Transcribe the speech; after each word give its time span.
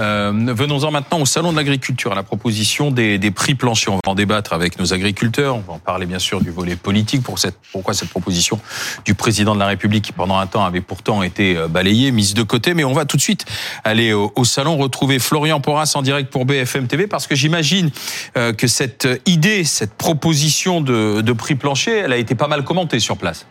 Euh, 0.00 0.32
venons-en 0.34 0.90
maintenant 0.90 1.20
au 1.20 1.26
salon 1.26 1.52
de 1.52 1.56
l'agriculture, 1.56 2.12
à 2.12 2.14
la 2.14 2.22
proposition 2.22 2.90
des, 2.90 3.18
des, 3.18 3.30
prix 3.30 3.54
planchers. 3.54 3.94
On 3.94 4.00
va 4.04 4.12
en 4.12 4.14
débattre 4.14 4.52
avec 4.52 4.78
nos 4.78 4.92
agriculteurs. 4.92 5.56
On 5.56 5.60
va 5.60 5.72
en 5.74 5.78
parler 5.78 6.06
bien 6.06 6.18
sûr 6.18 6.40
du 6.40 6.50
volet 6.50 6.76
politique. 6.76 7.22
Pour 7.22 7.38
cette, 7.38 7.56
pourquoi 7.72 7.94
cette 7.94 8.10
proposition 8.10 8.60
du 9.04 9.14
président 9.14 9.54
de 9.54 9.60
la 9.60 9.66
République, 9.66 10.04
qui 10.04 10.12
pendant 10.12 10.38
un 10.38 10.46
temps 10.46 10.64
avait 10.64 10.80
pourtant 10.80 11.22
été 11.22 11.56
euh, 11.56 11.68
balayée, 11.68 12.10
mise 12.12 12.34
de 12.34 12.42
côté. 12.42 12.74
Mais 12.74 12.84
on 12.84 12.92
va 12.92 13.04
tout 13.04 13.16
de 13.16 13.22
suite 13.22 13.46
aller 13.84 14.12
au, 14.12 14.44
salon 14.44 14.76
retrouver 14.76 15.18
Florian 15.18 15.60
Porras 15.60 15.92
en 15.94 16.02
direct 16.02 16.30
pour 16.30 16.44
BFM 16.44 16.86
TV, 16.86 17.06
parce 17.06 17.26
que 17.26 17.34
j'imagine 17.34 17.90
euh, 18.36 18.52
que 18.52 18.66
cette 18.66 19.08
idée, 19.26 19.64
cette 19.64 19.94
proposition 19.94 20.80
de, 20.80 21.20
de 21.20 21.32
prix 21.32 21.54
plancher, 21.54 21.98
elle 21.98 22.12
a 22.12 22.16
été 22.16 22.34
pas 22.34 22.48
mal 22.48 22.64
commentée 22.64 23.00
sur 23.00 23.16
place. 23.16 23.46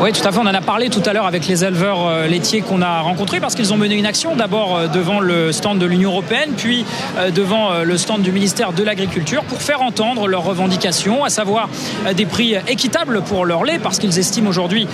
Oui, 0.00 0.12
tout 0.12 0.26
à 0.26 0.32
fait. 0.32 0.38
On 0.38 0.42
en 0.42 0.46
a 0.46 0.60
parlé 0.60 0.90
tout 0.90 1.02
à 1.06 1.12
l'heure 1.12 1.26
avec 1.26 1.46
les 1.46 1.64
éleveurs 1.64 2.06
euh, 2.06 2.26
laitiers 2.26 2.62
qu'on 2.62 2.82
a 2.82 3.00
rencontrés 3.00 3.38
parce 3.38 3.54
qu'ils 3.54 3.72
ont 3.72 3.76
mené 3.76 3.94
une 3.94 4.06
action 4.06 4.34
d'abord 4.34 4.76
euh, 4.76 4.86
devant 4.88 5.20
le 5.20 5.52
stand 5.52 5.78
de 5.78 5.86
l'Union 5.86 6.10
européenne, 6.10 6.50
puis 6.56 6.84
euh, 7.16 7.30
devant 7.30 7.82
le 7.84 7.96
stand 7.96 8.22
du 8.22 8.32
ministère 8.32 8.72
de 8.72 8.82
l'Agriculture 8.82 9.44
pour 9.44 9.62
faire 9.62 9.82
entendre 9.82 10.26
leurs 10.26 10.42
revendications, 10.42 11.24
à 11.24 11.30
savoir 11.30 11.68
des 12.16 12.26
prix 12.26 12.56
équitables 12.66 13.22
pour 13.22 13.46
leur 13.46 13.62
lait 13.62 13.78
parce 13.78 13.98
qu'ils 13.98 14.18
estiment 14.18 14.48
aujourd'hui 14.48 14.88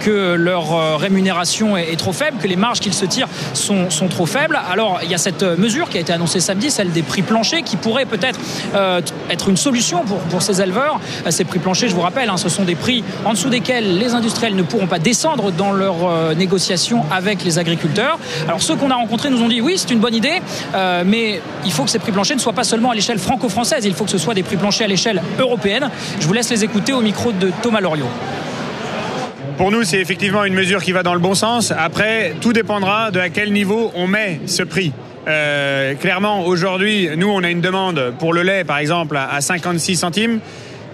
que 0.00 0.34
leur 0.34 0.98
rémunération 0.98 1.76
est 1.76 1.98
trop 1.98 2.12
faible, 2.12 2.38
que 2.38 2.48
les 2.48 2.56
marges 2.56 2.80
qu'ils 2.80 2.94
se 2.94 3.04
tirent 3.06 3.28
sont, 3.54 3.88
trop 4.08 4.26
faibles. 4.26 4.58
Alors, 4.70 5.00
il 5.02 5.10
y 5.10 5.14
a 5.14 5.18
cette 5.18 5.42
mesure 5.42 5.88
qui 5.88 5.98
a 5.98 6.00
été 6.00 6.12
annoncée 6.12 6.40
samedi, 6.40 6.70
celle 6.70 6.92
des 6.92 7.02
prix 7.02 7.22
planchers, 7.22 7.62
qui 7.62 7.76
pourrait 7.76 8.06
peut-être 8.06 8.38
être 9.30 9.48
une 9.48 9.56
solution 9.56 10.04
pour, 10.04 10.18
pour 10.18 10.42
ces 10.42 10.60
éleveurs. 10.60 11.00
Ces 11.30 11.44
prix 11.44 11.58
planchers, 11.58 11.88
je 11.88 11.94
vous 11.94 12.00
rappelle, 12.00 12.28
hein, 12.30 12.36
ce 12.36 12.48
sont 12.48 12.64
des 12.64 12.74
prix 12.74 13.04
en 13.24 13.32
dessous 13.32 13.50
desquels 13.50 13.98
les 13.98 14.14
industriels 14.40 14.56
ne 14.56 14.62
pourront 14.62 14.86
pas 14.86 14.98
descendre 14.98 15.52
dans 15.52 15.72
leurs 15.72 16.08
euh, 16.08 16.34
négociations 16.34 17.04
avec 17.10 17.44
les 17.44 17.58
agriculteurs. 17.58 18.18
Alors 18.46 18.62
ceux 18.62 18.74
qu'on 18.74 18.90
a 18.90 18.94
rencontrés 18.94 19.28
nous 19.28 19.42
ont 19.42 19.48
dit 19.48 19.60
oui, 19.60 19.74
c'est 19.76 19.90
une 19.90 19.98
bonne 19.98 20.14
idée, 20.14 20.40
euh, 20.74 21.02
mais 21.04 21.40
il 21.64 21.72
faut 21.72 21.84
que 21.84 21.90
ces 21.90 21.98
prix 21.98 22.12
planchers 22.12 22.36
ne 22.36 22.40
soient 22.40 22.54
pas 22.54 22.64
seulement 22.64 22.90
à 22.90 22.94
l'échelle 22.94 23.18
franco-française, 23.18 23.84
il 23.84 23.94
faut 23.94 24.04
que 24.04 24.10
ce 24.10 24.18
soit 24.18 24.34
des 24.34 24.42
prix 24.42 24.56
planchers 24.56 24.86
à 24.86 24.88
l'échelle 24.88 25.22
européenne. 25.38 25.90
Je 26.20 26.26
vous 26.26 26.32
laisse 26.32 26.50
les 26.50 26.64
écouter 26.64 26.92
au 26.92 27.02
micro 27.02 27.32
de 27.32 27.50
Thomas 27.62 27.80
Loriot. 27.80 28.08
Pour 29.58 29.70
nous, 29.70 29.84
c'est 29.84 30.00
effectivement 30.00 30.44
une 30.44 30.54
mesure 30.54 30.82
qui 30.82 30.92
va 30.92 31.02
dans 31.02 31.12
le 31.12 31.20
bon 31.20 31.34
sens. 31.34 31.72
Après, 31.76 32.34
tout 32.40 32.54
dépendra 32.54 33.10
de 33.10 33.20
à 33.20 33.28
quel 33.28 33.52
niveau 33.52 33.92
on 33.94 34.06
met 34.06 34.40
ce 34.46 34.62
prix. 34.62 34.92
Euh, 35.28 35.94
clairement, 35.96 36.46
aujourd'hui, 36.46 37.10
nous, 37.16 37.28
on 37.28 37.44
a 37.44 37.50
une 37.50 37.60
demande 37.60 38.14
pour 38.18 38.32
le 38.32 38.42
lait, 38.42 38.64
par 38.64 38.78
exemple, 38.78 39.18
à 39.18 39.38
56 39.40 39.96
centimes 39.96 40.40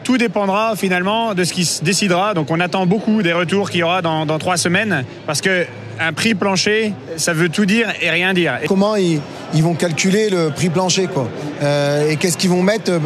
tout 0.07 0.19
dépendra 0.19 0.77
finalement 0.77 1.35
de 1.35 1.43
ce 1.43 1.53
qui 1.53 1.65
se 1.65 1.83
décidera. 1.83 2.33
Donc 2.33 2.53
on 2.53 2.61
attend 2.61 2.87
beaucoup 2.87 3.25
des 3.25 3.33
retours 3.33 3.71
qu'il 3.71 3.81
y 3.81 3.83
aura 3.83 4.03
dans, 4.03 4.39
trois 4.39 4.57
semaines 4.57 5.05
parce 5.27 5.41
que 5.41 5.67
un 5.99 6.13
prix 6.13 6.37
plancher, 6.37 6.93
ça 7.17 7.33
veut 7.33 7.49
tout 7.49 7.67
dire 7.67 7.89
et 8.01 8.09
rien 8.09 8.33
dire. 8.33 8.61
Comment 8.69 8.95
ils, 8.95 9.21
vont 9.55 9.75
calculer 9.75 10.31
le 10.31 10.51
prix 10.51 10.69
plancher 10.69 11.09
quoi 11.09 11.27
euh, 11.61 12.09
Et 12.09 12.17
qu'est-ce 12.17 12.39
qu'ils 12.39 12.51
vont 12.51 12.63
mettre 12.63 12.93
euh, 12.93 13.01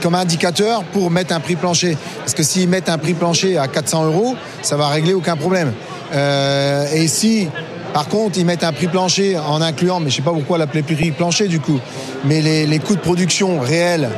comme 0.00 0.14
indicateur 0.14 0.84
pour 0.84 1.10
mettre 1.10 1.34
un 1.34 1.40
prix 1.40 1.56
plancher 1.56 1.96
Parce 2.20 2.34
que 2.34 2.44
s'ils 2.44 2.68
mettent 2.68 2.88
un 2.88 2.98
prix 2.98 3.14
plancher 3.14 3.58
à 3.58 3.66
400 3.66 4.04
euros, 4.04 4.36
ça 4.62 4.76
va 4.76 4.86
régler 4.86 5.14
aucun 5.14 5.34
problème. 5.34 5.72
Euh, 6.12 6.86
et 6.94 7.08
si 7.08 7.48
par 7.92 8.06
contre, 8.06 8.38
ils 8.38 8.46
mettent 8.46 8.62
un 8.62 8.72
prix 8.72 8.86
plancher 8.86 9.36
en 9.36 9.60
incluant, 9.60 9.98
mais 9.98 10.10
je 10.10 10.16
sais 10.16 10.22
pas 10.22 10.32
pourquoi 10.32 10.58
l'appeler 10.58 10.84
prix 10.84 11.10
plancher 11.10 11.48
du 11.48 11.58
coup, 11.58 11.80
mais 12.24 12.42
les, 12.42 12.78
coûts 12.78 12.94
de 12.94 13.00
production 13.00 13.58
réels 13.58 14.08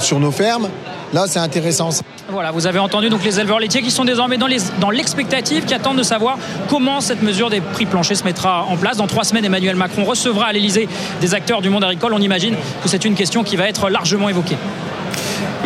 sur 0.00 0.20
nos 0.20 0.30
fermes, 0.30 0.68
Là, 1.12 1.24
c'est 1.26 1.38
intéressant. 1.40 1.90
Voilà, 2.28 2.52
vous 2.52 2.66
avez 2.66 2.78
entendu 2.78 3.08
donc 3.08 3.24
les 3.24 3.40
éleveurs 3.40 3.58
laitiers 3.58 3.82
qui 3.82 3.90
sont 3.90 4.04
désormais 4.04 4.38
dans, 4.38 4.46
les, 4.46 4.58
dans 4.80 4.90
l'expectative, 4.90 5.64
qui 5.64 5.74
attendent 5.74 5.98
de 5.98 6.04
savoir 6.04 6.38
comment 6.68 7.00
cette 7.00 7.22
mesure 7.22 7.50
des 7.50 7.60
prix 7.60 7.86
planchers 7.86 8.16
se 8.16 8.24
mettra 8.24 8.64
en 8.64 8.76
place. 8.76 8.96
Dans 8.96 9.08
trois 9.08 9.24
semaines, 9.24 9.44
Emmanuel 9.44 9.74
Macron 9.74 10.04
recevra 10.04 10.46
à 10.46 10.52
l'Elysée 10.52 10.88
des 11.20 11.34
acteurs 11.34 11.62
du 11.62 11.70
monde 11.70 11.82
agricole. 11.82 12.12
On 12.14 12.20
imagine 12.20 12.54
que 12.82 12.88
c'est 12.88 13.04
une 13.04 13.14
question 13.14 13.42
qui 13.42 13.56
va 13.56 13.68
être 13.68 13.90
largement 13.90 14.28
évoquée. 14.28 14.56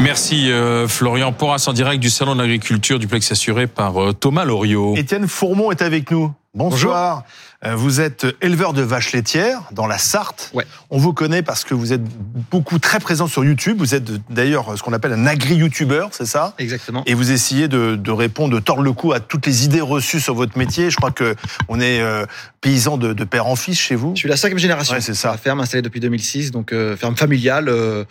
Merci 0.00 0.50
euh, 0.50 0.88
Florian 0.88 1.32
Porras 1.32 1.64
en 1.68 1.72
direct 1.72 2.00
du 2.02 2.10
Salon 2.10 2.34
de 2.34 2.40
l'Agriculture 2.40 2.98
du 2.98 3.06
Plex 3.06 3.30
assuré 3.30 3.66
par 3.66 4.02
euh, 4.02 4.12
Thomas 4.12 4.44
Loriot. 4.44 4.96
Étienne 4.96 5.28
Fourmont 5.28 5.70
est 5.70 5.82
avec 5.82 6.10
nous. 6.10 6.32
Bonsoir. 6.54 7.24
Bonjour. 7.64 7.72
Euh, 7.72 7.76
vous 7.76 8.00
êtes 8.00 8.26
éleveur 8.40 8.74
de 8.74 8.82
vaches 8.82 9.12
laitières 9.12 9.62
dans 9.72 9.86
la 9.86 9.98
Sarthe. 9.98 10.50
Ouais. 10.54 10.64
On 10.90 10.98
vous 10.98 11.12
connaît 11.12 11.42
parce 11.42 11.64
que 11.64 11.74
vous 11.74 11.92
êtes 11.92 12.02
beaucoup 12.50 12.78
très 12.78 13.00
présent 13.00 13.26
sur 13.26 13.44
YouTube. 13.44 13.78
Vous 13.78 13.94
êtes 13.94 14.04
d'ailleurs 14.30 14.76
ce 14.76 14.82
qu'on 14.82 14.92
appelle 14.92 15.12
un 15.12 15.26
agri-youtubeur, 15.26 16.10
c'est 16.12 16.26
ça? 16.26 16.54
Exactement. 16.58 17.02
Et 17.06 17.14
vous 17.14 17.32
essayez 17.32 17.66
de, 17.66 17.96
de, 17.96 18.10
répondre, 18.12 18.54
de 18.54 18.60
tordre 18.60 18.82
le 18.82 18.92
cou 18.92 19.12
à 19.12 19.20
toutes 19.20 19.46
les 19.46 19.64
idées 19.64 19.80
reçues 19.80 20.20
sur 20.20 20.34
votre 20.34 20.56
métier. 20.56 20.90
Je 20.90 20.96
crois 20.96 21.10
que 21.10 21.34
on 21.68 21.80
est 21.80 22.00
euh, 22.00 22.26
paysan 22.60 22.98
de, 22.98 23.12
de, 23.14 23.24
père 23.24 23.46
en 23.46 23.56
fils 23.56 23.80
chez 23.80 23.96
vous. 23.96 24.12
Je 24.14 24.20
suis 24.20 24.28
la 24.28 24.36
cinquième 24.36 24.58
génération. 24.58 24.94
Ouais, 24.94 25.00
c'est 25.00 25.14
ça. 25.14 25.32
La 25.32 25.38
ferme 25.38 25.60
installée 25.60 25.82
depuis 25.82 26.00
2006, 26.00 26.52
donc 26.52 26.72
euh, 26.72 26.96
ferme 26.96 27.16
familiale, 27.16 27.68
euh, 27.68 28.04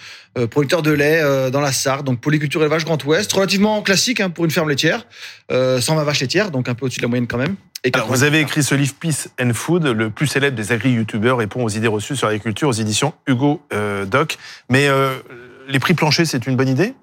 producteur 0.50 0.82
de 0.82 0.92
lait 0.92 1.22
dans 1.52 1.62
la 1.62 1.72
Sarthe, 1.72 2.06
donc 2.06 2.20
polyculture 2.20 2.62
élevage 2.62 2.84
Grand 2.84 3.02
Ouest, 3.06 3.32
relativement 3.32 3.82
classique 3.84 4.20
hein, 4.20 4.30
pour 4.30 4.46
une 4.46 4.52
ferme 4.52 4.68
laitière, 4.68 5.06
120 5.50 6.04
vaches 6.04 6.22
laitières, 6.22 6.52
donc 6.52 6.68
un 6.68 6.74
peu 6.74 6.88
au-dessus 6.88 7.00
de 7.00 7.04
la 7.04 7.10
moyenne 7.10 7.28
quand 7.28 7.38
même. 7.38 7.56
Alors, 7.92 8.08
vous 8.08 8.24
avez 8.24 8.40
écrit 8.40 8.64
ce 8.64 8.76
livre 8.76 8.94
Peace 8.98 9.28
and 9.42 9.54
Food, 9.54 9.86
le 9.86 10.10
plus 10.10 10.28
célèbre 10.28 10.56
des 10.56 10.72
agri-youtubeurs 10.72 11.38
répond 11.38 11.64
aux 11.64 11.70
idées 11.70 11.88
reçues 11.88 12.16
sur 12.16 12.28
l'agriculture 12.28 12.70
aux 12.70 12.74
éditions 12.74 13.14
Hugo 13.28 13.62
euh, 13.74 14.06
Doc. 14.06 14.38
Mais 14.70 14.88
euh, 14.88 15.18
les 15.68 15.80
prix 15.80 15.94
planchers, 15.94 16.26
c'est 16.26 16.48
une 16.48 16.56
bonne 16.56 16.70
idée? 16.70 16.94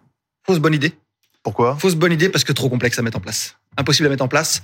Fausse 0.46 0.58
bonne 0.58 0.74
idée. 0.74 0.94
Pourquoi? 1.42 1.76
Fausse 1.78 1.96
bonne 1.96 2.12
idée 2.12 2.30
parce 2.30 2.44
que 2.44 2.52
trop 2.52 2.70
complexe 2.70 2.98
à 2.98 3.02
mettre 3.02 3.18
en 3.18 3.20
place. 3.20 3.56
Impossible 3.76 4.06
à 4.06 4.10
mettre 4.10 4.24
en 4.24 4.28
place. 4.28 4.62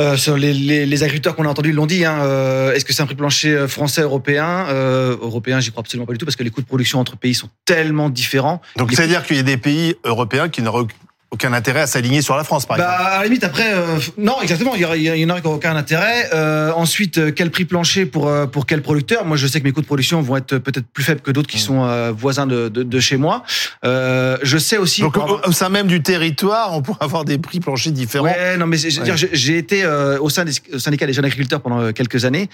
Euh, 0.00 0.16
sur 0.16 0.36
les, 0.36 0.52
les, 0.52 0.86
les, 0.86 1.02
agriculteurs 1.04 1.36
qu'on 1.36 1.44
a 1.44 1.48
entendus 1.48 1.70
l'ont 1.70 1.86
dit. 1.86 2.04
Hein, 2.04 2.18
euh, 2.22 2.72
Est-ce 2.72 2.84
que 2.84 2.92
c'est 2.92 3.02
un 3.02 3.06
prix 3.06 3.14
plancher 3.14 3.68
français, 3.68 4.00
européen? 4.00 4.66
Euh, 4.68 5.16
Européen, 5.20 5.60
j'y 5.60 5.70
crois 5.70 5.82
absolument 5.82 6.04
pas 6.04 6.12
du 6.12 6.18
tout 6.18 6.26
parce 6.26 6.34
que 6.34 6.42
les 6.42 6.50
coûts 6.50 6.62
de 6.62 6.66
production 6.66 6.98
entre 6.98 7.16
pays 7.16 7.34
sont 7.34 7.48
tellement 7.64 8.10
différents. 8.10 8.60
Donc, 8.76 8.92
c'est-à-dire 8.92 9.24
qu'il 9.24 9.36
y 9.36 9.40
a 9.40 9.44
des 9.44 9.56
pays 9.56 9.94
européens 10.02 10.48
qui 10.48 10.62
n'auraient 10.62 10.86
aucun 11.34 11.52
intérêt 11.52 11.80
à 11.80 11.86
s'aligner 11.86 12.22
sur 12.22 12.36
la 12.36 12.44
France, 12.44 12.64
par 12.64 12.78
bah, 12.78 12.84
exemple. 12.84 13.10
À 13.10 13.18
la 13.18 13.24
limite, 13.24 13.44
après, 13.44 13.74
euh, 13.74 13.98
non, 14.16 14.40
exactement. 14.40 14.74
Il 14.74 14.80
y, 14.80 15.24
en 15.24 15.30
a 15.30 15.40
qui 15.40 15.46
n'ont 15.46 15.54
aucun 15.54 15.76
intérêt. 15.76 16.30
Euh, 16.32 16.72
ensuite, 16.72 17.18
euh, 17.18 17.32
quel 17.34 17.50
prix 17.50 17.64
plancher 17.64 18.06
pour 18.06 18.30
pour 18.50 18.66
quel 18.66 18.82
producteur? 18.82 19.24
Moi, 19.24 19.36
je 19.36 19.46
sais 19.46 19.60
que 19.60 19.64
mes 19.64 19.72
coûts 19.72 19.80
de 19.80 19.86
production 19.86 20.22
vont 20.22 20.36
être 20.36 20.58
peut-être 20.58 20.86
plus 20.86 21.04
faibles 21.04 21.20
que 21.20 21.30
d'autres 21.30 21.48
qui 21.48 21.56
mmh. 21.56 21.60
sont 21.60 21.84
euh, 21.84 22.12
voisins 22.16 22.46
de, 22.46 22.68
de, 22.68 22.82
de, 22.82 23.00
chez 23.00 23.16
moi. 23.16 23.42
Euh, 23.84 24.38
je 24.42 24.58
sais 24.58 24.78
aussi. 24.78 25.00
Donc, 25.00 25.16
au, 25.16 25.40
au, 25.44 25.52
sein 25.52 25.68
même 25.68 25.88
du 25.88 26.02
territoire, 26.02 26.72
on 26.72 26.82
pourrait 26.82 27.04
avoir 27.04 27.24
des 27.24 27.38
prix 27.38 27.60
planchers 27.60 27.92
différents. 27.92 28.26
Ouais, 28.26 28.56
non, 28.56 28.66
mais 28.66 28.82
ouais. 28.82 29.28
j'ai 29.32 29.58
été 29.58 29.86
au 30.20 30.30
sein 30.30 30.44
des 30.44 30.52
au 30.72 30.78
syndicat 30.78 31.06
des 31.06 31.12
jeunes 31.12 31.24
agriculteurs 31.24 31.60
pendant 31.60 31.92
quelques 31.92 32.24
années. 32.24 32.48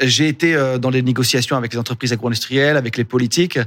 j'ai 0.00 0.28
été 0.28 0.56
dans 0.80 0.90
des 0.90 1.02
négociations 1.02 1.56
avec 1.56 1.72
les 1.72 1.78
entreprises 1.78 2.12
agro-industrielles, 2.12 2.76
avec 2.76 2.96
les 2.96 3.04
politiques. 3.04 3.58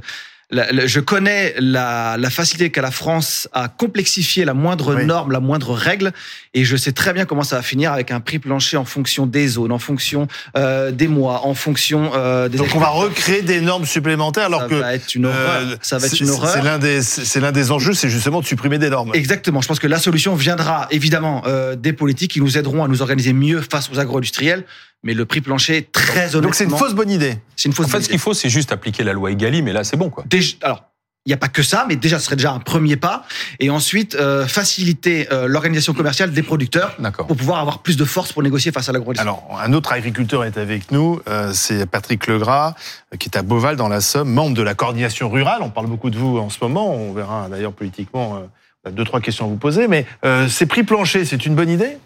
La, 0.50 0.70
la, 0.70 0.86
je 0.86 1.00
connais 1.00 1.56
la, 1.58 2.16
la 2.18 2.30
facilité 2.30 2.70
qu'a 2.70 2.80
la 2.80 2.92
France 2.92 3.48
à 3.52 3.66
complexifier 3.66 4.44
la 4.44 4.54
moindre 4.54 4.94
oui. 4.94 5.04
norme, 5.04 5.32
la 5.32 5.40
moindre 5.40 5.74
règle, 5.74 6.12
et 6.54 6.64
je 6.64 6.76
sais 6.76 6.92
très 6.92 7.12
bien 7.12 7.24
comment 7.24 7.42
ça 7.42 7.56
va 7.56 7.62
finir 7.62 7.92
avec 7.92 8.12
un 8.12 8.20
prix 8.20 8.38
plancher 8.38 8.76
en 8.76 8.84
fonction 8.84 9.26
des 9.26 9.48
zones, 9.48 9.72
en 9.72 9.80
fonction 9.80 10.28
euh, 10.56 10.92
des 10.92 11.08
mois, 11.08 11.44
en 11.46 11.54
fonction 11.54 12.12
euh, 12.14 12.48
des. 12.48 12.58
Donc 12.58 12.68
on 12.76 12.78
va 12.78 12.90
recréer 12.90 13.42
des 13.42 13.60
normes 13.60 13.86
supplémentaires, 13.86 14.46
alors 14.46 14.60
ça 14.60 14.68
que 14.68 14.74
va 14.76 14.94
être 14.94 15.16
une 15.16 15.26
horreur. 15.26 15.62
Euh, 15.62 15.76
ça 15.82 15.98
va 15.98 16.06
être 16.06 16.20
une 16.20 16.30
horreur. 16.30 16.50
C'est 16.50 16.62
l'un 16.62 16.78
des 16.78 17.02
c'est 17.02 17.40
l'un 17.40 17.50
des 17.50 17.72
enjeux, 17.72 17.92
c'est 17.94 18.08
justement 18.08 18.40
de 18.40 18.46
supprimer 18.46 18.78
des 18.78 18.88
normes. 18.88 19.10
Exactement. 19.14 19.60
Je 19.60 19.66
pense 19.66 19.80
que 19.80 19.88
la 19.88 19.98
solution 19.98 20.36
viendra 20.36 20.86
évidemment 20.92 21.42
euh, 21.46 21.74
des 21.74 21.92
politiques 21.92 22.30
qui 22.30 22.40
nous 22.40 22.56
aideront 22.56 22.84
à 22.84 22.88
nous 22.88 23.02
organiser 23.02 23.32
mieux 23.32 23.62
face 23.68 23.90
aux 23.90 23.98
agro-industriels 23.98 24.64
mais 25.02 25.14
le 25.14 25.24
prix 25.24 25.40
plancher 25.40 25.88
très 25.92 26.34
honnêtement. 26.34 26.40
Donc 26.42 26.54
c'est 26.54 26.64
une 26.64 26.76
fausse 26.76 26.94
bonne 26.94 27.10
idée. 27.10 27.38
C'est 27.56 27.68
une 27.68 27.74
fausse. 27.74 27.86
En 27.86 27.90
fait, 27.90 28.02
ce 28.02 28.08
qu'il 28.08 28.18
faut, 28.18 28.34
c'est 28.34 28.50
juste 28.50 28.72
appliquer 28.72 29.04
la 29.04 29.12
loi 29.12 29.30
Egalim, 29.30 29.68
et 29.68 29.72
là, 29.72 29.84
c'est 29.84 29.96
bon, 29.96 30.10
quoi. 30.10 30.24
Déjà, 30.28 30.56
alors. 30.62 30.84
Il 31.26 31.30
n'y 31.30 31.34
a 31.34 31.38
pas 31.38 31.48
que 31.48 31.64
ça, 31.64 31.86
mais 31.88 31.96
déjà, 31.96 32.20
ce 32.20 32.26
serait 32.26 32.36
déjà 32.36 32.52
un 32.52 32.60
premier 32.60 32.94
pas. 32.94 33.24
Et 33.58 33.68
ensuite, 33.68 34.14
euh, 34.14 34.46
faciliter 34.46 35.26
euh, 35.32 35.48
l'organisation 35.48 35.92
commerciale 35.92 36.30
des 36.30 36.42
producteurs 36.44 36.96
pour 37.26 37.36
pouvoir 37.36 37.58
avoir 37.58 37.80
plus 37.80 37.96
de 37.96 38.04
force 38.04 38.32
pour 38.32 38.44
négocier 38.44 38.70
face 38.70 38.88
à 38.88 38.92
l'agro 38.92 39.12
Alors, 39.18 39.42
un 39.60 39.72
autre 39.72 39.90
agriculteur 39.90 40.44
est 40.44 40.56
avec 40.56 40.92
nous, 40.92 41.20
euh, 41.28 41.50
c'est 41.52 41.84
Patrick 41.86 42.28
Legras, 42.28 42.74
qui 43.18 43.28
est 43.28 43.36
à 43.36 43.42
Beauval, 43.42 43.74
dans 43.74 43.88
la 43.88 44.00
Somme, 44.00 44.32
membre 44.32 44.54
de 44.54 44.62
la 44.62 44.74
coordination 44.74 45.28
rurale. 45.28 45.62
On 45.62 45.70
parle 45.70 45.88
beaucoup 45.88 46.10
de 46.10 46.16
vous 46.16 46.38
en 46.38 46.48
ce 46.48 46.58
moment. 46.62 46.94
On 46.94 47.12
verra 47.12 47.48
d'ailleurs 47.48 47.72
politiquement 47.72 48.48
deux, 48.88 49.04
trois 49.04 49.20
questions 49.20 49.46
à 49.46 49.48
vous 49.48 49.56
poser. 49.56 49.88
Mais 49.88 50.06
ces 50.48 50.66
prix 50.66 50.84
planchers, 50.84 51.26
c'est 51.26 51.44
une 51.44 51.56
bonne 51.56 51.70
idée? 51.70 51.98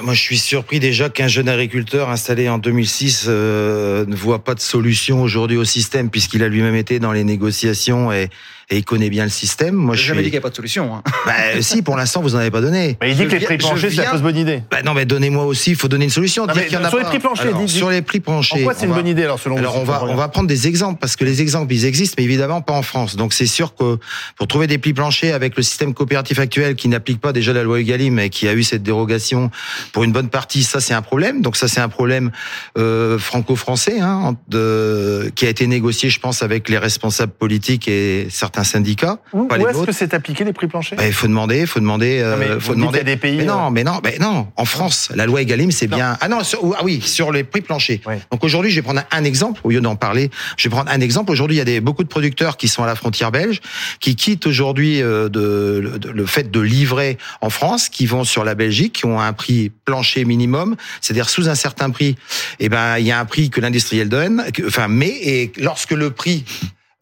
Moi, 0.00 0.14
je 0.14 0.22
suis 0.22 0.38
surpris 0.38 0.80
déjà 0.80 1.10
qu'un 1.10 1.28
jeune 1.28 1.48
agriculteur 1.48 2.08
installé 2.08 2.48
en 2.48 2.58
2006 2.58 3.26
euh, 3.28 4.06
ne 4.06 4.16
voit 4.16 4.42
pas 4.42 4.54
de 4.54 4.60
solution 4.60 5.22
aujourd'hui 5.22 5.58
au 5.58 5.64
système, 5.64 6.08
puisqu'il 6.08 6.42
a 6.42 6.48
lui-même 6.48 6.74
été 6.74 6.98
dans 6.98 7.12
les 7.12 7.24
négociations 7.24 8.10
et, 8.10 8.30
et 8.72 8.78
il 8.78 8.84
connaît 8.84 9.10
bien 9.10 9.24
le 9.24 9.30
système. 9.30 9.74
Moi, 9.74 9.94
je 9.94 10.02
jamais 10.02 10.20
dit 10.22 10.24
qu'il 10.30 10.32
n'y 10.32 10.38
a 10.38 10.40
pas 10.40 10.50
de 10.50 10.56
solution. 10.56 10.94
hein. 10.94 11.02
Bah, 11.26 11.32
si, 11.60 11.82
pour 11.82 11.96
l'instant, 11.96 12.20
vous 12.22 12.30
n'en 12.30 12.38
avez 12.38 12.50
pas 12.50 12.60
donné. 12.62 12.96
Mais 13.00 13.10
il 13.10 13.16
dit 13.16 13.22
Je 13.24 13.26
que 13.28 13.32
les 13.32 13.38
viens- 13.38 13.46
prix 13.48 13.58
planchers, 13.58 13.90
c'est 13.90 13.96
la 13.96 14.02
viens- 14.02 14.10
fausse 14.12 14.22
bonne 14.22 14.36
idée. 14.36 14.62
Bah 14.70 14.78
non, 14.82 14.94
mais 14.94 15.04
donnez-moi 15.04 15.44
aussi, 15.44 15.70
il 15.70 15.76
faut 15.76 15.86
donner 15.88 16.04
une 16.06 16.10
solution. 16.10 16.46
Non, 16.46 16.52
Dire 16.54 16.62
mais 16.62 16.68
qu'il 16.68 16.78
y 16.78 16.80
en 16.80 16.84
a 16.84 16.88
sur 16.88 16.98
les 16.98 17.04
pas. 17.04 17.10
prix 17.10 17.18
planchers, 17.20 17.46
Alors, 17.48 17.60
dites- 17.60 17.68
sur 17.68 17.90
les 17.90 18.02
prix 18.02 18.20
planchers. 18.20 18.58
Pourquoi 18.58 18.74
c'est 18.74 18.82
on 18.82 18.84
une 18.86 18.90
va- 18.90 18.96
bonne 18.96 19.06
idée 19.08 19.22
alors 19.24 19.38
selon 19.38 19.56
Alors 19.58 19.74
vous 19.74 19.80
on 19.82 19.84
va 19.84 20.04
on 20.04 20.14
va 20.16 20.28
prendre 20.28 20.48
des 20.48 20.66
exemples 20.66 20.98
parce 21.00 21.16
que 21.16 21.24
les 21.24 21.42
exemples 21.42 21.72
ils 21.72 21.84
existent 21.84 22.14
mais 22.18 22.24
évidemment 22.24 22.60
pas 22.62 22.72
en 22.72 22.82
France. 22.82 23.14
Donc 23.16 23.32
c'est 23.34 23.46
sûr 23.46 23.74
que 23.74 23.98
pour 24.36 24.48
trouver 24.48 24.66
des 24.66 24.78
prix 24.78 24.94
planchers 24.94 25.34
avec 25.34 25.56
le 25.56 25.62
système 25.62 25.92
coopératif 25.94 26.38
actuel 26.38 26.74
qui 26.74 26.88
n'applique 26.88 27.20
pas 27.20 27.32
déjà 27.32 27.52
la 27.52 27.62
loi 27.62 27.78
Egalim 27.80 28.18
et 28.18 28.30
qui 28.30 28.48
a 28.48 28.54
eu 28.54 28.62
cette 28.62 28.82
dérogation 28.82 29.50
pour 29.92 30.02
une 30.04 30.12
bonne 30.12 30.28
partie, 30.28 30.62
ça 30.62 30.80
c'est 30.80 30.94
un 30.94 31.02
problème. 31.02 31.42
Donc 31.42 31.56
ça 31.56 31.68
c'est 31.68 31.80
un 31.80 31.88
problème 31.90 32.30
euh, 32.78 33.18
franco-français 33.18 34.00
hein, 34.00 34.36
de, 34.48 35.30
qui 35.34 35.46
a 35.46 35.48
été 35.50 35.66
négocié 35.66 36.10
je 36.10 36.18
pense 36.20 36.42
avec 36.42 36.68
les 36.68 36.78
responsables 36.78 37.32
politiques 37.32 37.86
et 37.88 38.26
certains 38.30 38.61
syndicats. 38.64 39.18
Où, 39.32 39.48
est-ce 39.54 39.84
que 39.84 39.92
c'est 39.92 40.14
appliqué 40.14 40.44
les 40.44 40.52
prix 40.52 40.66
planchers? 40.66 40.96
Bah, 40.98 41.06
il 41.06 41.12
faut 41.12 41.26
demander, 41.26 41.60
il 41.60 41.66
faut 41.66 41.80
demander, 41.80 42.20
euh, 42.20 42.32
Non, 42.32 42.36
mais 42.38 42.54
vous 42.54 42.60
faut 42.60 42.74
demander. 42.74 42.98
qu'il 43.00 43.08
y 43.08 43.10
a 43.10 43.14
des 43.14 43.20
pays, 43.20 43.36
Mais 43.38 43.44
non, 43.44 43.66
euh, 43.66 43.70
mais 43.70 43.84
non, 43.84 44.00
mais 44.02 44.16
non. 44.20 44.48
En 44.56 44.64
France, 44.64 45.10
la 45.14 45.26
loi 45.26 45.42
Egalim, 45.42 45.70
c'est 45.70 45.86
bien. 45.86 46.16
Ah 46.20 46.28
non, 46.28 46.42
sur, 46.44 46.60
ah 46.78 46.82
oui, 46.84 47.00
sur 47.02 47.32
les 47.32 47.44
prix 47.44 47.60
planchers. 47.60 48.00
Donc 48.30 48.44
aujourd'hui, 48.44 48.70
je 48.70 48.76
vais 48.76 48.82
prendre 48.82 49.02
un 49.10 49.24
exemple 49.24 49.60
au 49.64 49.70
lieu 49.70 49.80
d'en 49.80 49.96
parler. 49.96 50.30
Je 50.56 50.68
vais 50.68 50.72
prendre 50.74 50.90
un 50.90 51.00
exemple. 51.00 51.30
Aujourd'hui, 51.32 51.56
il 51.56 51.58
y 51.58 51.62
a 51.62 51.64
des, 51.64 51.80
beaucoup 51.80 52.02
de 52.04 52.08
producteurs 52.08 52.56
qui 52.56 52.68
sont 52.68 52.82
à 52.82 52.86
la 52.86 52.94
frontière 52.94 53.30
belge, 53.30 53.60
qui 54.00 54.16
quittent 54.16 54.46
aujourd'hui 54.46 55.02
euh, 55.02 55.28
de, 55.28 55.98
de- 55.98 56.10
le 56.10 56.26
fait 56.26 56.50
de 56.50 56.60
livrer 56.60 57.18
en 57.40 57.50
France, 57.50 57.88
qui 57.88 58.06
vont 58.06 58.24
sur 58.24 58.44
la 58.44 58.54
Belgique, 58.54 58.92
qui 58.94 59.06
ont 59.06 59.20
un 59.20 59.32
prix 59.32 59.70
plancher 59.84 60.24
minimum, 60.24 60.76
c'est-à-dire 61.00 61.28
sous 61.28 61.48
un 61.48 61.54
certain 61.54 61.90
prix. 61.90 62.16
Eh 62.60 62.68
ben, 62.68 62.98
il 62.98 63.06
y 63.06 63.10
a 63.12 63.18
un 63.18 63.24
prix 63.24 63.50
que 63.50 63.60
l'industriel 63.60 64.08
donne, 64.08 64.44
que- 64.52 64.66
enfin, 64.66 64.88
mais 64.88 65.08
et 65.08 65.52
lorsque 65.58 65.92
le 65.92 66.10
prix 66.10 66.44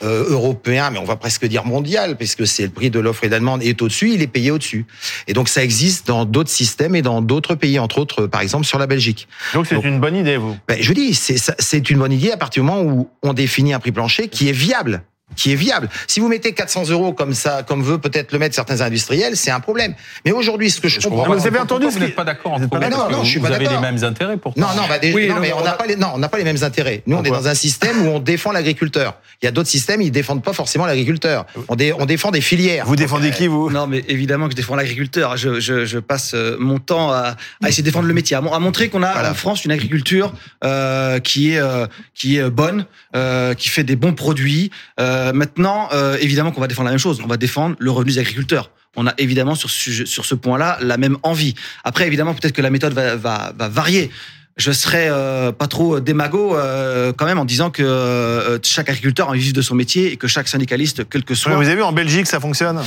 euh, 0.02 0.30
européen, 0.30 0.90
mais 0.90 0.98
on 0.98 1.04
va 1.04 1.16
presque 1.16 1.46
dire 1.46 1.64
mondial, 1.64 2.16
puisque 2.16 2.46
c'est 2.46 2.64
le 2.64 2.70
prix 2.70 2.90
de 2.90 2.98
l'offre 2.98 3.24
et 3.24 3.26
de 3.26 3.32
la 3.32 3.38
demande, 3.38 3.62
est 3.62 3.80
au-dessus, 3.82 4.12
il 4.14 4.22
est 4.22 4.26
payé 4.26 4.50
au-dessus. 4.50 4.86
Et 5.26 5.32
donc 5.32 5.48
ça 5.48 5.62
existe 5.62 6.06
dans 6.06 6.24
d'autres 6.24 6.50
systèmes 6.50 6.94
et 6.96 7.02
dans 7.02 7.22
d'autres 7.22 7.54
pays, 7.54 7.78
entre 7.78 7.98
autres, 7.98 8.26
par 8.26 8.40
exemple, 8.40 8.66
sur 8.66 8.78
la 8.78 8.86
Belgique. 8.86 9.28
Donc 9.54 9.66
c'est 9.66 9.76
une 9.76 10.00
bonne 10.00 10.16
idée, 10.16 10.36
vous? 10.36 10.56
Ben, 10.68 10.78
je 10.80 10.92
dis, 10.92 11.14
c'est 11.14 11.90
une 11.90 11.98
bonne 11.98 12.12
idée 12.12 12.30
à 12.30 12.36
partir 12.36 12.62
du 12.62 12.68
moment 12.68 12.82
où 12.82 13.10
on 13.22 13.32
définit 13.32 13.72
un 13.72 13.80
prix 13.80 13.92
plancher 13.92 14.28
qui 14.28 14.48
est 14.48 14.52
viable 14.52 15.02
qui 15.36 15.52
est 15.52 15.56
viable. 15.56 15.88
Si 16.06 16.20
vous 16.20 16.28
mettez 16.28 16.52
400 16.52 16.88
euros 16.90 17.12
comme 17.12 17.34
ça, 17.34 17.62
comme 17.62 17.82
veut 17.82 17.98
peut-être 17.98 18.32
le 18.32 18.38
mettre 18.38 18.54
certains 18.54 18.80
industriels, 18.80 19.36
c'est 19.36 19.50
un 19.50 19.60
problème. 19.60 19.94
Mais 20.24 20.32
aujourd'hui, 20.32 20.70
ce 20.70 20.80
que 20.80 20.88
je, 20.88 21.00
Je 21.00 21.04
comprends, 21.08 21.24
comprends 21.24 21.38
vous 21.40 21.46
avez 21.46 21.58
entendu 21.58 21.86
vous 21.86 21.98
n'êtes 21.98 22.14
pas 22.14 22.24
d'accord 22.24 22.58
vous 22.58 22.64
êtes 22.64 22.72
entre 22.72 22.80
pas 22.80 22.86
vous 22.86 22.90
d'accord, 22.90 23.10
non, 23.10 23.24
je 23.24 23.30
suis 23.30 23.38
Vous 23.38 23.46
pas 23.46 23.54
avez 23.54 23.64
les 23.64 23.64
d'accord. 23.66 23.80
mêmes 23.82 24.02
intérêts 24.04 24.36
pourtant. 24.36 24.60
Non, 24.60 24.66
non, 24.76 24.88
bah, 24.88 24.98
déjà- 24.98 25.14
Oui, 25.14 25.28
non, 25.28 25.36
non, 25.36 25.40
mais 25.40 25.52
on 25.52 25.62
n'a 25.62 25.70
a- 25.70 25.74
pas 25.74 25.86
les, 25.86 25.96
non, 25.96 26.08
on 26.14 26.18
n'a 26.18 26.28
pas 26.28 26.38
les 26.38 26.44
mêmes 26.44 26.62
intérêts. 26.62 27.02
Nous, 27.06 27.16
on 27.16 27.22
est 27.22 27.30
dans 27.30 27.48
un 27.48 27.54
système 27.54 28.06
où 28.06 28.10
on 28.10 28.18
défend 28.18 28.52
l'agriculteur. 28.52 29.14
Il 29.42 29.46
y 29.46 29.48
a 29.48 29.52
d'autres 29.52 29.68
systèmes, 29.68 30.02
ils 30.02 30.10
défendent 30.10 30.42
pas 30.42 30.52
forcément 30.52 30.86
l'agriculteur. 30.86 31.46
On, 31.68 31.76
dé- 31.76 31.92
on 31.98 32.06
défend 32.06 32.30
des 32.30 32.40
filières. 32.40 32.84
Vous 32.86 32.96
défendez 32.96 33.30
qui, 33.30 33.46
vous? 33.46 33.70
Non, 33.70 33.86
mais 33.86 34.04
évidemment 34.08 34.46
que 34.46 34.52
je 34.52 34.56
défends 34.56 34.74
l'agriculteur. 34.76 35.36
Je, 35.36 35.60
je, 35.60 35.84
je 35.86 35.98
passe 35.98 36.32
euh, 36.34 36.56
mon 36.58 36.78
temps 36.78 37.10
à, 37.12 37.36
à 37.62 37.68
essayer 37.68 37.82
de 37.82 37.88
défendre 37.88 38.06
le 38.08 38.14
métier, 38.14 38.36
à, 38.36 38.40
mon- 38.40 38.52
à 38.52 38.58
montrer 38.58 38.88
qu'on 38.88 39.02
a 39.02 39.12
Voilà. 39.12 39.30
en 39.30 39.34
France 39.34 39.64
une 39.64 39.72
agriculture 39.72 40.32
euh, 40.64 41.18
qui 41.20 41.52
est 41.52 41.58
euh, 41.58 41.86
qui 42.14 42.36
est 42.36 42.50
bonne, 42.50 42.84
euh, 43.16 43.54
qui 43.54 43.68
fait 43.68 43.84
des 43.84 43.96
bons 43.96 44.12
produits. 44.14 44.70
Euh, 44.98 45.19
maintenant, 45.32 45.88
euh, 45.92 46.16
évidemment 46.20 46.52
qu'on 46.52 46.60
va 46.60 46.66
défendre 46.66 46.86
la 46.86 46.92
même 46.92 46.98
chose. 46.98 47.20
On 47.24 47.28
va 47.28 47.36
défendre 47.36 47.76
le 47.78 47.90
revenu 47.90 48.12
des 48.12 48.18
agriculteurs. 48.18 48.70
On 48.96 49.06
a 49.06 49.14
évidemment 49.18 49.54
sur 49.54 49.70
ce, 49.70 50.04
sur 50.04 50.24
ce 50.24 50.34
point-là 50.34 50.78
la 50.80 50.96
même 50.96 51.16
envie. 51.22 51.54
Après, 51.84 52.06
évidemment, 52.06 52.34
peut-être 52.34 52.54
que 52.54 52.62
la 52.62 52.70
méthode 52.70 52.92
va, 52.92 53.16
va, 53.16 53.52
va 53.56 53.68
varier. 53.68 54.10
Je 54.56 54.72
serais 54.72 55.08
euh, 55.10 55.52
pas 55.52 55.68
trop 55.68 56.00
démago 56.00 56.54
euh, 56.54 57.12
quand 57.16 57.24
même 57.24 57.38
en 57.38 57.44
disant 57.44 57.70
que 57.70 57.82
euh, 57.82 58.58
chaque 58.62 58.90
agriculteur 58.90 59.30
de 59.32 59.36
vivre 59.36 59.54
de 59.54 59.62
son 59.62 59.74
métier 59.74 60.12
et 60.12 60.16
que 60.16 60.26
chaque 60.26 60.48
syndicaliste, 60.48 61.08
quel 61.08 61.24
que 61.24 61.34
soit, 61.34 61.54
Vous 61.54 61.66
avez 61.66 61.76
vu, 61.76 61.82
en 61.82 61.92
Belgique, 61.92 62.26
ça 62.26 62.40
fonctionne? 62.40 62.82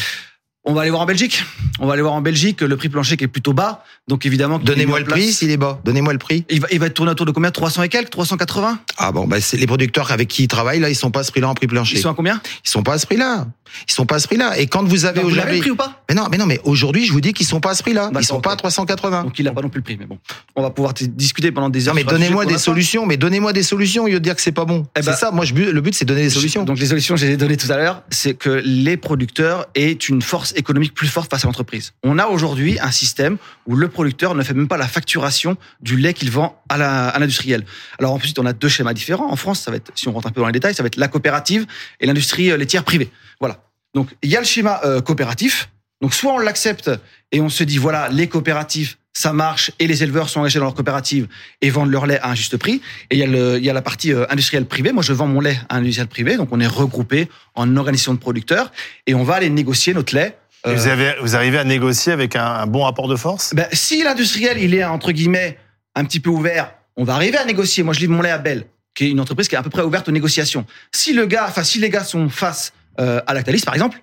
On 0.66 0.74
va 0.74 0.82
aller 0.82 0.90
voir 0.92 1.02
en 1.02 1.06
Belgique. 1.06 1.44
On 1.80 1.88
va 1.88 1.94
aller 1.94 2.02
voir 2.02 2.14
en 2.14 2.22
Belgique 2.22 2.62
le 2.62 2.78
prix 2.78 2.88
plancher 2.88 3.18
qui 3.18 3.26
est 3.26 3.28
plutôt 3.28 3.54
bas. 3.54 3.84
Donc 4.08 4.26
évidemment, 4.26 4.60
Donnez-moi 4.60 5.00
le 5.00 5.06
prix 5.06 5.34
s'il 5.34 5.52
est 5.52 5.58
bas. 5.58 5.82
Donnez-moi 5.84 6.14
le 6.14 6.20
prix. 6.20 6.46
Il 6.50 6.62
va, 6.62 6.68
il 6.72 6.80
va 6.80 6.90
tourner 6.90 7.12
autour 7.12 7.26
de 7.26 7.32
combien? 7.32 7.52
300 7.52 7.84
et 7.84 7.90
quelques 7.90 8.12
380 8.12 8.80
Ah 8.98 9.12
bon, 9.12 9.28
bah 9.28 9.42
c'est 9.42 9.58
les 9.58 9.68
producteurs 9.68 10.12
avec 10.12 10.30
qui 10.30 10.44
ils 10.44 10.48
travaillent 10.48 10.80
là, 10.80 10.90
ils 10.90 10.96
sont 10.96 11.12
pas 11.12 11.22
à 11.22 11.24
ce 11.24 11.32
prix-là 11.32 11.50
en 11.50 11.54
prix 11.54 11.68
plancher. 11.68 11.98
Ils 11.98 12.02
sont 12.02 12.10
à 12.12 12.14
combien? 12.14 12.42
Ils 12.66 12.70
sont 12.70 12.84
pas 12.84 12.94
à 12.94 12.98
ce 12.98 13.06
prix-là. 13.06 13.48
Ils 13.90 13.94
sont 13.94 14.06
pas 14.06 14.16
à 14.16 14.20
ce 14.20 14.28
prix-là. 14.28 14.58
Et 14.60 14.68
quand 14.68 14.84
vous 14.84 15.06
avez 15.06 15.22
aujourd'hui, 15.22 15.60
prix 15.60 15.72
ou 15.72 15.76
pas? 15.76 16.04
Mais 16.08 16.16
non, 16.16 16.28
mais 16.30 16.38
non, 16.38 16.46
mais 16.46 16.60
aujourd'hui, 16.64 17.06
je 17.06 17.12
vous 17.12 17.22
dis 17.22 17.34
qu'ils 17.34 17.48
sont 17.48 17.60
pas 17.60 17.72
à 17.72 17.76
ce 17.76 17.82
prix-là. 17.82 18.12
Ils 18.18 18.26
sont 18.26 18.40
pas 18.40 18.52
à 18.52 18.54
ok. 18.54 18.60
380. 18.60 19.24
Donc 19.24 19.40
il 19.40 19.48
a 19.48 19.52
pas 19.52 19.62
non 19.62 19.70
plus 19.70 19.80
le 19.80 19.84
prix. 19.84 19.98
Mais 20.00 20.06
bon, 20.06 20.20
on 20.56 20.62
va 20.62 20.70
pouvoir 20.70 20.94
discuter 20.94 21.52
pendant 21.52 21.70
des 21.70 21.88
heures. 21.88 21.96
Non, 21.96 22.02
mais 22.02 22.10
donnez-moi 22.10 22.46
des 22.46 22.58
solutions. 22.58 23.06
Mais 23.06 23.18
donnez-moi 23.18 23.52
des 23.52 23.64
solutions 23.64 24.04
au 24.04 24.08
lieu 24.08 24.14
de 24.14 24.20
dire 24.20 24.36
que 24.36 24.42
c'est 24.42 24.52
pas 24.52 24.66
bon. 24.66 24.86
Eh 24.96 25.02
c'est 25.02 25.08
ben- 25.12 25.18
ça. 25.18 25.32
Moi, 25.32 25.46
je, 25.46 25.54
le 25.54 25.82
but, 25.82 25.96
c'est 25.96 26.06
donner 26.06 26.24
des 26.24 26.30
solutions. 26.30 26.64
Donc 26.64 26.80
les 26.80 26.88
solutions, 26.88 27.16
je 27.16 27.26
les 27.26 27.34
ai 27.34 27.38
données 27.38 27.58
tout 27.58 27.72
à 27.72 27.78
l'heure, 27.78 28.04
c'est 28.10 28.36
que 28.36 28.62
les 28.64 28.98
producteurs 28.98 29.66
aient 29.76 29.92
une 29.92 30.22
force 30.22 30.53
économique 30.56 30.94
plus 30.94 31.08
forte 31.08 31.30
face 31.30 31.44
à 31.46 31.48
l'entreprise. 31.48 31.94
On 32.04 32.20
a 32.20 32.28
aujourd'hui 32.28 32.80
un 32.80 32.92
système 32.92 33.38
où 33.68 33.76
le 33.76 33.88
producteur 33.88 34.36
ne 34.36 34.44
fait 34.44 34.54
même 34.54 34.68
pas 34.68 34.78
la 34.78 34.88
facturation 34.88 35.58
du 35.82 35.98
lait 35.98 36.14
qu'il 36.14 36.32
vend 36.32 36.62
à 36.70 36.78
l'industriel. 37.20 37.66
Alors 38.00 38.14
ensuite, 38.14 38.38
on 38.40 38.46
a 38.46 38.54
deux 38.54 38.70
schémas 38.70 38.94
différents. 38.94 39.32
En 39.32 39.36
France, 39.36 39.62
ça 39.62 39.72
va 39.72 39.78
être, 39.78 39.92
si 39.96 40.08
on 40.08 40.14
rentre 40.14 40.28
un 40.28 40.32
peu 40.32 40.42
dans 40.42 40.48
les 40.48 40.54
détails, 40.54 40.76
ça 40.76 40.84
va 40.84 40.88
être 40.88 40.98
la 40.98 41.08
coopérative 41.08 41.66
et 42.00 42.06
l'industrie 42.06 42.52
euh, 42.52 42.58
laitière 42.58 42.84
privée. 42.84 43.10
Voilà. 43.40 43.64
Donc 43.94 44.10
il 44.22 44.30
y 44.30 44.36
a 44.36 44.40
le 44.40 44.46
schéma 44.46 44.82
euh, 44.86 45.02
coopératif. 45.02 45.70
Donc 46.02 46.14
soit 46.14 46.34
on 46.34 46.40
l'accepte 46.40 46.92
et 47.32 47.40
on 47.40 47.50
se 47.50 47.64
dit 47.64 47.78
voilà 47.78 48.10
les 48.10 48.28
coopératives 48.28 48.96
ça 49.14 49.32
marche 49.32 49.72
et 49.80 49.88
les 49.88 50.04
éleveurs 50.04 50.28
sont 50.28 50.40
engagés 50.40 50.60
dans 50.60 50.66
leur 50.66 50.74
coopérative 50.74 51.28
et 51.62 51.70
vendent 51.70 51.92
leur 51.92 52.08
lait 52.08 52.20
à 52.20 52.32
un 52.32 52.36
juste 52.36 52.58
prix. 52.58 52.82
Et 53.12 53.16
il 53.16 53.20
y 53.20 53.24
a, 53.24 53.58
il 53.58 53.64
y 53.64 53.70
a 53.70 53.74
la 53.74 53.82
partie 53.82 54.12
euh, 54.12 54.26
industrielle 54.30 54.66
privée. 54.66 54.92
Moi, 54.92 55.04
je 55.04 55.14
vends 55.14 55.28
mon 55.28 55.40
lait 55.40 55.60
à 55.70 55.76
un 55.76 55.80
industriel 55.80 56.08
privé, 56.08 56.36
donc 56.36 56.50
on 56.52 56.60
est 56.60 56.68
regroupé 56.68 57.30
en 57.54 57.78
organisation 57.78 58.14
de 58.14 58.20
producteurs 58.20 58.72
et 59.06 59.14
on 59.14 59.24
va 59.24 59.36
aller 59.36 59.50
négocier 59.50 59.94
notre 59.94 60.16
lait. 60.16 60.38
Et 60.66 60.70
euh, 60.70 60.76
vous, 60.76 60.88
avez, 60.88 61.16
vous 61.22 61.36
arrivez 61.36 61.58
à 61.58 61.64
négocier 61.64 62.14
avec 62.14 62.36
un, 62.36 62.46
un 62.46 62.68
bon 62.68 62.84
rapport 62.84 63.08
de 63.08 63.16
force? 63.16 63.54
Ben, 63.54 63.68
si 63.74 64.04
l'industriel 64.04 64.58
il 64.58 64.74
est 64.74 64.84
entre 64.84 65.12
guillemets 65.12 65.58
un 65.96 66.06
petit 66.06 66.20
peu 66.20 66.30
ouvert, 66.30 66.74
on 66.96 67.04
va 67.04 67.16
arriver 67.16 67.38
à 67.38 67.46
négocier. 67.46 67.84
Moi, 67.84 67.94
je 67.94 68.00
livre 68.00 68.14
mon 68.14 68.22
lait 68.22 68.32
à 68.32 68.38
Bell, 68.38 68.66
qui 68.96 69.06
est 69.06 69.10
une 69.10 69.20
entreprise 69.20 69.48
qui 69.48 69.56
est 69.56 69.58
à 69.58 69.64
peu 69.64 69.70
près 69.70 69.82
ouverte 69.82 70.08
aux 70.08 70.12
négociations. 70.12 70.66
Si 70.92 71.14
le 71.14 71.26
gars, 71.26 71.46
enfin 71.48 71.64
si 71.64 71.80
les 71.80 71.90
gars 71.90 72.04
sont 72.04 72.30
face 72.30 72.74
euh, 73.00 73.22
à 73.28 73.34
Lactalis, 73.34 73.62
par 73.62 73.74
exemple, 73.74 74.02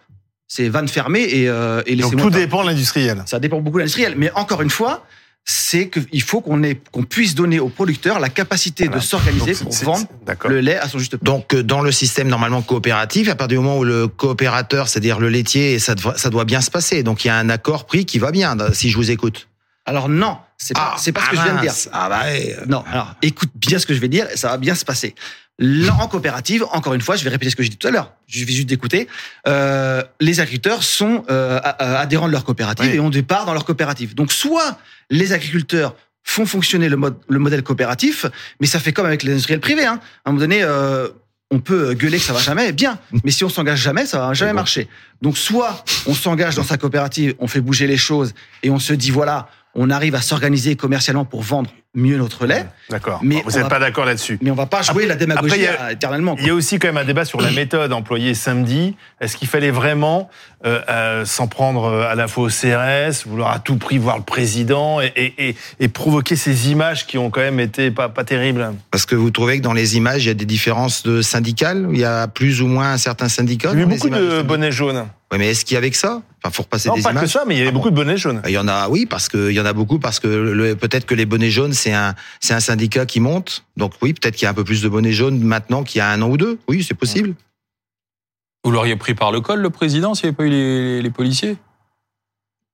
c'est 0.49 0.69
vanne 0.69 0.89
fermée 0.89 1.23
et, 1.23 1.49
euh, 1.49 1.83
et 1.87 1.97
Donc 1.97 2.17
tout 2.17 2.31
dépend 2.31 2.63
de 2.63 2.69
l'industriel. 2.69 3.23
Ça 3.27 3.39
dépend 3.39 3.61
beaucoup 3.61 3.77
de 3.79 3.83
l'industriel. 3.83 4.15
Mais 4.17 4.31
encore 4.35 4.63
une 4.63 4.71
fois, 4.71 5.07
c'est 5.45 5.89
qu'il 5.89 6.23
faut 6.23 6.41
qu'on 6.41 7.03
puisse 7.03 7.35
donner 7.35 7.59
aux 7.61 7.69
producteurs 7.71 8.21
la 8.21 8.29
capacité 8.29 8.85
Voilà. 8.85 9.01
de 9.01 9.05
s'organiser 9.05 9.55
pour 9.55 9.73
vendre 9.73 10.07
le 10.49 10.61
lait 10.61 10.77
à 10.79 10.89
son 10.89 10.99
juste 10.99 11.17
prix. 11.17 11.25
Donc, 11.25 11.55
euh, 11.55 11.63
dans 11.63 11.81
le 11.81 11.91
système 11.93 12.29
normalement 12.29 12.63
coopératif, 12.63 13.29
à 13.29 13.35
partir 13.35 13.59
du 13.59 13.65
moment 13.65 13.79
où 13.79 13.85
le 13.85 14.07
coopérateur, 14.07 14.89
c'est-à-dire 14.89 15.19
le 15.19 15.29
laitier, 15.29 15.79
ça, 15.79 15.95
doit- 15.95 16.17
ça 16.17 16.31
doit 16.31 16.45
bien 16.45 16.61
se 16.61 16.71
passer. 16.71 17.03
Donc, 17.03 17.25
il 17.25 17.29
y 17.29 17.31
a 17.31 17.37
un 17.37 17.49
accord 17.49 17.87
prix 17.87 18.05
qui 18.05 18.19
va 18.19 18.31
bien, 18.31 18.57
si 18.73 18.91
je 18.91 18.97
vous 18.97 19.11
écoute. 19.11 19.49
Alors 19.87 20.09
non, 20.09 20.37
c'est 20.59 20.75
pas, 20.75 20.95
c'est 20.99 21.11
pas 21.11 21.23
ce 21.25 21.31
que 21.31 21.37
je 21.37 21.43
viens 21.43 21.55
de 21.57 21.61
dire. 21.63 21.73
Ah 21.93 22.09
bah. 22.09 22.23
Non, 22.69 22.85
alors 22.93 23.15
écoute 23.23 23.51
bien 23.57 23.79
ce 23.79 23.87
que 23.87 23.95
je 23.95 23.99
vais 24.01 24.09
dire, 24.09 24.27
ça 24.37 24.49
va 24.51 24.57
bien 24.59 24.75
se 24.75 24.85
passer. 24.85 25.15
En 26.01 26.09
coopérative, 26.09 26.65
encore 26.73 26.95
une 26.95 27.01
fois, 27.03 27.17
je 27.17 27.25
vais 27.25 27.31
répéter 27.31 27.51
ce 27.51 27.57
que 27.57 27.63
j'ai 27.63 27.69
dit 27.69 27.77
tout 27.77 27.87
à 27.89 27.91
l'heure. 27.91 28.15
Je 28.27 28.45
vais 28.45 28.53
juste 28.53 28.69
d'écouter. 28.69 29.09
Euh, 29.47 30.03
les 30.19 30.41
agriculteurs 30.41 30.83
sont 30.83 31.25
euh, 31.31 31.61
adhérents 31.79 32.29
de 32.29 32.33
leur 32.33 32.45
coopérative 32.45 32.87
Oui. 32.91 32.97
et 32.97 33.01
ont 33.01 33.11
des 33.11 33.23
parts 33.23 33.45
dans 33.45 33.53
leur 33.53 33.67
coopérative. 33.67 34.15
Donc, 34.15 34.33
soit 34.33 34.79
les 35.11 35.33
agriculteurs 35.33 35.95
font 36.23 36.47
fonctionner 36.47 36.89
le, 36.89 36.97
mode, 36.97 37.17
le 37.29 37.39
modèle 37.39 37.63
coopératif, 37.63 38.25
mais 38.61 38.67
ça 38.67 38.79
fait 38.79 38.93
comme 38.93 39.07
avec 39.07 39.23
les 39.23 39.33
industriels 39.33 39.61
privés. 39.61 39.85
Hein. 39.85 40.01
À 40.25 40.31
un 40.31 40.33
moment 40.33 40.41
donné, 40.41 40.63
euh, 40.63 41.09
on 41.51 41.61
peut 41.61 41.93
gueuler 41.95 42.19
que 42.19 42.25
ça 42.25 42.33
va 42.33 42.41
jamais, 42.41 42.73
bien. 42.73 42.99
Mais 43.25 43.31
si 43.31 43.45
on 43.45 43.49
s'engage 43.49 43.81
jamais, 43.81 44.07
ça 44.07 44.19
va 44.19 44.33
jamais 44.35 44.53
bon. 44.53 44.57
marcher. 44.57 44.89
Donc, 45.21 45.37
soit 45.37 45.85
on 46.07 46.15
s'engage 46.15 46.55
dans 46.55 46.65
sa 46.65 46.79
coopérative, 46.79 47.35
on 47.39 47.49
fait 47.49 47.61
bouger 47.61 47.87
les 47.87 47.97
choses 47.99 48.33
et 48.63 48.71
on 48.71 48.79
se 48.79 48.93
dit 48.93 49.11
voilà, 49.11 49.49
on 49.75 49.91
arrive 49.91 50.15
à 50.15 50.23
s'organiser 50.23 50.77
commercialement 50.77 51.25
pour 51.25 51.43
vendre 51.43 51.71
mieux 51.95 52.17
notre 52.19 52.47
lait. 52.47 52.67
D'accord. 52.89 53.19
Mais 53.23 53.43
vous 53.45 53.59
n'êtes 53.59 53.69
pas 53.69 53.81
d'accord 53.81 54.05
là-dessus. 54.05 54.39
Mais 54.43 54.51
on 54.51 54.55
va 54.55 54.67
pas 54.67 54.83
jouer 54.83 54.91
Après- 55.05 55.07
la 55.07 55.15
démagogie 55.17 55.67
après, 55.67 55.85
a- 55.87 55.93
éternellement. 55.93 56.35
quoi. 56.35 56.43
Il 56.43 56.47
y 56.47 56.51
a 56.51 56.55
aussi 56.55 56.79
quand 56.79 56.87
même 56.89 56.97
un 56.99 57.05
débat 57.05 57.25
sur 57.25 57.41
la 57.41 57.51
méthode 57.51 57.93
employée 57.93 58.35
samedi. 58.35 58.95
Est-ce 59.21 59.37
qu'il 59.37 59.49
fallait 59.49 59.73
vraiment 59.73 60.31
euh, 60.65 60.81
euh, 60.89 61.25
s'en 61.25 61.49
prendre 61.49 61.85
euh, 61.87 62.09
à 62.09 62.15
la 62.15 62.29
fois 62.29 62.45
au 62.45 62.49
CRS, 62.49 63.27
vouloir 63.27 63.51
à 63.51 63.59
tout 63.59 63.77
prix 63.77 63.99
voir 63.99 64.19
le 64.19 64.23
président 64.23 65.01
et, 65.01 65.13
et, 65.17 65.49
et, 65.49 65.57
et 65.81 65.89
provoquer 65.89 66.37
ces 66.37 66.71
images 66.71 67.07
qui 67.07 67.19
ont 67.19 67.31
quand 67.31 67.41
même 67.41 67.59
été 67.59 67.91
pas, 67.91 68.09
pas 68.09 68.25
terribles? 68.25 68.73
Parce 68.93 69.05
que 69.07 69.17
vous 69.17 69.31
trouvez 69.31 69.59
que 69.59 69.63
dans 69.65 69.73
les 69.73 69.97
images, 69.97 70.25
il 70.25 70.29
y 70.29 70.31
a 70.31 70.35
des 70.35 70.45
différences 70.45 71.03
de 71.03 71.23
syndicales 71.23 71.89
Il 71.93 71.99
y 71.99 72.05
a 72.05 72.29
plus 72.29 72.63
ou 72.63 72.69
moins 72.69 72.93
un 72.93 72.99
certain 72.99 73.29
syndicat 73.29 73.71
Il 73.73 73.81
y 73.81 73.83
a 73.83 73.87
beaucoup 73.87 74.11
de 74.11 74.43
bonnets 74.43 74.71
jaunes. 74.73 75.07
Ouais, 75.33 75.39
mais 75.39 75.51
est-ce 75.51 75.65
qu'il 75.65 75.77
y 75.77 75.79
avait 75.79 75.91
que 75.91 75.97
ça? 75.97 76.23
Enfin, 76.43 76.53
faut 76.53 76.63
repasser 76.65 76.89
Non, 76.89 76.97
des 76.97 77.03
pas 77.03 77.13
que 77.15 77.27
ça, 77.27 77.45
mais 77.47 77.55
il 77.55 77.59
y 77.59 77.61
avait 77.61 77.69
Ah 77.69 77.73
bon. 77.73 77.79
beaucoup 77.79 77.91
de 77.91 77.95
bonnets 77.95 78.17
jaunes. 78.17 78.43
Il 78.47 78.51
y 78.53 78.59
en 78.59 78.67
a, 78.67 78.89
oui, 78.89 79.07
parce 79.07 79.29
que 79.29 79.51
il 79.51 79.55
y 79.55 79.61
en 79.61 79.65
a 79.67 79.73
beaucoup, 79.73 79.99
parce 80.01 80.19
que 80.19 80.75
peut-être 80.75 81.07
que 81.07 81.15
les 81.15 81.25
bonnets 81.27 81.51
jaunes, 81.51 81.73
c'est 81.81 81.93
un, 81.93 82.15
syndicat 82.61 83.07
qui 83.07 83.21
monte. 83.21 83.65
Donc 83.77 83.95
oui, 84.03 84.13
peut-être 84.13 84.37
qu'il 84.37 84.45
y 84.45 84.47
a 84.47 84.51
un 84.51 84.55
peu 84.55 84.65
plus 84.65 84.83
de 84.83 84.89
bonnets 84.89 85.13
jaunes 85.13 85.41
maintenant 85.41 85.83
qu'il 85.83 85.99
y 85.99 86.03
a 86.03 86.09
un 86.09 86.21
an 86.23 86.29
ou 86.29 86.37
deux. 86.37 86.59
Oui, 86.69 86.85
c'est 86.85 86.95
possible. 86.95 87.35
Vous 88.65 88.71
l'auriez 88.71 88.97
pris 88.97 89.15
par 89.15 89.33
le 89.33 89.41
col, 89.41 89.61
le 89.61 89.71
président, 89.71 90.15
s'il 90.15 90.27
n'y 90.27 90.29
avait 90.29 90.37
pas 90.37 90.45
eu 90.45 91.01
les 91.01 91.11
policiers? 91.11 91.57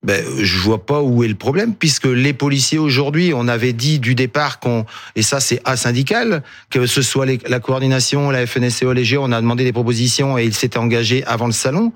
Ben, 0.06 0.24
je 0.40 0.58
vois 0.58 0.86
pas 0.86 1.02
où 1.02 1.22
est 1.24 1.28
le 1.28 1.34
problème, 1.34 1.74
puisque 1.74 2.06
les 2.06 2.32
policiers 2.32 2.78
aujourd'hui, 2.78 3.32
on 3.34 3.48
avait 3.48 3.72
dit 3.74 3.98
du 3.98 4.14
départ 4.14 4.60
qu'on, 4.60 4.86
et 5.16 5.22
ça 5.22 5.40
c'est 5.40 5.60
asyndical, 5.64 6.42
que 6.70 6.86
ce 6.86 7.02
soit 7.02 7.26
les- 7.26 7.40
la 7.48 7.60
coordination, 7.60 8.30
la 8.30 8.46
FNSEO, 8.46 8.92
les 8.92 9.04
GO, 9.04 9.18
on 9.20 9.32
a 9.32 9.40
demandé 9.40 9.64
des 9.64 9.72
propositions 9.72 10.38
et 10.38 10.44
ils 10.44 10.54
s'étaient 10.54 10.78
engagés 10.78 11.24
avant 11.26 11.46
le 11.46 11.52
salon. 11.52 11.92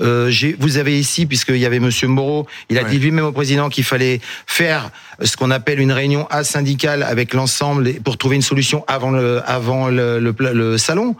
Euh, 0.00 0.28
j'ai- 0.30 0.54
vous 0.58 0.76
avez 0.76 0.98
ici, 1.00 1.26
puisqu'il 1.26 1.56
y 1.56 1.66
avait 1.66 1.80
Monsieur 1.80 2.06
Moreau, 2.06 2.46
il 2.70 2.78
a 2.78 2.82
Ouais. 2.82 2.90
dit 2.90 2.98
lui-même 2.98 3.24
au 3.24 3.32
président 3.32 3.68
qu'il 3.70 3.84
fallait 3.84 4.20
faire 4.46 4.90
ce 5.22 5.36
qu'on 5.36 5.50
appelle 5.50 5.80
une 5.80 5.92
réunion 5.92 6.26
asyndicale 6.28 7.02
avec 7.02 7.32
l'ensemble 7.34 7.94
pour 8.04 8.18
trouver 8.18 8.36
une 8.36 8.42
solution 8.42 8.84
avant 8.88 9.10
le, 9.10 9.40
avant 9.46 9.88
le, 9.88 10.18
le, 10.20 10.76
salon. 10.78 11.16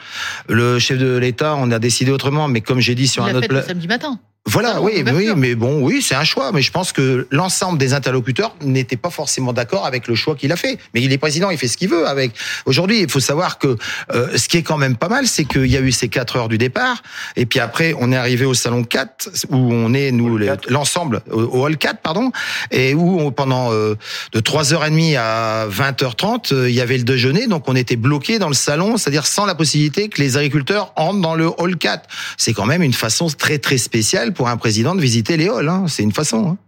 Le 0.48 0.78
chef 0.78 0.98
de 0.98 1.16
l'État, 1.16 1.54
on 1.56 1.70
a 1.70 1.78
décidé 1.78 2.10
autrement, 2.10 2.48
mais 2.48 2.60
comme 2.60 2.80
j'ai 2.80 2.94
dit 2.94 3.08
sur 3.08 3.26
Il 3.26 3.30
un 3.30 3.38
autre 3.38 3.46
fait 3.48 3.54
le 3.54 3.62
samedi 3.62 3.88
matin. 3.88 4.18
Voilà, 4.46 4.74
Salon 4.74 4.84
oui, 4.84 5.02
oui, 5.14 5.30
mais 5.36 5.54
bon, 5.54 5.80
oui, 5.80 6.02
c'est 6.02 6.14
un 6.14 6.22
choix. 6.24 6.52
Mais 6.52 6.60
je 6.60 6.70
pense 6.70 6.92
que 6.92 7.26
l'ensemble 7.30 7.78
des 7.78 7.94
interlocuteurs 7.94 8.54
n'étaient 8.62 8.98
pas 8.98 9.08
forcément 9.08 9.54
d'accord 9.54 9.86
avec 9.86 10.06
le 10.06 10.14
choix 10.14 10.34
qu'il 10.36 10.52
a 10.52 10.56
fait. 10.56 10.78
Mais 10.92 11.00
il 11.00 11.10
est 11.12 11.18
président, 11.18 11.48
il 11.48 11.56
fait 11.56 11.66
ce 11.66 11.78
qu'il 11.78 11.88
veut 11.88 12.06
avec. 12.06 12.32
Aujourd'hui, 12.66 13.00
il 13.00 13.10
faut 13.10 13.20
savoir 13.20 13.58
que 13.58 13.76
euh, 14.12 14.36
ce 14.36 14.48
qui 14.48 14.58
est 14.58 14.62
quand 14.62 14.76
même 14.76 14.96
pas 14.96 15.08
mal, 15.08 15.26
c'est 15.26 15.46
qu'il 15.46 15.66
y 15.66 15.78
a 15.78 15.80
eu 15.80 15.92
ces 15.92 16.08
quatre 16.08 16.36
heures 16.36 16.48
du 16.48 16.58
départ, 16.58 17.02
et 17.36 17.46
puis 17.46 17.58
après, 17.58 17.94
on 17.98 18.12
est 18.12 18.16
arrivé 18.16 18.44
au 18.44 18.52
salon 18.52 18.84
4 18.84 19.30
où 19.48 19.56
on 19.56 19.94
est 19.94 20.10
nous 20.12 20.36
l'ensemble 20.68 21.22
au, 21.30 21.40
au 21.40 21.64
hall 21.64 21.78
4, 21.78 22.00
pardon, 22.00 22.30
et 22.70 22.92
où 22.92 23.20
on- 23.20 23.32
pendant 23.32 23.72
euh, 23.72 23.94
de 24.32 24.40
3h30 24.40 25.16
à 25.18 25.66
20h30, 25.70 26.52
euh, 26.52 26.68
il 26.68 26.74
y 26.74 26.82
avait 26.82 26.98
le 26.98 27.04
déjeuner, 27.04 27.46
donc 27.46 27.64
on 27.66 27.74
était 27.76 27.96
bloqué 27.96 28.38
dans 28.38 28.48
le 28.48 28.54
salon, 28.54 28.98
c'est-à-dire 28.98 29.26
sans 29.26 29.46
la 29.46 29.54
possibilité 29.54 30.10
que 30.10 30.20
les 30.20 30.36
agriculteurs 30.36 30.92
entrent 30.96 31.20
dans 31.22 31.34
le 31.34 31.48
hall 31.58 31.76
4. 31.78 32.06
C'est 32.36 32.52
quand 32.52 32.66
même 32.66 32.82
une 32.82 32.92
façon 32.92 33.28
très 33.28 33.58
très 33.58 33.78
spéciale 33.78 34.32
pour 34.34 34.48
un 34.48 34.56
président 34.56 34.94
de 34.94 35.00
visiter 35.00 35.36
les 35.36 35.48
halls. 35.48 35.68
Hein. 35.68 35.86
C'est 35.88 36.02
une 36.02 36.12
façon. 36.12 36.48
Hein. 36.50 36.58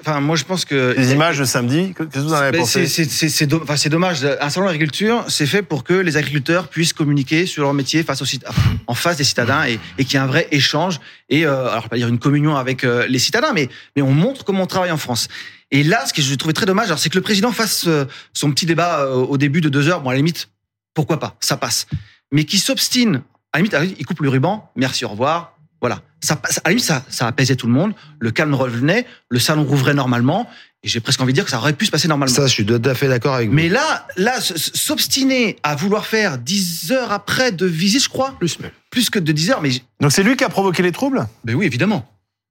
Enfin, 0.00 0.20
moi 0.20 0.34
je 0.34 0.44
pense 0.44 0.64
que 0.64 0.94
Les 0.96 1.12
images 1.12 1.38
de 1.38 1.44
samedi, 1.44 1.92
qu'est-ce 1.94 2.08
que 2.08 2.18
vous 2.20 2.32
en 2.32 2.36
avez 2.36 2.52
Ben, 2.52 2.60
pensé 2.60 2.86
c'est- 2.86 3.46
do- 3.46 3.60
enfin, 3.62 3.74
dommage. 3.90 4.24
Un 4.40 4.48
salon 4.48 4.64
d'agriculture, 4.64 5.24
c'est 5.28 5.44
fait 5.44 5.60
pour 5.60 5.84
que 5.84 5.92
les 5.92 6.16
agriculteurs 6.16 6.68
puissent 6.68 6.94
communiquer 6.94 7.44
sur 7.44 7.64
leur 7.64 7.74
métier 7.74 8.02
face 8.02 8.22
aux 8.22 8.24
cit- 8.24 8.40
en 8.86 8.94
face 8.94 9.18
des 9.18 9.24
citadins 9.24 9.66
et, 9.66 9.78
et 9.98 10.04
qu'il 10.06 10.14
y 10.14 10.16
ait 10.16 10.20
un 10.20 10.26
vrai 10.26 10.48
échange 10.52 11.00
et 11.28 11.44
euh, 11.44 11.68
alors 11.68 11.90
pas 11.90 11.96
dire 11.96 12.08
une 12.08 12.18
communion 12.18 12.56
avec 12.56 12.82
euh, 12.82 13.06
les 13.08 13.18
citadins, 13.18 13.52
mais 13.52 13.68
mais 13.94 14.00
on 14.00 14.12
montre 14.12 14.42
comment 14.42 14.62
on 14.62 14.66
travaille 14.66 14.90
en 14.90 14.96
France. 14.96 15.28
Et 15.70 15.82
là, 15.84 16.06
ce 16.06 16.14
que 16.14 16.22
je 16.22 16.34
trouvais 16.36 16.54
très 16.54 16.64
dommage, 16.64 16.88
c'est 16.96 17.10
que 17.10 17.16
le 17.18 17.22
président 17.22 17.52
fasse 17.52 17.84
euh, 17.88 18.06
son 18.32 18.50
petit 18.52 18.64
débat 18.64 19.00
euh, 19.00 19.16
au 19.16 19.36
début 19.36 19.60
de 19.60 19.68
deux 19.68 19.86
heures. 19.90 20.00
Bon, 20.00 20.08
à 20.08 20.12
la 20.14 20.16
limite, 20.16 20.48
pourquoi 20.94 21.20
pas, 21.20 21.36
ça 21.40 21.58
passe. 21.58 21.86
Mais 22.32 22.44
qui 22.44 22.56
s'obstine, 22.58 23.20
à 23.52 23.58
la 23.60 23.64
limite, 23.80 23.96
il 24.00 24.06
coupe 24.06 24.20
le 24.22 24.30
ruban, 24.30 24.70
merci, 24.76 25.04
au 25.04 25.08
revoir. 25.10 25.57
Voilà, 25.80 26.02
ça, 26.20 26.40
à 26.64 26.70
limite, 26.70 26.84
ça, 26.84 27.04
ça 27.08 27.26
apaisait 27.26 27.56
tout 27.56 27.66
le 27.66 27.72
monde. 27.72 27.92
Le 28.18 28.30
calme 28.30 28.54
revenait, 28.54 29.06
le 29.28 29.38
salon 29.38 29.64
rouvrait 29.64 29.94
normalement. 29.94 30.48
Et 30.82 30.88
j'ai 30.88 31.00
presque 31.00 31.20
envie 31.20 31.32
de 31.32 31.36
dire 31.36 31.44
que 31.44 31.50
ça 31.50 31.58
aurait 31.58 31.72
pu 31.72 31.86
se 31.86 31.90
passer 31.90 32.06
normalement. 32.06 32.34
Ça, 32.34 32.46
je 32.46 32.52
suis 32.52 32.66
tout 32.66 32.80
à 32.84 32.94
fait 32.94 33.08
d'accord 33.08 33.34
avec 33.34 33.48
vous. 33.48 33.54
Mais 33.54 33.68
là, 33.68 34.06
là, 34.16 34.40
s'obstiner 34.40 35.56
à 35.62 35.74
vouloir 35.74 36.06
faire 36.06 36.38
10 36.38 36.92
heures 36.92 37.12
après 37.12 37.50
de 37.50 37.66
visite, 37.66 38.04
je 38.04 38.08
crois, 38.08 38.34
Plus 38.38 38.58
plus 38.90 39.10
que 39.10 39.18
de 39.18 39.32
10 39.32 39.50
heures, 39.50 39.60
mais, 39.60 39.70
Donc 40.00 40.12
c'est 40.12 40.22
lui 40.22 40.36
qui 40.36 40.44
a 40.44 40.48
provoqué 40.48 40.82
les 40.82 40.92
troubles? 40.92 41.26
Mais 41.44 41.54
oui, 41.54 41.66
évidemment. 41.66 42.08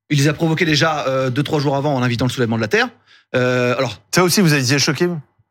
Il 0.10 0.18
les 0.18 0.28
a 0.28 0.34
provoqués 0.34 0.66
déjà 0.66 1.08
euh, 1.08 1.30
deux, 1.30 1.44
trois 1.44 1.60
jours 1.60 1.76
avant 1.76 1.96
en 1.96 2.04
invitant 2.04 2.26
le 2.26 2.32
soulèvement 2.32 2.58
de 2.58 2.62
la 2.62 2.68
Terre. 2.68 2.90
Euh, 3.36 3.76
alors, 3.78 4.02
Ça 4.14 4.24
aussi, 4.24 4.42
vous 4.42 4.54
avez 4.54 4.64
été 4.64 4.80
choqué 4.80 5.08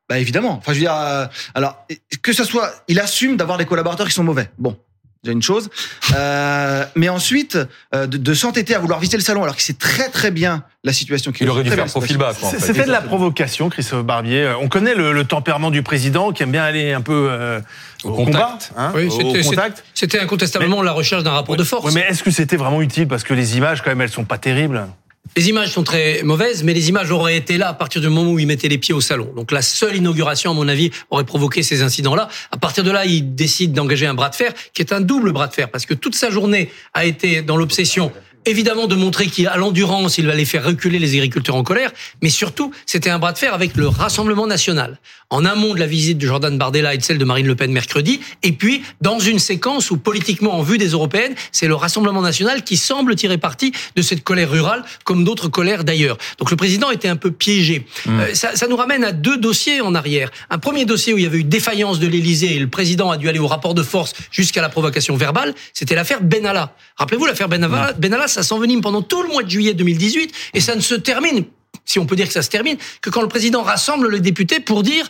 bah 0.09 0.21
évidemment. 0.21 0.52
Enfin, 0.52 0.73
je 0.73 0.78
veux 0.78 0.85
dire, 0.85 0.95
euh, 0.95 1.26
alors 1.54 1.85
que 2.23 2.33
ce 2.33 2.45
soit, 2.45 2.71
il 2.87 3.00
assume 3.00 3.37
d'avoir 3.37 3.59
des 3.59 3.64
collaborateurs 3.64 4.06
qui 4.06 4.12
sont 4.14 4.23
mauvais. 4.23 4.49
Bon, 4.56 4.78
déjà 5.26 5.33
une 5.33 5.42
chose. 5.42 5.68
Euh, 6.14 6.85
mais 6.95 7.09
ensuite, 7.09 7.59
euh, 7.95 8.06
de, 8.06 8.16
de 8.16 8.35
s'entêter 8.35 8.75
à 8.75 8.78
vouloir 8.78 8.99
visiter 9.00 9.16
le 9.16 9.23
salon 9.23 9.42
alors 9.42 9.54
qu'il 9.56 9.64
sait 9.64 9.73
très 9.75 10.09
très 10.09 10.30
bien 10.30 10.62
la 10.85 10.92
situation 10.92 11.33
qu'il 11.33 11.47
Il 11.47 11.50
aurait 11.50 11.64
dû 11.64 11.71
faire 11.71 11.85
profil 11.87 12.16
bas. 12.16 12.33
quoi, 12.38 12.49
en 12.49 12.52
fait. 12.52 12.61
C'était 12.61 12.85
de 12.85 12.90
la 12.92 13.00
provocation, 13.00 13.68
Christophe 13.68 14.04
Barbier. 14.04 14.42
Euh, 14.45 14.54
On 14.61 14.68
connaît 14.68 14.95
le, 14.95 15.12
le 15.12 15.25
tempérament 15.25 15.71
du 15.71 15.83
président 15.83 16.33
qui 16.33 16.42
aime 16.45 16.52
bien 16.52 16.62
aller 16.62 16.92
un 16.92 17.00
peu 17.00 17.28
euh, 17.30 17.61
Au 18.04 18.11
au, 18.11 18.14
contact. 18.14 18.35
combat, 18.37 18.59
hein, 18.76 18.92
Oui, 18.95 19.06
au 19.06 19.11
c'était- 19.11 19.42
contact. 19.42 19.85
C'était 19.95 20.21
incontestablement 20.21 20.83
la 20.83 20.92
recherche 20.92 21.23
d'un 21.25 21.33
rapport 21.33 21.56
de 21.56 21.64
force. 21.64 21.85
Ouais, 21.87 21.92
mais 21.95 22.06
est-ce 22.09 22.23
que 22.23 22.30
c'était 22.30 22.56
vraiment 22.56 22.80
utile? 22.83 23.09
Parce 23.09 23.25
que 23.25 23.35
les 23.35 23.56
images, 23.56 23.83
quand 23.83 23.90
même, 23.90 24.00
elles 24.00 24.11
sont 24.11 24.25
pas 24.25 24.38
terribles. 24.38 24.87
Les 25.35 25.49
images 25.49 25.73
sont 25.73 25.83
très 25.83 26.23
mauvaises, 26.23 26.62
mais 26.62 26.73
les 26.73 26.88
images 26.88 27.11
auraient 27.11 27.37
été 27.37 27.59
là 27.59 27.68
à 27.68 27.75
partir 27.75 28.00
du 28.00 28.09
moment 28.09 28.33
où 28.33 28.38
il 28.38 28.47
mettait 28.47 28.68
les 28.68 28.78
pieds 28.78 28.95
au 28.95 29.00
salon. 29.00 29.33
Donc 29.35 29.50
la 29.50 29.62
seule 29.62 29.97
inauguration, 29.97 30.52
à 30.52 30.54
mon 30.54 30.68
avis, 30.68 30.90
aurait 31.11 31.25
provoqué 31.25 31.62
ces 31.62 31.83
incidents-là. 31.83 32.28
À 32.52 32.56
partir 32.56 32.85
de 32.85 32.90
là, 32.90 33.04
il 33.04 33.35
décide 33.35 33.73
d'engager 33.73 34.06
un 34.06 34.14
bras 34.14 34.28
de 34.28 34.35
fer, 34.35 34.52
qui 34.73 34.83
est 34.83 34.92
un 34.92 35.00
double 35.00 35.33
bras 35.33 35.49
de 35.49 35.54
fer, 35.54 35.71
parce 35.71 35.85
que 35.85 35.95
toute 35.95 36.14
sa 36.14 36.30
journée 36.30 36.71
a 36.95 37.04
été 37.04 37.42
dans 37.42 37.56
l'obsession 37.56 38.12
évidemment 38.47 38.87
de 38.87 38.95
montrer 38.95 39.26
qu'il 39.26 39.49
a 39.49 39.57
l'endurance, 39.57 40.19
il 40.19 40.31
allait 40.31 40.45
faire 40.45 40.65
reculer 40.65 40.99
les 40.99 41.15
agriculteurs 41.15 41.57
en 41.57 41.62
colère, 41.62 41.93
mais 42.23 42.31
surtout, 42.31 42.73
c'était 42.87 43.11
un 43.11 43.19
bras 43.19 43.33
de 43.33 43.38
fer 43.38 43.53
avec 43.53 43.76
le 43.76 43.88
Rassemblement 43.88 44.47
national. 44.47 44.99
En 45.29 45.45
amont 45.45 45.75
de 45.75 45.81
la 45.81 45.87
visite 45.87 46.19
de 46.19 46.26
Jordan 46.26 46.57
Bardella 46.57 46.95
et 46.95 46.99
de 46.99 47.03
celle 47.03 47.19
de 47.19 47.25
Marine 47.25 47.47
Le 47.47 47.57
Pen 47.57 47.73
mercredi, 47.73 48.21
et 48.45 48.53
puis 48.53 48.83
dans 49.00 49.19
une 49.19 49.41
séquence 49.41 49.91
où 49.91 49.97
politiquement, 49.97 50.55
en 50.57 50.62
vue 50.62 50.79
des 50.79 50.91
européennes, 50.91 51.35
c'est 51.50 51.67
le 51.67 51.75
Rassemblement 51.75 52.23
national 52.23 52.62
qui 52.62 52.76
semble 52.76 53.17
tirer 53.17 53.38
parti 53.38 53.73
de 53.97 54.03
cette 54.03 54.23
colère 54.23 54.50
rurale, 54.50 54.85
comme 55.05 55.25
d'autres 55.25 55.49
colères 55.49 55.83
d'ailleurs. 55.83 56.17
Donc 56.38 56.50
le 56.50 56.57
président 56.57 56.91
était 56.91 57.09
un 57.09 57.17
peu 57.17 57.33
piégé. 57.33 57.87
Euh, 58.09 58.35
ça, 58.35 58.55
ça 58.55 58.69
nous 58.69 58.76
ramène 58.76 59.03
à 59.03 59.12
deux 59.12 59.37
dossiers 59.37 59.81
en 59.81 59.95
arrière. 59.95 60.31
Un 60.50 60.59
premier 60.59 60.85
dossier 60.85 61.12
où 61.12 61.19
il 61.19 61.25
y 61.25 61.26
avait 61.26 61.38
eu 61.38 61.45
défaillance 61.45 61.99
de 61.99 62.07
l'Élysée 62.07 62.55
et 62.55 62.59
le 62.59 62.69
président 62.69 63.11
a 63.11 63.17
dû 63.17 63.29
aller 63.29 63.38
au 63.38 63.49
rapport 63.49 63.75
de 63.75 63.83
force 63.83 64.15
jusqu'à 64.31 64.62
la 64.62 64.69
provocation 64.69 65.17
verbale, 65.17 65.55
c'était 65.73 65.95
l'affaire 65.95 66.23
Benalla. 66.23 66.75
Rappelez-vous 66.97 67.26
l'affaire 67.26 67.49
Benalla, 67.49 67.93
Benalla, 67.95 68.29
ça 68.37 68.43
s'envenime 68.43 68.83
pendant 68.83 69.00
tout 69.00 69.23
le 69.23 69.28
mois 69.28 69.43
de 69.43 69.49
juillet 69.49 69.73
2018 69.73 70.31
et 70.52 70.61
ça 70.61 70.76
ne 70.76 70.83
se 70.83 70.95
termine, 70.95 71.45
si 71.87 71.99
on 71.99 72.05
peut 72.05 72.16
dire 72.16 72.26
que 72.26 72.35
ça 72.35 72.43
se 72.43 72.50
termine, 72.50 72.76
que 73.00 73.09
quand 73.09 73.23
le 73.23 73.28
président 73.28 73.62
rassemble 73.62 74.11
les 74.11 74.21
députés 74.21 74.61
pour 74.61 74.83
dire 74.83 75.09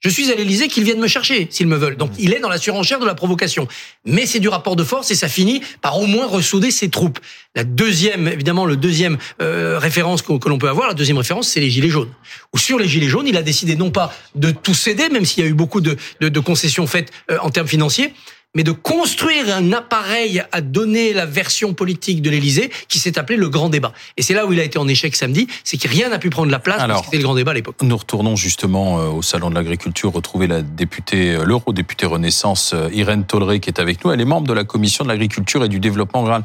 je 0.00 0.08
suis 0.08 0.30
à 0.30 0.34
l'Élysée 0.34 0.66
qu'ils 0.66 0.82
viennent 0.82 1.00
me 1.00 1.06
chercher 1.06 1.46
s'ils 1.48 1.68
me 1.68 1.76
veulent. 1.76 1.96
Donc 1.96 2.10
il 2.18 2.34
est 2.34 2.40
dans 2.40 2.48
la 2.48 2.58
surenchère 2.58 2.98
de 2.98 3.06
la 3.06 3.14
provocation. 3.14 3.68
Mais 4.04 4.26
c'est 4.26 4.40
du 4.40 4.48
rapport 4.48 4.74
de 4.74 4.82
force 4.82 5.12
et 5.12 5.14
ça 5.14 5.28
finit 5.28 5.62
par 5.80 5.98
au 5.98 6.06
moins 6.06 6.26
ressouder 6.26 6.72
ses 6.72 6.90
troupes. 6.90 7.20
La 7.54 7.62
deuxième, 7.62 8.26
évidemment, 8.26 8.66
le 8.66 8.76
deuxième 8.76 9.16
euh, 9.40 9.78
référence 9.78 10.22
que, 10.22 10.48
l'on 10.48 10.58
peut 10.58 10.68
avoir, 10.68 10.88
la 10.88 10.94
deuxième 10.94 11.18
référence, 11.18 11.48
c'est 11.48 11.60
les 11.60 11.70
gilets 11.70 11.88
jaunes. 11.88 12.12
Où 12.52 12.58
sur 12.58 12.78
les 12.78 12.88
gilets 12.88 13.08
jaunes, 13.08 13.28
il 13.28 13.36
a 13.36 13.42
décidé 13.42 13.76
non 13.76 13.90
pas 13.90 14.12
de 14.34 14.50
tout 14.50 14.74
céder, 14.74 15.08
même 15.08 15.24
s'il 15.24 15.44
y 15.44 15.46
a 15.46 15.50
eu 15.50 15.54
beaucoup 15.54 15.80
de 15.80 16.40
concessions 16.40 16.86
faites 16.86 17.10
euh, 17.30 17.38
en 17.40 17.50
termes 17.50 17.68
financiers, 17.68 18.12
mais 18.56 18.64
de 18.64 18.72
construire 18.72 19.54
un 19.54 19.72
appareil 19.74 20.42
à 20.50 20.62
donner 20.62 21.12
la 21.12 21.26
version 21.26 21.74
politique 21.74 22.22
de 22.22 22.30
l'Élysée 22.30 22.70
qui 22.88 22.98
s'est 22.98 23.18
appelé 23.18 23.36
le 23.36 23.50
grand 23.50 23.68
débat. 23.68 23.92
Et 24.16 24.22
c'est 24.22 24.32
là 24.32 24.46
où 24.46 24.52
il 24.54 24.58
a 24.58 24.64
été 24.64 24.78
en 24.78 24.88
échec 24.88 25.14
samedi, 25.14 25.46
c'est 25.62 25.76
que 25.76 25.86
rien 25.86 26.08
n'a 26.08 26.18
pu 26.18 26.30
prendre 26.30 26.50
la 26.50 26.58
place 26.58 26.80
Alors, 26.80 26.96
parce 26.96 27.00
que 27.02 27.06
c'était 27.08 27.18
le 27.18 27.24
grand 27.24 27.34
débat 27.34 27.50
à 27.50 27.54
l'époque. 27.54 27.76
Nous 27.82 27.96
retournons 27.96 28.34
justement 28.34 28.98
euh, 28.98 29.08
au 29.08 29.20
salon 29.20 29.50
de 29.50 29.54
l'agriculture 29.54 30.10
retrouver 30.10 30.46
la 30.46 30.62
députée, 30.62 31.32
euh, 31.34 31.44
l'eurodéputée 31.44 32.06
Renaissance 32.06 32.72
euh, 32.74 32.88
Irène 32.94 33.24
Tolleret 33.24 33.60
qui 33.60 33.68
est 33.68 33.78
avec 33.78 34.02
nous. 34.02 34.10
Elle 34.10 34.22
est 34.22 34.24
membre 34.24 34.48
de 34.48 34.54
la 34.54 34.64
commission 34.64 35.04
de 35.04 35.10
l'agriculture 35.10 35.62
et 35.62 35.68
du 35.68 35.78
développement 35.78 36.22
rural. 36.22 36.44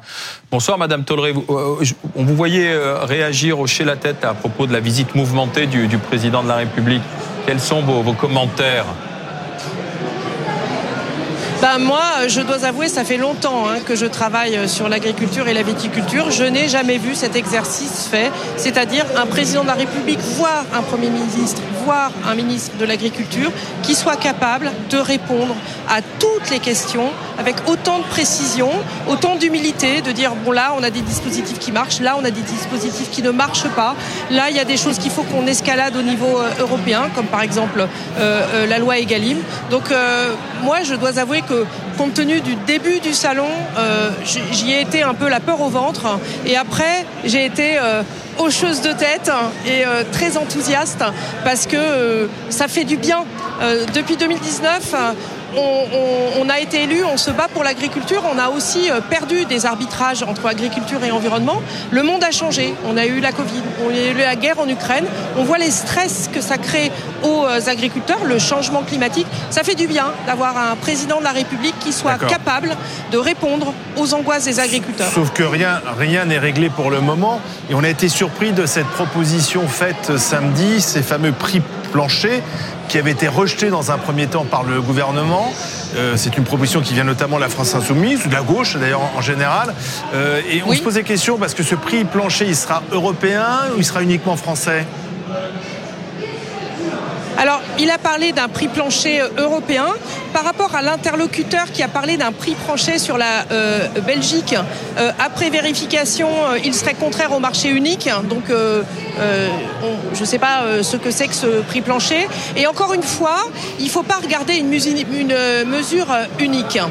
Bonsoir 0.51 0.77
Madame 0.77 1.05
je- 1.07 1.93
On 2.15 2.25
vous 2.25 2.35
voyait 2.35 2.75
réagir, 3.03 3.57
hocher 3.57 3.85
la 3.85 3.95
tête 3.95 4.25
à 4.25 4.33
propos 4.33 4.67
de 4.67 4.73
la 4.73 4.81
visite 4.81 5.15
mouvementée 5.15 5.65
du, 5.65 5.87
du 5.87 5.97
président 5.97 6.43
de 6.43 6.49
la 6.49 6.57
République. 6.57 7.01
Quels 7.45 7.61
sont 7.61 7.81
vos, 7.81 8.01
vos 8.01 8.13
commentaires? 8.13 8.85
Ben 11.61 11.77
moi, 11.77 12.01
je 12.27 12.41
dois 12.41 12.65
avouer, 12.65 12.87
ça 12.87 13.03
fait 13.03 13.17
longtemps 13.17 13.69
hein, 13.69 13.81
que 13.85 13.95
je 13.95 14.07
travaille 14.07 14.67
sur 14.67 14.89
l'agriculture 14.89 15.47
et 15.47 15.53
la 15.53 15.61
viticulture. 15.61 16.31
Je 16.31 16.43
n'ai 16.43 16.67
jamais 16.67 16.97
vu 16.97 17.13
cet 17.13 17.35
exercice 17.35 18.07
fait, 18.09 18.31
c'est-à-dire 18.57 19.05
un 19.15 19.27
président 19.27 19.61
de 19.61 19.67
la 19.67 19.75
République, 19.75 20.17
voire 20.37 20.65
un 20.73 20.81
Premier 20.81 21.11
ministre, 21.11 21.61
voire 21.85 22.11
un 22.27 22.33
ministre 22.33 22.77
de 22.77 22.85
l'Agriculture, 22.85 23.51
qui 23.83 23.93
soit 23.93 24.15
capable 24.15 24.71
de 24.89 24.97
répondre 24.97 25.55
à 25.87 26.01
toutes 26.01 26.49
les 26.49 26.57
questions 26.57 27.09
avec 27.37 27.55
autant 27.67 27.99
de 27.99 28.03
précision, 28.05 28.71
autant 29.07 29.35
d'humilité, 29.35 30.01
de 30.01 30.11
dire, 30.11 30.33
bon 30.43 30.51
là, 30.51 30.73
on 30.77 30.81
a 30.81 30.89
des 30.89 31.01
dispositifs 31.01 31.59
qui 31.59 31.71
marchent, 31.71 31.99
là, 31.99 32.15
on 32.19 32.25
a 32.25 32.31
des 32.31 32.41
dispositifs 32.41 33.11
qui 33.11 33.21
ne 33.21 33.31
marchent 33.31 33.69
pas, 33.75 33.95
là, 34.31 34.49
il 34.49 34.55
y 34.55 34.59
a 34.59 34.65
des 34.65 34.77
choses 34.77 34.97
qu'il 34.97 35.11
faut 35.11 35.23
qu'on 35.23 35.45
escalade 35.45 35.95
au 35.95 36.01
niveau 36.01 36.39
euh, 36.39 36.49
européen, 36.59 37.09
comme 37.13 37.27
par 37.27 37.41
exemple 37.41 37.81
euh, 37.81 37.85
euh, 38.17 38.65
la 38.65 38.79
loi 38.79 38.97
Egalim. 38.97 39.37
Donc, 39.69 39.91
euh, 39.91 40.33
moi, 40.63 40.83
je 40.83 40.95
dois 40.95 41.19
avouer 41.19 41.41
que, 41.41 41.50
compte 41.97 42.13
tenu 42.13 42.41
du 42.41 42.55
début 42.55 42.99
du 42.99 43.13
salon, 43.13 43.47
euh, 43.77 44.09
j'y 44.51 44.71
ai 44.71 44.81
été 44.81 45.03
un 45.03 45.13
peu 45.13 45.29
la 45.29 45.39
peur 45.39 45.61
au 45.61 45.69
ventre, 45.69 46.19
et 46.45 46.57
après, 46.57 47.05
j'ai 47.25 47.45
été 47.45 47.77
euh, 47.77 48.01
hocheuse 48.39 48.81
de 48.81 48.91
tête 48.91 49.31
et 49.65 49.85
euh, 49.85 50.03
très 50.11 50.37
enthousiaste 50.37 51.03
parce 51.43 51.65
que 51.67 52.29
ça 52.49 52.67
fait 52.67 52.83
du 52.83 52.97
bien. 52.97 53.25
Depuis 53.93 54.17
2019, 54.17 54.93
euh, 54.93 55.13
on, 55.55 55.59
on- 55.59 56.41
on 56.41 56.49
a 56.49 56.59
été 56.59 56.83
élu, 56.83 57.03
on 57.03 57.17
se 57.17 57.29
bat 57.31 57.47
pour 57.53 57.63
l'agriculture. 57.63 58.23
On 58.33 58.39
a 58.39 58.49
aussi 58.49 58.89
euh, 58.89 58.99
perdu 59.01 59.45
des 59.45 59.65
arbitrages 59.65 60.23
entre 60.23 60.47
agriculture 60.47 61.03
et 61.03 61.11
environnement. 61.11 61.61
Le 61.91 62.03
monde 62.03 62.23
a 62.23 62.31
changé. 62.31 62.73
On 62.85 62.97
a 62.97 63.05
eu 63.05 63.19
la 63.19 63.31
Covid, 63.31 63.61
on 63.85 63.89
a 63.89 64.11
eu 64.11 64.13
la 64.17 64.35
guerre 64.35 64.59
en 64.59 64.67
Ukraine. 64.67 65.05
On 65.37 65.43
voit 65.43 65.57
les 65.57 65.71
stress 65.71 66.29
que 66.33 66.41
ça 66.41 66.57
crée 66.57 66.91
aux 67.23 67.45
euh, 67.45 67.59
agriculteurs, 67.67 68.19
le 68.25 68.39
changement 68.39 68.81
climatique. 68.83 69.27
Ça 69.49 69.63
fait 69.63 69.75
du 69.75 69.87
bien 69.87 70.07
d'avoir 70.25 70.57
un 70.57 70.75
président 70.75 71.19
de 71.19 71.23
la 71.23 71.31
République 71.31 71.75
qui 71.79 71.93
soit 71.93 72.17
capable 72.17 72.75
de 73.11 73.17
répondre 73.17 73.73
aux 73.97 74.13
angoisses 74.13 74.45
des 74.45 74.59
agriculteurs. 74.59 75.11
Sauf 75.13 75.31
que 75.31 75.43
rien 75.43 75.81
rien 75.97 76.25
n'est 76.25 76.39
réglé 76.39 76.69
pour 76.69 76.89
le 76.89 77.01
moment. 77.01 77.39
Et 77.69 77.75
on 77.75 77.83
a 77.83 77.89
été 77.89 78.09
surpris 78.09 78.51
de 78.51 78.65
cette 78.65 78.87
proposition 78.87 79.67
faite 79.67 80.17
samedi, 80.17 80.81
ces 80.81 81.01
fameux 81.03 81.31
prix 81.33 81.61
planchers 81.91 82.41
qui 82.87 82.97
avaient 82.97 83.11
été 83.11 83.27
rejetés 83.27 83.69
dans 83.69 83.91
un 83.91 83.97
premier 83.97 84.27
temps 84.27 84.45
par 84.45 84.63
le 84.63 84.81
gouvernement. 84.81 85.53
Euh, 85.95 86.13
c'est 86.17 86.37
une 86.37 86.43
proposition 86.43 86.81
qui 86.81 86.93
vient 86.93 87.03
notamment 87.03 87.35
de 87.37 87.41
la 87.41 87.49
France 87.49 87.75
Insoumise, 87.75 88.25
ou 88.25 88.29
de 88.29 88.33
la 88.33 88.41
gauche 88.41 88.75
d'ailleurs 88.77 89.01
en 89.15 89.21
général. 89.21 89.73
Euh, 90.13 90.41
et 90.49 90.61
on 90.63 90.69
Oui. 90.69 90.77
se 90.77 90.83
posait 90.83 91.03
question 91.03 91.37
parce 91.37 91.53
que 91.53 91.63
ce 91.63 91.75
prix 91.75 92.03
plancher, 92.05 92.45
il 92.47 92.55
sera 92.55 92.81
européen 92.91 93.47
ou 93.75 93.79
il 93.79 93.85
sera 93.85 94.01
uniquement 94.01 94.35
français? 94.35 94.85
Alors, 97.41 97.59
il 97.79 97.89
a 97.89 97.97
parlé 97.97 98.33
d'un 98.33 98.47
prix 98.47 98.67
plancher 98.67 99.19
euh, 99.19 99.27
européen 99.39 99.87
par 100.31 100.43
rapport 100.43 100.75
à 100.75 100.83
l'interlocuteur 100.83 101.71
qui 101.73 101.81
a 101.81 101.87
parlé 101.87 102.15
d'un 102.15 102.31
prix 102.31 102.53
plancher 102.53 102.99
sur 102.99 103.17
la 103.17 103.45
euh, 103.51 103.87
Belgique. 104.05 104.53
euh, 104.99 105.11
après 105.17 105.49
vérification, 105.49 106.27
euh, 106.29 106.59
il 106.63 106.75
serait 106.75 106.93
contraire 106.93 107.31
au 107.33 107.39
marché 107.39 107.69
unique. 107.69 108.07
Donc, 108.29 108.43
on- 108.51 110.15
je 110.15 110.19
ne 110.21 110.25
sais 110.25 110.37
pas 110.37 110.61
ce 110.83 110.97
que 110.97 111.09
c'est 111.09 111.27
que 111.27 111.33
ce 111.33 111.61
prix 111.61 111.81
plancher. 111.81 112.27
Et 112.55 112.67
encore 112.67 112.93
une 112.93 113.01
fois, 113.03 113.37
il 113.79 113.85
ne 113.85 113.89
faut 113.89 114.03
pas 114.03 114.19
regarder 114.21 114.55
une, 114.55 114.69
mesure 114.69 114.95
non, 115.65 116.89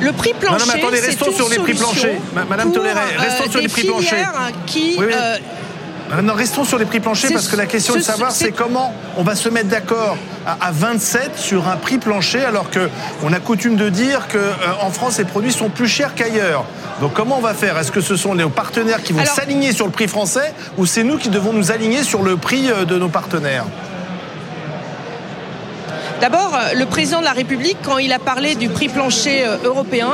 Le 0.00 0.12
prix 0.12 0.34
plancher, 0.34 0.58
non, 0.66 0.72
mais 0.72 0.80
attendez, 0.80 1.00
restons 1.00 1.32
sur 1.32 1.48
les 1.48 1.58
prix 1.58 1.74
planchers. 1.74 2.20
Ma- 2.34 2.44
Madame 2.44 2.72
Toléré, 2.72 3.00
restons 3.18 3.50
sur 3.50 3.60
les 3.60 3.68
prix 3.68 3.84
planchers. 3.84 4.28
Qui, 4.66 4.96
Oui, 4.98 5.06
oui. 5.08 5.14
Euh, 6.14 6.16
Maintenant, 6.16 6.34
restons 6.34 6.64
sur 6.64 6.78
les 6.78 6.84
prix 6.84 7.00
planchers 7.00 7.30
parce 7.32 7.48
que 7.48 7.56
la 7.56 7.66
question 7.66 7.94
de 7.94 8.00
savoir, 8.00 8.30
c'est- 8.32 8.52
comment 8.52 8.94
on 9.16 9.22
va 9.22 9.34
se 9.34 9.48
mettre 9.48 9.68
d'accord 9.68 10.16
à, 10.46 10.68
à 10.68 10.70
27 10.72 11.32
sur 11.36 11.68
un 11.68 11.76
prix 11.76 11.98
plancher 11.98 12.44
alors 12.44 12.70
que 12.70 12.88
on 13.22 13.32
a 13.32 13.40
coutume 13.40 13.76
de 13.76 13.88
dire 13.88 14.28
que 14.28 14.38
euh, 14.38 14.52
en 14.80 14.90
France 14.90 15.18
les 15.18 15.24
produits 15.24 15.52
sont 15.52 15.68
plus 15.70 15.88
chers 15.88 16.14
qu'ailleurs. 16.14 16.64
Donc 17.00 17.12
comment 17.14 17.38
on 17.38 17.42
va 17.42 17.54
faire? 17.54 17.76
Est-ce 17.78 17.90
que 17.92 18.00
ce 18.00 18.16
sont 18.16 18.34
nos 18.34 18.48
partenaires 18.48 19.02
qui 19.02 19.12
vont 19.12 19.24
s'aligner 19.34 19.72
sur 19.72 19.86
le 19.86 19.92
prix 19.92 20.08
français 20.08 20.52
ou 20.78 20.86
c'est 20.86 21.02
nous 21.04 21.18
qui 21.18 21.28
devons 21.28 21.52
nous 21.52 21.72
aligner 21.72 22.02
sur 22.04 22.22
le 22.22 22.36
prix 22.36 22.70
euh, 22.70 22.84
de 22.84 22.98
nos 22.98 23.08
partenaires? 23.08 23.64
D'abord, 26.20 26.54
euh, 26.54 26.74
le 26.74 26.86
président 26.86 27.18
de 27.20 27.24
la 27.24 27.32
République, 27.32 27.76
quand 27.82 27.98
il 27.98 28.12
a 28.12 28.18
parlé 28.18 28.54
du 28.54 28.68
prix 28.68 28.88
plancher 28.88 29.44
euh, 29.44 29.56
européen, 29.64 30.12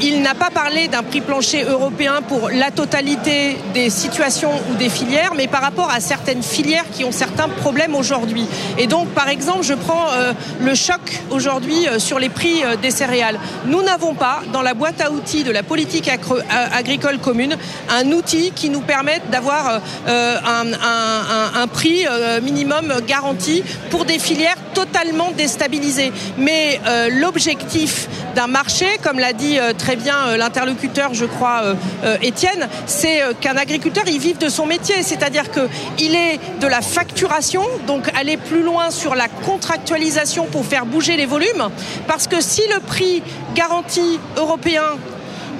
il 0.00 0.22
n'a 0.22 0.34
pas 0.34 0.50
parlé 0.50 0.88
d'un 0.88 1.02
prix 1.02 1.20
plancher 1.20 1.62
européen 1.64 2.20
pour 2.26 2.48
la 2.50 2.70
totalité 2.70 3.58
des 3.74 3.90
situations 3.90 4.50
ou 4.70 4.74
des 4.76 4.88
filières, 4.88 5.32
mais 5.36 5.46
par 5.48 5.60
rapport 5.60 5.90
à 5.90 6.00
certaines 6.00 6.42
filières 6.42 6.86
qui 6.92 7.04
ont 7.04 7.12
certains 7.12 7.48
problèmes 7.48 7.94
aujourd'hui. 7.94 8.46
Et 8.78 8.86
donc, 8.86 9.08
par 9.08 9.28
exemple, 9.28 9.62
je 9.62 9.74
prends 9.74 10.06
euh, 10.12 10.32
le 10.60 10.74
choc 10.74 11.00
aujourd'hui 11.30 11.86
sur 11.98 12.18
les 12.18 12.28
prix 12.30 12.62
des 12.80 12.90
céréales. 12.90 13.38
Nous 13.66 13.82
n'avons 13.82 14.14
pas, 14.14 14.40
dans 14.52 14.62
la 14.62 14.74
boîte 14.74 15.00
à 15.00 15.10
outils 15.10 15.44
de 15.44 15.52
la 15.52 15.62
politique 15.62 16.10
agricole 16.72 17.18
commune, 17.18 17.56
un 17.90 18.10
outil 18.12 18.52
qui 18.54 18.70
nous 18.70 18.80
permette 18.80 19.28
d'avoir 19.30 19.80
un, 20.06 20.72
un- 20.72 21.66
prix 21.66 22.06
minimum 22.42 22.92
garanti 23.06 23.62
pour 23.90 24.04
des 24.04 24.18
filières 24.18 24.56
totalement 24.74 25.30
Mais 26.38 26.80
euh, 26.86 27.08
l'objectif 27.10 28.08
d'un 28.34 28.46
marché, 28.46 28.86
comme 29.02 29.18
l'a 29.18 29.32
dit 29.32 29.58
euh, 29.58 29.72
très 29.76 29.96
bien 29.96 30.28
euh, 30.28 30.36
l'interlocuteur, 30.36 31.14
je 31.14 31.24
crois, 31.24 31.62
Étienne, 32.22 32.68
c'est 32.86 33.20
qu'un 33.40 33.56
agriculteur, 33.56 34.04
il 34.06 34.18
vive 34.18 34.38
de 34.38 34.48
son 34.48 34.66
métier. 34.66 35.02
C'est-à-dire 35.02 35.44
qu'il 35.50 36.14
est 36.14 36.40
de 36.60 36.66
la 36.66 36.80
facturation, 36.80 37.62
donc 37.86 38.10
aller 38.18 38.36
plus 38.36 38.62
loin 38.62 38.90
sur 38.90 39.14
la 39.14 39.28
contractualisation 39.28 40.46
pour 40.46 40.64
faire 40.64 40.86
bouger 40.86 41.16
les 41.16 41.26
volumes. 41.26 41.68
Parce 42.06 42.26
que 42.26 42.40
si 42.40 42.62
le 42.74 42.80
prix 42.80 43.22
garanti 43.54 44.18
européen 44.36 44.82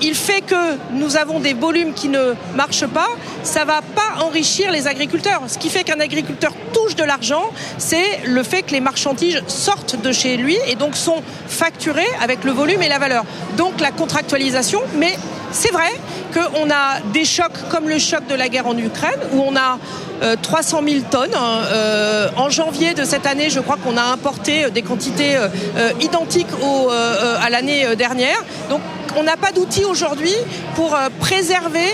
il 0.02 0.14
fait 0.14 0.40
que 0.40 0.76
nous 0.92 1.16
avons 1.16 1.40
des 1.40 1.54
volumes 1.54 1.94
qui 1.94 2.08
ne 2.08 2.34
marchent 2.54 2.86
pas, 2.86 3.08
ça 3.42 3.64
va 3.64 3.80
pas 3.82 4.24
enrichir 4.24 4.70
les 4.72 4.86
agriculteurs. 4.86 5.42
Ce 5.46 5.58
qui 5.58 5.68
fait 5.68 5.84
qu'un 5.84 6.00
agriculteur 6.00 6.52
touche 6.72 6.96
de 6.96 7.04
l'argent, 7.04 7.44
c'est 7.78 8.20
le 8.24 8.42
fait 8.42 8.62
que 8.62 8.72
les 8.72 8.80
marchandises 8.80 9.42
sortent 9.46 10.00
de 10.00 10.12
chez 10.12 10.36
lui 10.36 10.58
et 10.66 10.74
donc 10.74 10.96
sont 10.96 11.22
facturées 11.46 12.08
avec 12.20 12.44
le 12.44 12.52
volume 12.52 12.82
et 12.82 12.88
la 12.88 12.98
valeur. 12.98 13.24
Donc 13.56 13.80
la 13.80 13.92
contractualisation, 13.92 14.80
mais 14.96 15.16
c'est 15.52 15.70
vrai 15.72 15.90
qu'on 16.32 16.70
a 16.70 17.00
des 17.12 17.24
chocs 17.24 17.68
comme 17.70 17.88
le 17.88 17.98
choc 17.98 18.26
de 18.26 18.34
la 18.34 18.48
guerre 18.48 18.66
en 18.66 18.76
Ukraine, 18.76 19.20
où 19.32 19.42
on 19.42 19.54
a 19.54 19.78
euh, 20.22 20.36
300 20.40 20.80
000 20.88 21.00
tonnes. 21.10 21.34
hein, 21.34 21.60
euh, 21.72 22.28
en 22.36 22.48
janvier 22.48 22.94
de 22.94 23.04
cette 23.04 23.26
année, 23.26 23.50
je 23.50 23.60
crois 23.60 23.76
qu'on 23.76 23.96
a 23.98 24.02
importé 24.02 24.64
euh, 24.64 24.70
des 24.70 24.82
quantités 24.82 25.36
euh, 25.36 25.48
euh, 25.76 25.90
identiques 26.00 26.46
euh, 26.62 26.88
euh, 26.90 27.36
à 27.42 27.50
l'année 27.50 27.84
euh, 27.84 27.96
dernière. 27.96 28.42
Donc 28.70 28.80
on 29.16 29.22
n'a 29.22 29.36
pas 29.36 29.52
d'outils 29.52 29.84
aujourd'hui 29.84 30.34
pour 30.74 30.94
euh, 30.94 31.08
préserver 31.20 31.86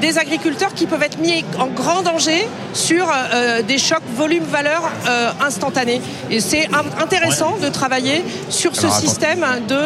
des 0.00 0.18
agriculteurs 0.18 0.74
qui 0.74 0.86
peuvent 0.86 1.02
être 1.02 1.18
mis 1.18 1.44
en 1.58 1.68
grand 1.68 2.02
danger 2.02 2.46
sur 2.74 3.06
euh, 3.08 3.62
des 3.62 3.78
chocs 3.78 4.02
volume-valeur 4.16 4.82
euh, 5.08 5.30
instantanés. 5.40 6.02
Et 6.30 6.40
c'est 6.40 6.66
in- 6.66 7.02
intéressant 7.02 7.56
de 7.62 7.68
travailler 7.68 8.22
sur 8.50 8.74
ce 8.74 8.86
Alors, 8.86 8.96
système 8.96 9.46
de 9.68 9.74
euh, 9.74 9.78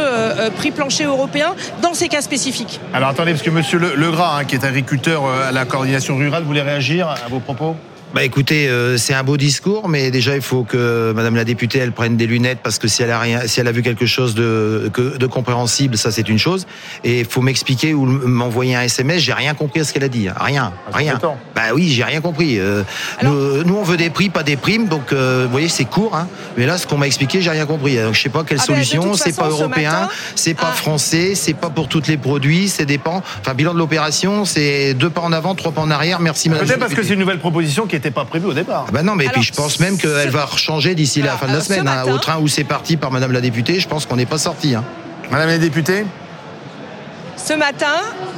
euh, 0.47 0.51
prix 0.51 0.71
plancher 0.73 1.05
européen 1.05 1.55
dans 1.83 1.95
ces 1.95 2.09
cas 2.09 2.23
spécifiques. 2.23 2.81
Alors 2.95 3.11
attendez, 3.11 3.33
parce 3.33 3.43
que 3.45 3.51
Monsieur 3.51 3.79
Le- 3.79 3.95
Legras, 3.95 4.39
hein, 4.41 4.45
qui 4.45 4.57
est 4.57 4.65
agriculteur 4.65 5.25
euh, 5.25 5.49
à 5.51 5.53
la 5.53 5.65
coordination 5.67 6.17
rurale, 6.17 6.43
voulait 6.43 6.63
réagir 6.63 7.09
à 7.09 7.29
vos 7.29 7.39
propos? 7.41 7.77
Bah 8.15 8.25
écoutez, 8.25 8.69
euh, 8.71 8.97
c'est 8.97 9.13
un 9.13 9.23
beau 9.23 9.37
discours, 9.37 9.87
mais 9.87 10.11
déjà 10.11 10.35
il 10.35 10.41
faut 10.41 10.65
que 10.65 11.13
Madame 11.15 11.37
la 11.37 11.45
députée 11.45 11.79
elle 11.79 11.93
prenne 11.93 12.17
des 12.17 12.27
lunettes 12.27 12.61
parce 12.63 12.79
que 12.79 12.89
si 12.89 13.03
elle 13.03 13.11
a 13.11 13.21
rien, 13.21 13.41
si 13.47 13.61
elle 13.61 13.69
a 13.69 13.73
vu 13.73 13.83
quelque 13.83 14.07
chose 14.07 14.35
de 14.35 14.91
que- 14.95 15.19
de 15.19 15.27
compréhensible, 15.27 15.99
ça 15.99 16.11
c'est 16.11 16.27
une 16.27 16.39
chose. 16.39 16.67
Et 17.05 17.21
il 17.21 17.25
faut 17.27 17.43
m'expliquer 17.43 17.93
ou 17.93 18.07
m'envoyer 18.07 18.75
un 18.77 18.81
SMS. 18.81 19.21
J'ai 19.21 19.35
rien 19.35 19.53
compris 19.53 19.81
à 19.81 19.85
ce 19.85 19.93
qu'elle 19.93 20.05
a 20.05 20.09
dit. 20.09 20.27
hein. 20.27 20.35
Rien, 20.41 20.73
Ah, 20.91 20.97
rien. 20.97 21.21
Bah 21.55 21.63
oui, 21.75 21.91
j'ai 21.91 22.03
rien 22.03 22.23
compris. 22.23 22.59
Euh, 22.59 22.83
Alors- 23.19 23.35
nous, 23.35 23.65
nous, 23.65 23.77
on 23.77 23.83
veut 23.83 23.99
des 23.99 24.09
prix, 24.09 24.31
pas 24.31 24.43
des 24.43 24.57
primes. 24.57 24.89
Donc 24.89 25.13
euh, 25.13 25.43
vous 25.45 25.51
voyez, 25.53 25.69
c'est 25.69 25.85
court. 25.85 26.17
Hein. 26.17 26.29
Mais 26.57 26.65
là, 26.65 26.79
ce 26.79 26.87
qu'on 26.87 26.97
m'a 26.97 27.07
expliqué, 27.07 27.43
j'ai 27.43 27.51
rien 27.51 27.67
compris. 27.67 27.97
Donc 27.99 28.15
je 28.15 28.23
sais 28.23 28.31
pas 28.31 28.43
quelle 28.43 28.59
Ah 28.59 28.65
ben, 28.69 28.75
solution. 28.83 29.13
C'est 29.15 29.37
pas 29.37 29.45
façon, 29.45 29.57
ce 29.59 29.63
européen, 29.65 29.91
matin- 29.93 30.09
c'est 30.35 30.55
pas 30.55 30.71
Ah. 30.73 30.75
français, 30.75 31.35
c'est 31.35 31.53
pas 31.55 31.69
pour 31.69 31.89
tous 31.89 32.07
les 32.09 32.17
produits. 32.17 32.69
C'est 32.69 32.87
dépend. 32.87 33.23
Enfin, 33.41 33.53
bilan 33.53 33.75
de 33.75 33.79
l'opération, 33.79 34.47
c'est 34.47 34.95
deux 34.95 35.11
pas 35.11 35.21
en 35.21 35.33
avant, 35.33 35.55
trois 35.55 35.73
pas 35.73 35.83
en 35.83 35.91
arrière. 35.91 36.21
Merci 36.21 36.49
Madame. 36.49 36.63
la 36.65 36.69
Peut-être 36.69 36.79
parce 36.81 36.91
que 36.93 36.97
députée. 36.97 37.09
c'est 37.09 37.15
une 37.15 37.21
nouvelle 37.21 37.39
proposition 37.39 37.87
qui 37.87 37.98
n'était 37.99 38.11
pas 38.11 38.25
prévue 38.25 38.47
au 38.47 38.53
départ. 38.55 38.87
Ah 38.89 38.93
bah 38.93 39.03
non, 39.03 39.15
mais 39.15 39.25
Alors, 39.25 39.35
puis 39.35 39.43
je 39.43 39.53
pense 39.53 39.79
même 39.81 39.99
qu'elle 39.99 40.11
ce- 40.25 40.29
va 40.29 40.49
changer 40.57 40.95
d'ici 40.95 41.21
la 41.23 41.33
fin 41.37 41.47
de 41.47 41.53
la 41.53 41.61
semaine. 41.61 41.87
hein. 41.87 42.05
matin- 42.05 42.13
Au 42.15 42.19
train 42.19 42.39
où 42.39 42.49
c'est 42.49 42.65
parti 42.65 42.97
par 42.97 43.11
Madame 43.11 43.33
la 43.33 43.41
députée, 43.41 43.79
je 43.81 43.89
pense 43.89 44.07
qu'on 44.07 44.17
n'est 44.17 44.27
pas 44.27 44.39
sorti. 44.39 44.75
Hein. 44.75 44.85
Madame 45.31 45.49
la 45.49 45.59
députée 45.59 46.05
Ce 47.37 47.53
matin, 47.55 47.87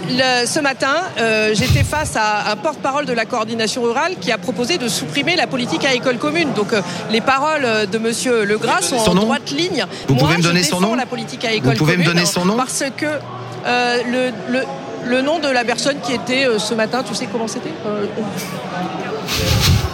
le- 0.09 0.47
ce 0.47 0.61
matin 0.61 0.95
euh, 1.19 1.51
j'étais 1.55 1.83
face 1.85 2.17
à 2.17 2.51
un 2.53 2.57
porte-parole 2.57 3.07
de 3.07 3.13
la 3.15 3.25
coordination 3.25 3.83
rurale 3.83 4.17
qui 4.21 4.31
a 4.31 4.37
proposé 4.39 4.77
de 4.77 4.89
supprimer 4.89 5.37
la 5.37 5.47
politique 5.47 5.85
agricole 5.85 6.19
commune. 6.19 6.53
Donc 6.55 6.73
euh, 6.73 6.83
les 7.11 7.21
paroles 7.23 7.65
euh, 7.65 7.87
de 7.87 7.99
Monsieur 7.99 8.45
Legras 8.45 8.83
sont 8.83 8.99
Son 8.99 9.13
en 9.13 9.15
droite 9.23 9.51
ligne. 9.51 9.87
Vous 10.07 10.15
Moi, 10.15 10.25
pouvez 10.25 10.37
me 10.39 10.43
donner 10.43 10.63
son 10.63 10.81
nom 10.81 10.95
la 10.95 11.07
politique 11.07 11.45
agricole 11.45 11.73
Vous 11.73 11.79
pouvez 11.79 11.97
me 11.97 12.05
donner 12.05 12.27
son 12.27 12.45
nom 12.45 12.57
Parce 12.57 12.85
que 12.97 13.07
euh, 13.07 13.99
le, 14.13 14.53
le, 14.53 14.65
le 15.07 15.23
nom 15.23 15.39
de 15.39 15.49
la 15.49 15.65
personne 15.65 15.97
qui 16.03 16.13
était 16.13 16.45
euh, 16.47 16.59
ce 16.59 16.75
matin, 16.75 17.03
tu 17.03 17.15
sais 17.15 17.27
comment 17.33 17.49
c'était 17.49 17.73
Euh, 17.87 18.05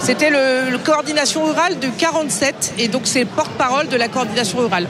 C'était 0.00 0.30
le, 0.30 0.70
le 0.70 0.78
coordination 0.78 1.44
rurale 1.44 1.78
du 1.80 1.90
47 1.90 2.74
et 2.78 2.86
donc 2.88 3.02
c'est 3.04 3.24
porte-parole 3.24 3.88
de 3.88 3.96
la 3.96 4.06
coordination 4.08 4.58
rurale. 4.58 4.86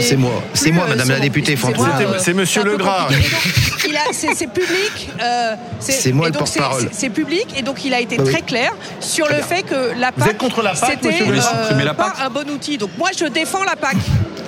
C'est 0.00 0.16
moi. 0.16 0.42
C'est 0.54 0.70
moi, 0.72 0.86
Madame 0.88 1.08
la 1.08 1.20
députée, 1.20 1.56
C'est 2.18 2.32
Monsieur 2.34 2.64
Legras. 2.64 3.08
C'est 4.12 4.34
c'est 4.34 4.46
public. 4.46 5.10
euh, 5.20 5.54
C'est 5.80 6.12
moi 6.12 6.28
et 6.28 6.30
le 6.32 6.38
donc, 6.38 6.48
c'est- 6.48 6.58
porte-parole. 6.60 6.88
C'est 6.92 7.10
public 7.10 7.46
et 7.56 7.62
donc 7.62 7.84
il 7.84 7.92
a 7.94 8.00
été 8.00 8.16
Bah 8.16 8.22
oui. 8.26 8.32
très 8.32 8.42
clair 8.42 8.72
sur 9.00 9.26
le 9.28 9.36
fait 9.36 9.62
que 9.62 9.92
la 9.98 10.10
Vous 10.10 10.20
PAC, 10.20 10.30
êtes 10.30 10.38
contre 10.38 10.62
la 10.62 10.70
PAC, 10.74 10.98
c'était 11.02 11.22
euh, 11.22 11.86
pas 11.94 11.94
PAC 11.94 12.14
un 12.22 12.30
bon 12.30 12.48
outil. 12.50 12.78
Donc 12.78 12.90
moi 12.98 13.10
je 13.18 13.24
défends 13.26 13.64
la 13.64 13.76
PAC 13.76 13.96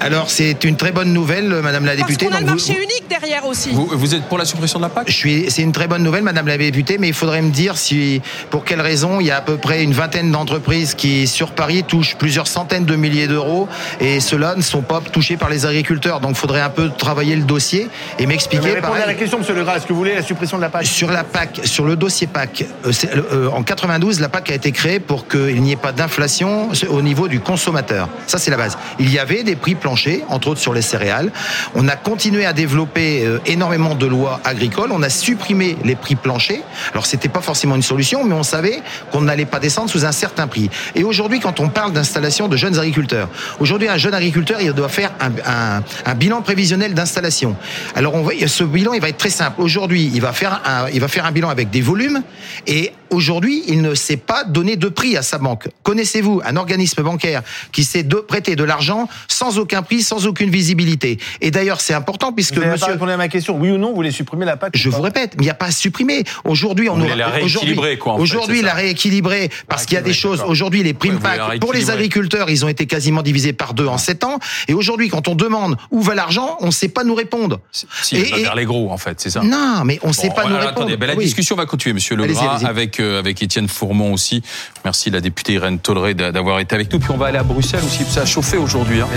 Alors 0.03 0.31
c'est 0.31 0.65
une 0.65 0.77
très 0.77 0.93
bonne 0.93 1.13
nouvelle, 1.13 1.49
Madame 1.63 1.85
la 1.85 1.95
parce 1.95 2.07
députée. 2.09 2.27
qu'on 2.27 2.35
a 2.35 2.41
le 2.41 2.47
marché 2.47 2.73
vous- 2.73 2.79
unique 2.79 3.05
derrière 3.11 3.45
aussi. 3.45 3.69
Vous, 3.71 3.87
vous 3.93 4.15
êtes 4.15 4.23
pour 4.25 4.39
la 4.39 4.47
suppression 4.47 4.79
de 4.79 4.85
la 4.85 4.89
PAC? 4.89 5.09
Je 5.11 5.15
suis, 5.15 5.51
c'est 5.51 5.61
une 5.61 5.73
très 5.73 5.89
bonne 5.89 6.03
nouvelle, 6.03 6.23
Madame 6.23 6.47
la 6.47 6.57
députée, 6.57 6.97
mais 6.99 7.09
il 7.09 7.15
faudrait 7.15 7.43
me 7.43 7.51
dire 7.51 7.77
si, 7.77 8.23
pour 8.49 8.65
quelle 8.65 8.81
raison, 8.81 9.21
il 9.21 9.27
y 9.27 9.31
a 9.31 9.37
à 9.37 9.41
peu 9.43 9.59
près 9.59 9.83
une 9.85 9.93
vingtaine 9.93 10.31
d'entreprises 10.33 10.95
qui, 10.95 11.27
sur 11.27 11.51
Paris, 11.51 11.85
touchent 11.87 12.17
plusieurs 12.17 12.47
centaines 12.47 12.87
de 12.87 12.97
milliers 12.97 13.27
d'euros 13.29 13.69
et 14.01 14.21
ceux-là 14.21 14.55
ne 14.57 14.63
sont 14.63 14.81
pas 14.81 15.01
touchés 15.13 15.37
par 15.37 15.51
les 15.51 15.67
agriculteurs. 15.67 16.21
Donc, 16.21 16.31
il 16.31 16.37
faudrait 16.39 16.63
un 16.63 16.71
peu 16.71 16.89
travailler 16.97 17.37
le 17.37 17.43
dossier 17.43 17.89
et 18.19 18.25
m'expliquer. 18.25 18.69
Mais 18.69 18.75
répondez 18.81 19.01
à 19.03 19.07
la 19.07 19.15
question, 19.15 19.39
Monsieur 19.39 19.55
Legras. 19.55 19.77
Est-ce 19.77 19.87
que 19.87 19.93
vous 19.93 19.99
voulez 19.99 20.15
la 20.15 20.23
suppression 20.23 20.57
de 20.57 20.63
la 20.63 20.71
PAC? 20.71 20.87
Sur 20.87 21.11
la 21.13 21.25
PAC, 21.25 21.61
sur 21.65 21.85
le 21.85 21.97
dossier 21.97 22.27
PAC, 22.27 22.65
euh, 22.87 22.93
c'est- 22.93 23.15
euh, 23.15 23.51
en 23.53 23.63
92, 23.63 24.19
la 24.21 24.31
PAC 24.31 24.51
a 24.51 24.55
été 24.55 24.73
créée 24.73 24.99
pour 25.01 25.29
qu'il 25.29 25.61
n'y 25.61 25.73
ait 25.73 25.77
pas 25.77 25.93
d'inflation 25.93 26.71
au 26.89 27.03
niveau 27.03 27.29
du 27.29 27.41
consommateur. 27.41 28.09
Ça, 28.27 28.39
c'est 28.39 28.51
la 28.51 28.57
base. 28.57 28.79
Il 28.99 29.13
y 29.13 29.19
avait 29.19 29.43
des 29.43 29.57
prix 29.57 29.75
planchers, 29.75 29.90
entre 30.29 30.49
autres 30.49 30.61
sur 30.61 30.73
les 30.73 30.83
céréales. 30.83 31.33
On 31.75 31.89
a 31.89 31.97
continué 31.97 32.47
à 32.47 32.53
développer 32.53 33.25
euh, 33.25 33.39
énormément 33.47 33.95
de 33.95 34.07
lois 34.07 34.41
agricoles. 34.45 34.91
On 34.93 35.03
a 35.03 35.09
supprimé 35.09 35.77
les 35.85 35.95
prix 35.95 36.15
planchers. 36.15 36.63
Alors, 36.93 37.07
c'était 37.07 37.29
pas 37.29 37.41
forcément 37.41 37.77
une 37.77 37.83
solution, 37.83 38.25
mais 38.25 38.35
on 38.35 38.43
savait 38.43 38.83
qu'on 39.11 39.23
n'allait 39.23 39.47
pas 39.47 39.61
descendre 39.61 39.91
sous 39.91 40.05
un 40.05 40.13
certain 40.13 40.47
prix. 40.47 40.71
Et 40.95 41.05
aujourd'hui, 41.05 41.41
quand 41.41 41.61
on 41.61 41.69
parle 41.69 41.93
d'installation 41.93 42.49
de 42.49 42.57
jeunes 42.57 42.79
agriculteurs, 42.79 43.29
aujourd'hui, 43.59 43.89
un 43.89 43.97
jeune 43.97 44.15
agriculteur, 44.15 44.61
il 44.61 44.73
doit 44.73 44.89
faire 44.89 45.13
un, 45.21 46.15
bilan 46.15 46.43
prévisionnel 46.43 46.95
d'installation. 46.95 47.57
Alors, 47.95 48.15
on 48.15 48.23
va, 48.23 48.33
ce 48.47 48.65
bilan, 48.65 48.93
il 48.93 49.01
va 49.01 49.09
être 49.09 49.19
très 49.19 49.31
simple. 49.31 49.61
Aujourd'hui, 49.61 50.11
il 50.13 50.21
va 50.21 50.33
faire 50.33 50.61
un, 50.65 50.89
il 50.93 51.01
va 51.01 51.09
faire 51.09 51.25
un 51.25 51.33
bilan 51.33 51.49
avec 51.49 51.71
des 51.71 51.81
volumes 51.81 52.23
et 52.67 52.93
aujourd'hui, 53.11 53.63
il 53.69 53.83
ne 53.83 53.95
sait 53.95 54.17
pas 54.17 54.45
donner 54.45 54.77
de 54.77 54.89
prix 54.89 55.17
à 55.17 55.23
sa 55.23 55.39
banque. 55.39 55.69
Connaissez-vous 55.83 56.41
un 56.45 56.57
organisme 56.57 57.03
bancaire 57.03 57.43
qui 57.73 57.85
sait 57.85 58.03
de, 58.03 58.17
prêter 58.17 58.57
de 58.57 58.65
l'argent 58.65 59.09
sans 59.29 59.59
aucun 59.59 59.83
prix, 59.83 60.03
sans 60.03 60.27
aucune 60.27 60.51
visibilité? 60.51 61.19
Et 61.41 61.51
d'ailleurs, 61.51 61.81
c'est 61.81 61.95
important 61.95 62.33
puisque 62.33 62.55
Vous 62.55 62.61
n'avez 62.61 62.71
pas 62.73 62.77
monsieur 62.77 62.93
répondu 62.93 63.13
à 63.13 63.17
ma 63.17 63.29
question. 63.29 63.57
Oui 63.59 63.71
ou 63.71 63.79
non, 63.79 63.91
vous 63.91 63.97
voulez 63.97 64.11
supprimer 64.11 64.45
la 64.47 64.57
PAC 64.57 64.71
je 64.77 64.89
vous 64.89 65.03
répète, 65.03 65.33
mais 65.37 65.43
il 65.43 65.47
n'y 65.47 65.51
a 65.51 65.55
pas 65.55 65.67
à 65.67 65.71
supprimer. 65.71 66.25
Aujourd'hui, 66.45 66.89
on 66.89 66.95
voulez 66.95 67.07
aura- 67.09 67.17
la 67.17 67.29
rééquilibrer, 67.29 67.73
aujourd'hui- 67.73 67.99
quoi, 67.99 68.15
Aujourd'hui, 68.15 68.63
la 68.63 68.75
rééquilibrer 68.75 69.51
parce 69.69 69.87
qu'il 69.87 69.95
y 69.95 69.99
a 69.99 70.03
des 70.03 70.13
choses. 70.13 70.43
Aujourd'hui, 70.47 70.83
les 70.83 70.95
primes 70.95 71.17
Ouais, 71.17 71.21
PAC 71.39 71.61
pour 71.61 71.73
les 71.73 71.91
agriculteurs, 71.91 72.51
ils 72.51 72.65
ont 72.65 72.69
été 72.69 72.87
quasiment 72.87 73.23
divisés 73.23 73.53
par 73.53 73.75
deux 73.75 73.87
en 73.87 73.99
sept 73.99 74.25
ans. 74.25 74.39
Et 74.69 74.75
aujourd'hui, 74.75 75.09
quand 75.09 75.29
on 75.29 75.35
demande 75.35 75.77
où 75.91 76.01
va 76.03 76.15
l'argent, 76.15 76.57
on 76.61 76.67
ne 76.67 76.71
sait 76.71 76.89
pas 76.89 77.05
nous 77.05 77.15
répondre. 77.15 77.61
Si, 77.73 78.17
Et- 78.17 78.21
il 78.21 78.31
va 78.31 78.39
et- 78.39 78.43
vers 78.43 78.55
les 78.55 78.65
gros, 78.65 78.91
en 78.91 78.97
fait, 78.99 79.21
c'est 79.21 79.31
ça. 79.31 79.43
Non, 79.43 79.83
mais 79.85 79.99
on 80.03 80.09
ne 80.09 80.13
sait 80.13 80.29
pas 80.31 80.43
nous 80.45 80.49
alors, 80.55 80.61
répondre. 80.69 80.79
Attendez, 80.87 80.97
ben, 80.97 81.07
la 81.07 81.15
Oui. 81.17 81.25
discussion 81.25 81.57
va 81.57 81.67
continuer, 81.67 81.95
Monsieur 81.95 82.17
Legras, 82.17 82.61
avec 82.65 83.00
avec 83.01 83.43
Étienne 83.43 83.69
Fourmont 83.69 84.13
aussi. 84.13 84.43
Merci 84.85 85.11
la 85.11 85.21
députée 85.21 85.55
Irène 85.55 85.79
Tolleret 85.79 86.15
d'a- 86.15 86.33
d'avoir 86.33 86.61
été 86.61 86.75
avec 86.75 86.93
nous. 86.93 86.99
Puis 86.99 87.11
on 87.11 87.17
va 87.17 87.27
aller 87.27 87.39
à 87.39 87.43
Bruxelles 87.43 87.83
aussi. 87.85 88.05
Ça 88.05 88.23
a 88.23 88.27
chauffé 88.27 88.57
aujourd'hui. 88.57 89.01
hein. 89.01 89.09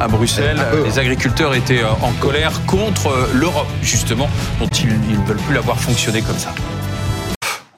À 0.00 0.08
Bruxelles, 0.08 0.60
les 0.84 0.98
agriculteurs 0.98 1.54
étaient 1.54 1.82
euh, 1.82 1.90
en 2.02 2.12
colère 2.12 2.52
contre 2.66 3.08
euh, 3.08 3.26
l'Europe, 3.34 3.66
justement, 3.82 4.28
dont 4.60 4.68
ils 4.68 5.18
ne 5.18 5.26
veulent 5.26 5.36
plus 5.38 5.54
la 5.54 5.60
voir 5.60 5.78
fonctionner 5.78 6.22
comme 6.22 6.38
ça. 6.38 6.54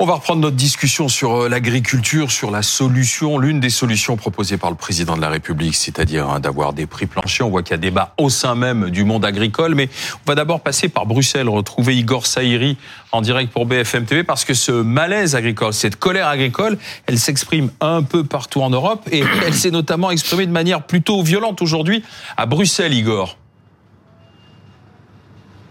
On 0.00 0.06
va 0.06 0.14
reprendre 0.14 0.40
notre 0.40 0.56
discussion 0.56 1.08
sur 1.08 1.42
euh, 1.44 1.48
l'agriculture, 1.48 2.32
sur 2.32 2.50
la 2.50 2.62
solution, 2.62 3.38
l'une 3.38 3.60
des 3.60 3.70
solutions 3.70 4.16
proposées 4.16 4.56
par 4.56 4.70
le 4.70 4.76
président 4.76 5.14
de 5.14 5.20
la 5.20 5.28
République, 5.28 5.76
c'est-à-dire 5.76 6.28
hein, 6.28 6.40
d'avoir 6.40 6.72
des 6.72 6.86
prix 6.86 7.06
planchers. 7.06 7.46
On 7.46 7.50
voit 7.50 7.62
qu'il 7.62 7.70
y 7.70 7.74
a 7.74 7.78
débat 7.78 8.12
au 8.18 8.28
sein 8.28 8.56
même 8.56 8.90
du 8.90 9.04
monde 9.04 9.24
agricole, 9.24 9.76
mais 9.76 9.88
on 10.26 10.30
va 10.30 10.34
d'abord 10.34 10.62
passer 10.62 10.88
par 10.88 11.06
Bruxelles, 11.06 11.48
retrouver 11.48 11.96
Igor 11.96 12.26
Saïri 12.26 12.76
en 13.12 13.20
direct 13.20 13.52
pour 13.52 13.66
BFM 13.66 14.04
TV, 14.04 14.24
parce 14.24 14.44
que 14.44 14.52
ce 14.52 14.72
malaise 14.72 15.36
agricole, 15.36 15.72
cette 15.72 15.94
colère 15.94 16.26
agricole, 16.26 16.76
elle 17.06 17.20
s'exprime 17.20 17.70
un 17.80 18.02
peu 18.02 18.24
partout 18.24 18.62
en 18.62 18.70
Europe, 18.70 19.08
et 19.12 19.22
elle 19.46 19.54
s'est 19.54 19.70
notamment 19.70 20.10
exprimée 20.10 20.46
de 20.46 20.52
manière 20.52 20.82
plutôt 20.82 21.22
violente 21.22 21.62
aujourd'hui 21.62 22.02
à 22.36 22.46
Bruxelles, 22.46 22.94
Igor. 22.94 23.36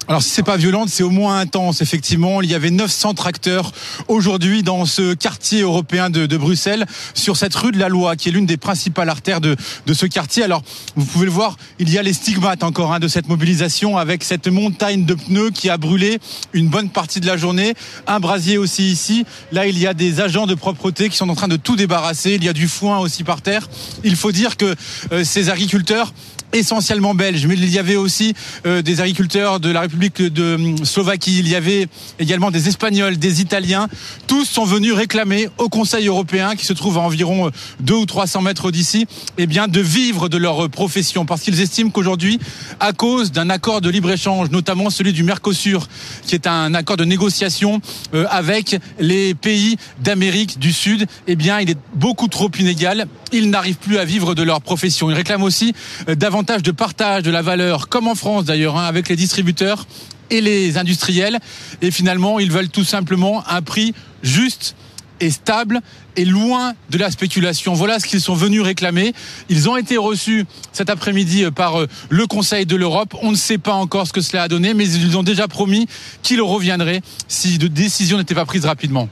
Alors 0.07 0.21
si 0.21 0.29
c'est 0.29 0.43
pas 0.43 0.57
violente, 0.57 0.89
c'est 0.89 1.03
au 1.03 1.09
moins 1.09 1.39
intense. 1.39 1.81
Effectivement, 1.81 2.41
il 2.41 2.49
y 2.49 2.55
avait 2.55 2.71
900 2.71 3.13
tracteurs 3.13 3.71
aujourd'hui 4.09 4.61
dans 4.61 4.85
ce 4.85 5.13
quartier 5.13 5.61
européen 5.61 6.09
de, 6.09 6.25
de 6.25 6.37
Bruxelles, 6.37 6.85
sur 7.13 7.37
cette 7.37 7.55
rue 7.55 7.71
de 7.71 7.79
la 7.79 7.87
Loi, 7.87 8.17
qui 8.17 8.29
est 8.29 8.31
l'une 8.33 8.45
des 8.45 8.57
principales 8.57 9.09
artères 9.09 9.39
de, 9.39 9.55
de 9.85 9.93
ce 9.93 10.05
quartier. 10.05 10.43
Alors 10.43 10.61
vous 10.95 11.05
pouvez 11.05 11.25
le 11.25 11.31
voir, 11.31 11.55
il 11.79 11.89
y 11.89 11.97
a 11.97 12.03
les 12.03 12.11
stigmates 12.11 12.63
encore 12.63 12.93
hein, 12.93 12.99
de 12.99 13.07
cette 13.07 13.29
mobilisation, 13.29 13.97
avec 13.97 14.23
cette 14.23 14.47
montagne 14.47 15.05
de 15.05 15.13
pneus 15.13 15.51
qui 15.51 15.69
a 15.69 15.77
brûlé 15.77 16.19
une 16.51 16.67
bonne 16.67 16.89
partie 16.89 17.21
de 17.21 17.25
la 17.25 17.37
journée. 17.37 17.73
Un 18.05 18.19
brasier 18.19 18.57
aussi 18.57 18.91
ici. 18.91 19.25
Là, 19.51 19.67
il 19.67 19.79
y 19.79 19.87
a 19.87 19.93
des 19.93 20.19
agents 20.19 20.47
de 20.47 20.55
propreté 20.55 21.09
qui 21.09 21.15
sont 21.15 21.29
en 21.29 21.35
train 21.35 21.47
de 21.47 21.55
tout 21.55 21.77
débarrasser. 21.77 22.33
Il 22.35 22.43
y 22.43 22.49
a 22.49 22.53
du 22.53 22.67
foin 22.67 22.99
aussi 22.99 23.23
par 23.23 23.41
terre. 23.41 23.69
Il 24.03 24.17
faut 24.17 24.33
dire 24.33 24.57
que 24.57 24.75
euh, 25.11 25.23
ces 25.23 25.49
agriculteurs 25.49 26.13
essentiellement 26.53 27.13
belges, 27.13 27.45
mais 27.47 27.55
il 27.55 27.69
y 27.69 27.79
avait 27.79 27.95
aussi 27.95 28.33
euh, 28.65 28.81
des 28.81 29.01
agriculteurs 29.01 29.59
de 29.59 29.69
la 29.69 29.81
République 29.81 30.21
de 30.21 30.55
hum, 30.55 30.85
Slovaquie, 30.85 31.39
il 31.39 31.47
y 31.47 31.55
avait 31.55 31.87
également 32.19 32.51
des 32.51 32.67
Espagnols, 32.67 33.17
des 33.17 33.41
Italiens. 33.41 33.87
Tous 34.27 34.45
sont 34.45 34.65
venus 34.65 34.93
réclamer 34.93 35.49
au 35.57 35.69
Conseil 35.69 36.07
européen, 36.07 36.55
qui 36.55 36.65
se 36.65 36.73
trouve 36.73 36.97
à 36.97 37.01
environ 37.01 37.47
euh, 37.47 37.51
deux 37.79 37.95
ou 37.95 38.05
300 38.05 38.41
mètres 38.41 38.71
d'ici, 38.71 39.05
eh 39.37 39.47
bien 39.47 39.67
de 39.67 39.81
vivre 39.81 40.29
de 40.29 40.37
leur 40.37 40.65
euh, 40.65 40.69
profession, 40.69 41.25
parce 41.25 41.41
qu'ils 41.41 41.59
estiment 41.59 41.89
qu'aujourd'hui, 41.89 42.39
à 42.79 42.93
cause 42.93 43.31
d'un 43.31 43.49
accord 43.49 43.81
de 43.81 43.89
libre-échange, 43.89 44.51
notamment 44.51 44.89
celui 44.89 45.13
du 45.13 45.23
Mercosur, 45.23 45.87
qui 46.25 46.35
est 46.35 46.47
un 46.47 46.73
accord 46.73 46.97
de 46.97 47.05
négociation 47.05 47.81
euh, 48.13 48.25
avec 48.29 48.77
les 48.99 49.33
pays 49.33 49.77
d'Amérique 50.01 50.59
du 50.59 50.71
Sud, 50.71 51.05
eh 51.27 51.35
bien 51.35 51.59
il 51.59 51.69
est 51.71 51.77
beaucoup 51.95 52.27
trop 52.27 52.49
inégal. 52.59 53.07
Ils 53.31 53.49
n'arrivent 53.49 53.77
plus 53.77 53.97
à 53.97 54.05
vivre 54.05 54.35
de 54.35 54.43
leur 54.43 54.61
profession. 54.61 55.09
Ils 55.09 55.15
réclament 55.15 55.43
aussi 55.43 55.73
euh, 56.07 56.15
davantage 56.15 56.42
de 56.43 56.71
partage 56.71 57.23
de 57.23 57.31
la 57.31 57.41
valeur, 57.41 57.87
comme 57.87 58.07
en 58.07 58.15
France 58.15 58.45
d'ailleurs, 58.45 58.77
hein, 58.77 58.85
avec 58.85 59.07
les 59.09 59.15
distributeurs 59.15 59.87
et 60.29 60.41
les 60.41 60.77
industriels. 60.77 61.39
Et 61.81 61.89
finalement, 61.89 62.39
ils 62.39 62.51
veulent 62.51 62.69
tout 62.69 62.83
simplement 62.83 63.43
un 63.47 63.61
prix 63.61 63.93
juste 64.23 64.75
et 65.19 65.31
stable 65.31 65.79
et 66.17 66.25
loin 66.25 66.73
de 66.89 66.97
la 66.97 67.09
spéculation. 67.11 67.73
Voilà 67.73 67.99
ce 67.99 68.05
qu'ils 68.05 68.19
sont 68.19 68.35
venus 68.35 68.61
réclamer. 68.61 69.13
Ils 69.47 69.69
ont 69.69 69.77
été 69.77 69.95
reçus 69.95 70.45
cet 70.73 70.89
après-midi 70.89 71.45
par 71.55 71.79
euh, 71.79 71.87
le 72.09 72.27
Conseil 72.27 72.65
de 72.65 72.75
l'Europe. 72.75 73.15
On 73.21 73.31
ne 73.31 73.37
sait 73.37 73.57
pas 73.57 73.73
encore 73.73 74.05
ce 74.05 74.13
que 74.13 74.21
cela 74.21 74.43
a 74.43 74.47
donné, 74.47 74.73
mais 74.73 74.87
ils 74.87 75.17
ont 75.17 75.23
déjà 75.23 75.47
promis 75.47 75.87
qu'ils 76.23 76.41
reviendraient 76.41 77.01
si 77.27 77.57
de 77.57 77.67
décision 77.67 78.17
n'était 78.17 78.35
pas 78.35 78.45
prise 78.45 78.65
rapidement. 78.65 79.07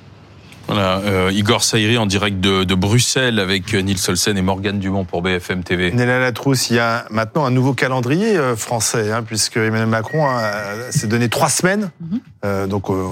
Voilà, 0.67 0.99
euh, 0.99 1.31
Igor 1.33 1.63
Saïri 1.63 1.97
en 1.97 2.05
direct 2.05 2.39
de, 2.39 2.63
de 2.63 2.75
Bruxelles 2.75 3.39
avec 3.39 3.73
euh, 3.73 3.81
Nils 3.81 3.97
Solsen 3.97 4.37
et 4.37 4.41
Morgane 4.41 4.79
Dumont 4.79 5.03
pour 5.03 5.21
BFM 5.21 5.63
TV. 5.63 5.91
Néla 5.91 6.19
Latrousse, 6.19 6.69
il 6.69 6.77
y 6.77 6.79
a 6.79 7.05
maintenant 7.09 7.43
un 7.45 7.51
nouveau 7.51 7.73
calendrier 7.73 8.37
euh, 8.37 8.55
français, 8.55 9.11
hein, 9.11 9.21
puisque 9.21 9.57
Emmanuel 9.57 9.87
Macron 9.87 10.27
s'est 10.91 11.07
donné 11.07 11.27
trois 11.27 11.49
semaines, 11.49 11.91
euh, 12.45 12.67
donc 12.67 12.89
euh, 12.89 13.07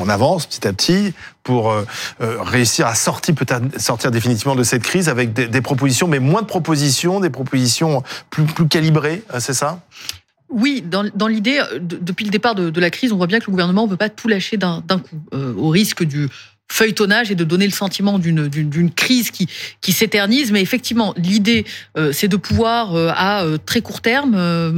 on 0.00 0.08
avance 0.10 0.44
petit 0.46 0.68
à 0.68 0.72
petit 0.74 1.14
pour 1.44 1.72
réussir 2.20 2.86
à 2.86 2.94
sortir 2.94 3.34
peut-être 3.34 3.80
sortir 3.80 4.10
définitivement 4.10 4.54
de 4.54 4.62
cette 4.62 4.82
crise 4.82 5.08
avec 5.08 5.32
des, 5.32 5.48
des 5.48 5.60
propositions, 5.62 6.06
mais 6.08 6.18
moins 6.18 6.42
de 6.42 6.46
propositions, 6.46 7.20
des 7.20 7.30
propositions 7.30 8.02
plus 8.28 8.44
plus 8.44 8.68
calibrées, 8.68 9.22
c'est 9.38 9.54
ça? 9.54 9.80
Oui, 10.50 10.82
dans, 10.86 11.08
dans 11.14 11.26
l'idée, 11.26 11.62
de- 11.80 11.96
depuis 12.00 12.24
le 12.26 12.30
départ 12.30 12.54
de, 12.54 12.68
de 12.68 12.80
la 12.80 12.90
crise, 12.90 13.12
on 13.12 13.16
voit 13.16 13.26
bien 13.26 13.38
que 13.38 13.46
le 13.46 13.50
gouvernement 13.52 13.86
ne 13.86 13.90
veut 13.90 13.96
pas 13.96 14.10
tout 14.10 14.28
lâcher 14.28 14.58
d'un 14.58 14.82
d'un 14.86 14.98
coup, 14.98 15.16
euh, 15.32 15.54
au 15.56 15.68
risque 15.70 16.02
du 16.04 16.28
feuilletonnage 16.70 17.30
et 17.30 17.34
de 17.34 17.44
donner 17.44 17.64
le 17.66 17.72
sentiment 17.72 18.18
d'une- 18.18 18.90
crise 18.94 19.30
qui, 19.30 19.48
qui 19.80 19.92
s'éternise. 19.92 20.52
Mais 20.52 20.60
effectivement, 20.60 21.14
l'idée, 21.16 21.64
euh, 21.96 22.12
c'est 22.12 22.28
de 22.28 22.36
pouvoir, 22.36 22.94
euh, 22.94 23.10
à 23.14 23.44
euh, 23.44 23.58
très 23.58 23.80
court 23.80 24.00
terme, 24.00 24.34
euh, 24.36 24.70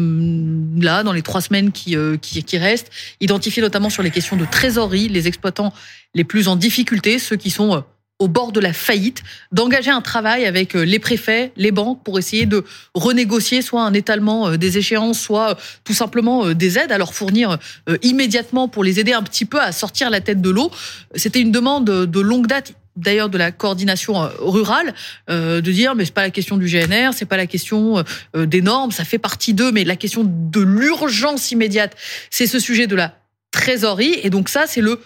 là, 0.81 1.03
dans 1.03 1.13
les 1.13 1.23
trois 1.23 1.41
semaines 1.41 1.73
qui, 1.73 1.97
euh, 1.97 2.17
qui, 2.17 2.43
qui 2.45 2.59
restent, 2.59 2.91
identifier 3.21 3.63
notamment 3.63 3.91
sur 3.91 4.03
les 4.03 4.11
questions 4.11 4.37
de 4.37 4.45
trésorerie 4.45 5.09
les 5.09 5.27
exploitants 5.29 5.73
les 6.15 6.25
plus 6.25 6.49
en 6.49 6.57
difficulté, 6.57 7.19
ceux 7.19 7.37
qui 7.37 7.51
sont... 7.51 7.85
au 8.21 8.29
bord 8.29 8.53
de 8.53 8.61
la 8.61 8.73
faillite, 8.73 9.23
d'engager 9.51 9.91
un 9.91 10.03
travail 10.03 10.45
avec 10.45 10.77
euh, 10.77 10.83
les 10.83 10.99
préfets, 10.99 11.53
les 11.57 11.73
banques 11.73 12.05
pour 12.05 12.19
essayer 12.19 12.45
de 12.45 12.65
renégocier 12.95 13.63
soit 13.63 13.83
un 13.83 13.95
étalement 13.95 14.49
euh, 14.49 14.57
des 14.59 14.77
échéances, 14.77 15.19
soit 15.19 15.51
euh, 15.51 15.55
tout 15.85 15.95
simplement 15.95 16.53
des 16.53 16.79
aides 16.79 16.93
à 16.93 16.99
leur 16.99 17.15
fournir 17.15 17.59
immédiatement 18.03 18.69
pour 18.69 18.85
les 18.85 19.01
aider 19.01 19.15
un 19.15 19.23
petit 19.23 19.47
peu 19.47 19.59
à 19.59 19.73
sortir 19.73 20.11
la 20.11 20.21
tête 20.21 20.43
de 20.43 20.51
l'eau. 20.51 20.71
C'était 21.15 21.41
une 21.41 21.51
demande 21.51 21.87
de 21.87 22.21
longue 22.21 22.47
date 22.47 22.75
d'ailleurs 22.97 23.31
de 23.31 23.39
la 23.39 23.51
coordination 23.53 24.29
rurale 24.41 24.93
de 25.29 25.61
dire 25.61 25.95
mais 25.95 26.05
c'est 26.05 26.13
pas 26.13 26.23
la 26.23 26.31
question 26.31 26.57
du 26.57 26.67
GNR 26.67 27.13
c'est 27.15 27.25
pas 27.25 27.37
la 27.37 27.47
question 27.47 28.05
des 28.35 28.61
normes 28.61 28.91
ça 28.91 29.05
fait 29.05 29.19
partie 29.19 29.55
d'eux 29.55 29.73
mais 29.73 29.85
la 29.85 29.97
question 29.97 30.23
de 30.27 30.61
l'urgence 30.61 31.51
immédiate 31.51 31.97
c'est 32.31 32.47
ce 32.47 32.59
sujet 32.59 32.87
de 32.87 32.97
la 32.97 33.15
trésorerie 33.53 34.19
et 34.23 34.29
donc 34.29 34.49
ça 34.49 34.67
c'est 34.67 34.83
le 34.83 35.01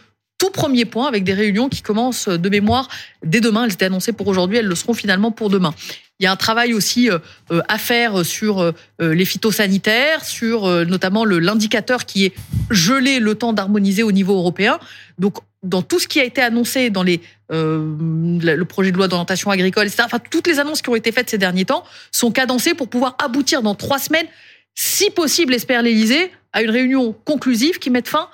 tout 0.44 0.50
premier 0.50 0.84
point 0.84 1.06
avec 1.08 1.24
des 1.24 1.32
réunions 1.32 1.70
qui 1.70 1.80
commencent 1.80 2.28
de 2.28 2.48
mémoire 2.50 2.88
dès 3.24 3.40
demain. 3.40 3.64
Elles 3.64 3.72
étaient 3.72 3.86
annoncées 3.86 4.12
pour 4.12 4.28
aujourd'hui, 4.28 4.58
elles 4.58 4.66
le 4.66 4.74
seront 4.74 4.92
finalement 4.92 5.30
pour 5.30 5.48
demain. 5.48 5.74
Il 6.20 6.24
y 6.24 6.26
a 6.26 6.32
un 6.32 6.36
travail 6.36 6.74
aussi 6.74 7.10
euh, 7.10 7.18
euh, 7.50 7.62
à 7.68 7.78
faire 7.78 8.26
sur 8.26 8.60
euh, 8.60 8.72
les 9.00 9.24
phytosanitaires, 9.24 10.24
sur 10.24 10.68
notamment 10.84 11.24
l'indicateur 11.24 12.04
qui 12.04 12.26
est 12.26 12.34
gelé 12.70 13.20
le 13.20 13.34
temps 13.34 13.54
d'harmoniser 13.54 14.02
au 14.02 14.12
niveau 14.12 14.34
européen. 14.34 14.78
Donc, 15.18 15.38
dans 15.62 15.80
tout 15.80 15.98
ce 15.98 16.06
qui 16.06 16.20
a 16.20 16.24
été 16.24 16.42
annoncé 16.42 16.90
dans 16.90 17.02
les, 17.02 17.22
le 17.48 18.54
le 18.54 18.64
projet 18.66 18.92
de 18.92 18.98
loi 18.98 19.08
d'orientation 19.08 19.50
agricole, 19.50 19.86
etc., 19.86 20.02
enfin, 20.04 20.18
toutes 20.18 20.46
les 20.46 20.60
annonces 20.60 20.82
qui 20.82 20.90
ont 20.90 20.94
été 20.94 21.10
faites 21.10 21.30
ces 21.30 21.38
derniers 21.38 21.64
temps 21.64 21.84
sont 22.12 22.30
cadencées 22.30 22.74
pour 22.74 22.88
pouvoir 22.88 23.16
aboutir 23.18 23.62
dans 23.62 23.74
trois 23.74 23.98
semaines, 23.98 24.26
si 24.74 25.08
possible, 25.10 25.54
espère 25.54 25.80
l'Élysée, 25.80 26.30
à 26.52 26.62
une 26.62 26.70
réunion 26.70 27.14
conclusive 27.24 27.78
qui 27.78 27.88
mette 27.88 28.08
fin 28.08 28.28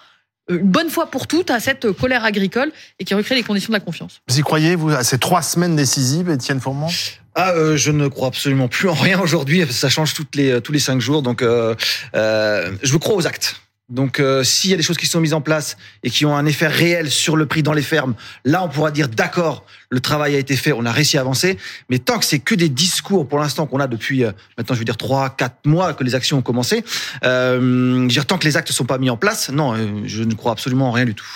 une 0.50 0.58
bonne 0.58 0.90
fois 0.90 1.10
pour 1.10 1.26
toutes 1.26 1.50
à 1.50 1.60
cette 1.60 1.92
colère 1.92 2.24
agricole 2.24 2.72
et 2.98 3.04
qui 3.04 3.14
recrée 3.14 3.34
les 3.34 3.42
conditions 3.42 3.72
de 3.72 3.78
la 3.78 3.84
confiance. 3.84 4.20
Vous 4.28 4.38
y 4.38 4.42
croyez, 4.42 4.74
vous, 4.74 4.90
à 4.90 5.04
ces 5.04 5.18
trois 5.18 5.42
semaines 5.42 5.76
décisives, 5.76 6.28
Étienne 6.30 6.60
Fourmont 6.60 6.88
ah, 7.36 7.52
euh, 7.52 7.76
je 7.76 7.92
ne 7.92 8.08
crois 8.08 8.28
absolument 8.28 8.68
plus 8.68 8.88
en 8.88 8.94
rien 8.94 9.20
aujourd'hui. 9.20 9.64
Ça 9.70 9.88
change 9.88 10.14
toutes 10.14 10.34
les, 10.34 10.60
tous 10.60 10.72
les 10.72 10.78
cinq 10.78 11.00
jours. 11.00 11.22
Donc, 11.22 11.42
euh, 11.42 11.74
euh, 12.14 12.72
je 12.82 12.96
crois 12.96 13.14
aux 13.14 13.26
actes. 13.26 13.56
Donc, 13.90 14.20
euh, 14.20 14.44
s'il 14.44 14.70
y 14.70 14.74
a 14.74 14.76
des 14.76 14.82
choses 14.82 14.96
qui 14.96 15.06
sont 15.06 15.20
mises 15.20 15.34
en 15.34 15.40
place 15.40 15.76
et 16.02 16.10
qui 16.10 16.24
ont 16.24 16.36
un 16.36 16.46
effet 16.46 16.68
réel 16.68 17.10
sur 17.10 17.36
le 17.36 17.46
prix 17.46 17.62
dans 17.62 17.72
les 17.72 17.82
fermes, 17.82 18.14
là, 18.44 18.62
on 18.64 18.68
pourra 18.68 18.90
dire 18.90 19.08
d'accord, 19.08 19.64
le 19.90 20.00
travail 20.00 20.36
a 20.36 20.38
été 20.38 20.56
fait, 20.56 20.72
on 20.72 20.86
a 20.86 20.92
réussi 20.92 21.18
à 21.18 21.20
avancer. 21.20 21.58
Mais 21.88 21.98
tant 21.98 22.18
que 22.18 22.24
c'est 22.24 22.38
que 22.38 22.54
des 22.54 22.68
discours, 22.68 23.28
pour 23.28 23.40
l'instant, 23.40 23.66
qu'on 23.66 23.80
a 23.80 23.88
depuis 23.88 24.24
euh, 24.24 24.30
maintenant, 24.56 24.74
je 24.74 24.78
veux 24.78 24.84
dire 24.84 24.96
trois, 24.96 25.30
quatre 25.30 25.66
mois 25.66 25.94
que 25.94 26.04
les 26.04 26.14
actions 26.14 26.38
ont 26.38 26.42
commencé, 26.42 26.84
euh, 27.24 27.58
je 27.60 28.02
veux 28.02 28.08
dire, 28.08 28.26
tant 28.26 28.38
que 28.38 28.44
les 28.44 28.56
actes 28.56 28.70
sont 28.70 28.84
pas 28.84 28.98
mis 28.98 29.10
en 29.10 29.16
place, 29.16 29.50
non, 29.50 29.74
euh, 29.74 30.02
je 30.04 30.22
ne 30.22 30.34
crois 30.34 30.52
absolument 30.52 30.88
en 30.88 30.92
rien 30.92 31.04
du 31.04 31.14
tout. 31.14 31.26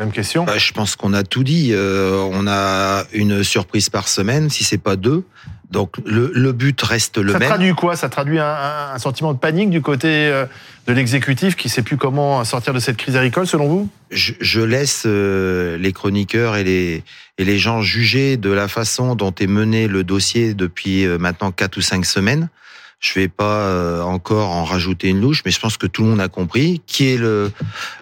Même 0.00 0.10
question. 0.10 0.44
Bah, 0.44 0.58
je 0.58 0.72
pense 0.72 0.96
qu'on 0.96 1.12
a 1.12 1.22
tout 1.22 1.44
dit. 1.44 1.70
Euh, 1.72 2.26
on 2.32 2.46
a 2.48 3.04
une 3.12 3.44
surprise 3.44 3.90
par 3.90 4.08
semaine, 4.08 4.50
si 4.50 4.64
c'est 4.64 4.78
pas 4.78 4.96
deux. 4.96 5.24
Donc 5.70 5.96
le, 6.04 6.32
le 6.34 6.52
but 6.52 6.80
reste 6.82 7.18
le 7.18 7.32
ça 7.32 7.38
même. 7.38 7.48
traduit 7.48 7.74
quoi? 7.74 7.94
Ça 7.94 8.08
traduit 8.08 8.40
un, 8.40 8.98
sentiment 8.98 9.32
de 9.32 9.38
panique 9.38 9.70
du 9.70 9.80
côté 9.80 10.08
euh, 10.08 10.44
de 10.86 10.92
l'exécutif 10.92 11.54
qui 11.54 11.68
sait 11.68 11.82
plus 11.82 11.96
comment 11.96 12.44
sortir 12.44 12.74
de 12.74 12.80
cette 12.80 12.96
crise 12.96 13.14
agricole, 13.16 13.46
selon 13.46 13.68
vous? 13.68 13.88
Je, 14.10 14.32
je, 14.40 14.60
laisse 14.60 15.04
euh, 15.06 15.78
les 15.78 15.92
chroniqueurs 15.92 16.56
et 16.56 16.64
les, 16.64 17.04
et 17.38 17.44
les 17.44 17.58
gens 17.58 17.82
juger 17.82 18.36
de 18.36 18.50
la 18.50 18.66
façon 18.66 19.14
dont 19.14 19.32
est 19.38 19.46
mené 19.46 19.86
le 19.86 20.02
dossier 20.02 20.54
depuis 20.54 21.04
euh, 21.04 21.18
maintenant 21.18 21.52
quatre 21.52 21.76
ou 21.76 21.82
cinq 21.82 22.04
semaines. 22.04 22.48
Je 23.00 23.18
vais 23.18 23.28
pas 23.28 23.62
euh, 23.62 24.02
encore 24.02 24.50
en 24.50 24.64
rajouter 24.64 25.08
une 25.08 25.22
louche, 25.22 25.40
mais 25.46 25.50
je 25.50 25.58
pense 25.58 25.78
que 25.78 25.86
tout 25.86 26.02
le 26.02 26.10
monde 26.10 26.20
a 26.20 26.28
compris 26.28 26.82
qui 26.86 27.08
est 27.08 27.16
le 27.16 27.50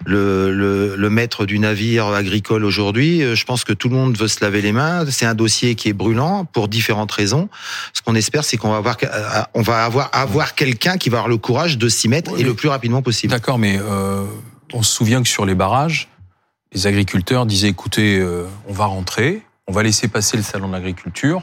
le, 0.05 0.51
le, 0.53 0.97
le 0.97 1.09
maître 1.09 1.45
du 1.45 1.57
navire 1.57 2.07
agricole 2.07 2.65
aujourd'hui? 2.65 3.23
Euh, 3.23 3.33
Je 3.33 3.45
pense 3.45 3.63
que 3.63 3.71
tout 3.71 3.87
le 3.87 3.95
monde 3.95 4.17
veut 4.17 4.27
se 4.27 4.43
laver 4.43 4.61
les 4.61 4.73
mains. 4.73 5.05
C'est 5.09 5.25
un 5.25 5.35
dossier 5.35 5.75
qui 5.75 5.87
est 5.87 5.93
brûlant 5.93 6.43
pour 6.43 6.67
différentes 6.67 7.13
raisons. 7.13 7.47
Ce 7.93 8.01
qu'on 8.01 8.13
espère, 8.13 8.43
c'est 8.43 8.57
qu'on 8.57 8.71
va 8.71 8.77
avoir 8.77 8.97
euh, 9.01 9.41
on 9.53 9.61
va 9.61 9.85
avoir 9.85 10.09
avoir 10.11 10.53
quelqu'un 10.53 10.97
qui 10.97 11.09
va 11.09 11.19
avoir 11.19 11.29
le 11.29 11.37
courage 11.37 11.77
de 11.77 11.87
s'y 11.87 12.09
mettre 12.09 12.33
Oui, 12.33 12.41
et 12.41 12.43
le 12.43 12.53
plus 12.53 12.67
rapidement 12.67 13.01
possible. 13.01 13.31
D'accord, 13.31 13.57
mais 13.57 13.79
euh, 13.79 14.25
on 14.73 14.83
se 14.83 14.93
souvient 14.93 15.23
que 15.23 15.29
sur 15.29 15.45
les 15.45 15.55
barrages, 15.55 16.09
les 16.73 16.87
agriculteurs 16.87 17.45
disaient 17.45 17.69
écoutez, 17.69 18.19
euh, 18.19 18.43
on 18.67 18.73
va 18.73 18.85
rentrer, 18.85 19.43
on 19.65 19.71
va 19.71 19.81
laisser 19.81 20.09
passer 20.09 20.35
le 20.35 20.43
salon 20.43 20.67
de 20.67 20.73
l'agriculture, 20.73 21.41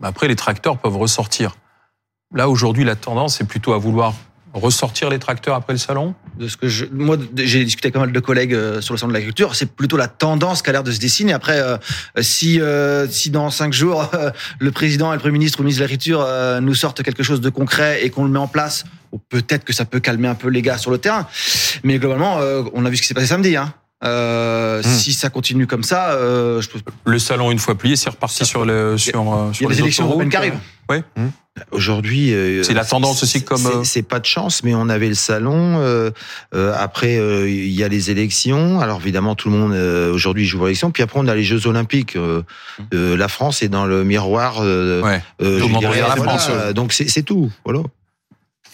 mais 0.00 0.08
après 0.08 0.26
les 0.26 0.36
tracteurs 0.36 0.78
peuvent 0.78 0.96
ressortir. 0.96 1.54
Là 2.34 2.48
aujourd'hui, 2.48 2.84
la 2.84 2.94
tendance 2.94 3.40
est 3.40 3.44
plutôt 3.44 3.72
à 3.72 3.78
vouloir 3.78 4.14
ressortir 4.52 5.08
les 5.08 5.18
tracteurs 5.18 5.54
après 5.54 5.72
le 5.72 5.78
salon. 5.78 6.14
de 6.38 6.48
ce 6.48 6.56
que 6.56 6.68
je, 6.68 6.84
moi, 6.92 7.16
j'ai 7.36 7.64
discuté 7.64 7.86
avec 7.86 7.94
pas 7.94 8.00
mal 8.00 8.12
de 8.12 8.20
collègues 8.20 8.54
euh, 8.54 8.80
sur 8.80 8.92
le 8.94 8.98
salon 8.98 9.08
de 9.08 9.14
l'agriculture. 9.14 9.54
C'est 9.54 9.70
plutôt 9.70 9.96
la 9.96 10.08
tendance 10.08 10.62
qui 10.62 10.68
a 10.70 10.72
l'air 10.72 10.82
de 10.82 10.90
se 10.90 10.98
dessiner. 10.98 11.32
Après, 11.32 11.58
euh, 11.58 11.76
si 12.20 12.60
euh, 12.60 13.06
si 13.08 13.30
dans 13.30 13.50
cinq 13.50 13.72
jours 13.72 14.10
euh, 14.14 14.30
le 14.58 14.72
président 14.72 15.12
et 15.12 15.16
le 15.16 15.20
premier 15.20 15.34
ministre 15.34 15.58
ou 15.60 15.62
le 15.62 15.66
ministre 15.66 15.80
de 15.80 15.84
l'agriculture 15.84 16.22
euh, 16.22 16.60
nous 16.60 16.74
sortent 16.74 17.02
quelque 17.02 17.22
chose 17.22 17.40
de 17.40 17.50
concret 17.50 18.04
et 18.04 18.10
qu'on 18.10 18.24
le 18.24 18.30
met 18.30 18.38
en 18.38 18.48
place, 18.48 18.84
peut-être 19.30 19.64
que 19.64 19.72
ça 19.72 19.84
peut 19.86 20.00
calmer 20.00 20.28
un 20.28 20.34
peu 20.34 20.48
les 20.48 20.60
gars 20.62 20.76
sur 20.78 20.90
le 20.90 20.98
terrain. 20.98 21.26
Mais 21.82 21.98
globalement, 21.98 22.38
euh, 22.40 22.62
on 22.74 22.84
a 22.84 22.90
vu 22.90 22.96
ce 22.96 23.02
qui 23.02 23.08
s'est 23.08 23.14
passé 23.14 23.26
samedi. 23.28 23.56
Hein. 23.56 23.72
Euh, 24.04 24.80
Si 24.84 25.12
ça 25.12 25.28
continue 25.28 25.66
comme 25.66 25.82
ça, 25.82 26.10
euh, 26.10 26.60
je 26.60 26.68
peux. 26.68 26.80
Le 27.04 27.18
salon 27.18 27.50
une 27.50 27.58
fois 27.58 27.76
plié, 27.76 27.96
c'est 27.96 28.10
reparti 28.10 28.44
sur 28.44 28.64
le 28.64 28.96
sur, 28.96 29.48
Il 29.48 29.52
y 29.52 29.56
sur 29.56 29.66
a 29.66 29.72
les 29.72 29.80
élections 29.80 30.04
européennes 30.06 30.30
qui 30.30 30.36
arrivent. 30.36 30.58
Ouais. 30.88 31.02
Aujourd'hui, 31.70 32.32
euh, 32.34 32.62
C'est 32.62 32.74
la 32.74 32.84
tendance 32.84 33.22
aussi 33.22 33.42
comme, 33.44 33.58
c'est- 33.58 33.68
euh, 33.68 33.84
C'est 33.84 34.02
pas 34.02 34.18
de 34.20 34.24
chance, 34.26 34.62
mais 34.64 34.74
on 34.74 34.88
avait 34.88 35.08
le 35.08 35.14
salon. 35.14 35.78
euh, 35.80 36.10
euh, 36.54 36.74
après, 36.78 37.16
euh, 37.18 37.48
il 37.48 37.70
y 37.70 37.82
a 37.84 37.88
les 37.88 38.10
élections. 38.10 38.80
Alors 38.80 39.00
évidemment, 39.00 39.34
tout 39.34 39.50
le 39.50 39.56
monde 39.56 39.72
aujourd'hui 40.12 40.44
joue 40.46 40.62
aux 40.62 40.66
élections. 40.66 40.90
Puis 40.90 41.02
après, 41.02 41.18
on 41.20 41.26
a 41.28 41.34
les 41.34 41.44
Jeux 41.44 41.66
Olympiques. 41.66 42.16
La 42.92 43.28
France 43.28 43.62
est 43.62 43.68
dans 43.68 43.86
le 43.86 44.04
miroir. 44.04 44.60
Ouais. 44.60 45.22
Tout 45.38 45.44
le 45.44 45.58
je 45.58 45.64
monde 45.64 45.78
dirais, 45.80 45.92
regarde 46.02 46.18
la 46.18 46.24
voilà, 46.24 46.38
France. 46.38 46.74
Donc 46.74 46.92
c'est 46.92 47.22
tout. 47.22 47.50
Voilà. 47.64 47.80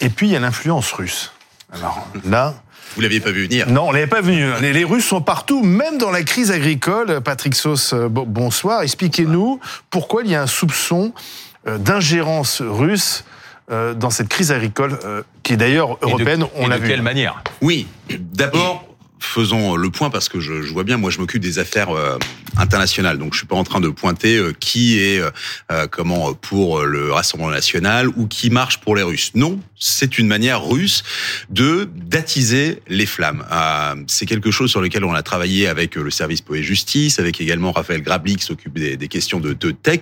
Et 0.01 0.09
puis 0.09 0.27
il 0.27 0.33
y 0.33 0.35
a 0.35 0.39
l'influence 0.39 0.91
russe. 0.91 1.31
Alors 1.71 2.07
là, 2.29 2.53
Vous 2.95 3.01
l'aviez 3.01 3.19
pas 3.19 3.31
vu 3.31 3.43
venir. 3.47 3.67
non, 3.69 3.87
on 3.87 3.91
l'avait 3.91 4.07
pas 4.07 4.21
venu. 4.21 4.45
Les, 4.61 4.71
les 4.73 4.83
Russes 4.83 5.05
sont 5.05 5.21
partout, 5.21 5.63
même 5.63 5.97
dans 5.97 6.11
la 6.11 6.23
crise 6.23 6.51
agricole. 6.51 7.21
Patrick 7.21 7.55
Sauce, 7.55 7.93
bo- 7.93 8.25
bonsoir. 8.25 8.81
Expliquez-nous 8.81 9.59
pourquoi 9.89 10.23
il 10.23 10.31
y 10.31 10.35
a 10.35 10.41
un 10.41 10.47
soupçon 10.47 11.13
euh, 11.13 11.19
d'ingérence 11.65 12.61
russe 12.61 13.23
euh, 13.71 13.93
dans 13.93 14.09
cette 14.11 14.27
crise 14.29 14.51
agricole, 14.51 14.99
euh, 15.03 15.23
qui 15.43 15.53
est 15.53 15.57
d'ailleurs 15.57 15.91
Et 16.01 16.05
de- 16.05 16.11
européenne. 16.11 16.45
on 16.55 16.67
l'a 16.67 16.77
de 16.77 16.83
vu. 16.83 16.89
quelle 16.89 17.01
manière? 17.01 17.41
Oui, 17.61 17.87
d'abord, 18.19 18.85
faisons 19.19 19.75
le 19.75 19.89
point 19.89 20.11
parce 20.11 20.29
que 20.29 20.39
je, 20.39 20.61
je 20.61 20.71
vois 20.71 20.83
bien, 20.83 20.97
moi 20.97 21.09
je 21.09 21.17
m'occupe 21.19 21.41
des 21.41 21.57
affaires 21.57 21.89
euh, 21.89 22.19
internationales, 22.57 23.17
donc 23.17 23.33
je 23.33 23.39
suis 23.39 23.47
pas 23.47 23.55
en 23.55 23.63
train 23.63 23.79
de 23.79 23.89
pointer 23.89 24.37
euh, 24.37 24.53
qui 24.59 24.99
est 24.99 25.19
euh, 25.19 25.31
euh, 25.71 25.87
comment 25.89 26.29
euh, 26.29 26.33
pour 26.39 26.83
le 26.83 27.11
Rassemblement 27.11 27.49
national 27.49 28.07
ou 28.09 28.27
qui 28.27 28.51
marche 28.51 28.77
pour 28.81 28.95
les 28.95 29.01
Russes. 29.01 29.31
Non, 29.33 29.59
c'est 29.79 30.19
une 30.19 30.27
manière 30.27 30.63
russe 30.63 31.01
de 31.49 31.89
d'attiser 31.95 32.81
les 32.87 33.07
flammes. 33.07 33.43
Euh, 33.51 33.95
c'est 34.05 34.27
quelque 34.27 34.51
chose 34.51 34.69
sur 34.69 34.81
lequel 34.81 35.03
on 35.03 35.13
a 35.15 35.23
travaillé 35.23 35.67
avec 35.67 35.97
euh, 35.97 36.03
le 36.03 36.11
service 36.11 36.41
Poé 36.41 36.61
Justice, 36.61 37.17
avec 37.17 37.41
également 37.41 37.71
Raphaël 37.71 38.03
Grabli 38.03 38.35
qui 38.35 38.45
s'occupe 38.45 38.77
des, 38.77 38.95
des 38.95 39.07
questions 39.07 39.39
de, 39.39 39.53
de 39.53 39.71
tech, 39.71 40.01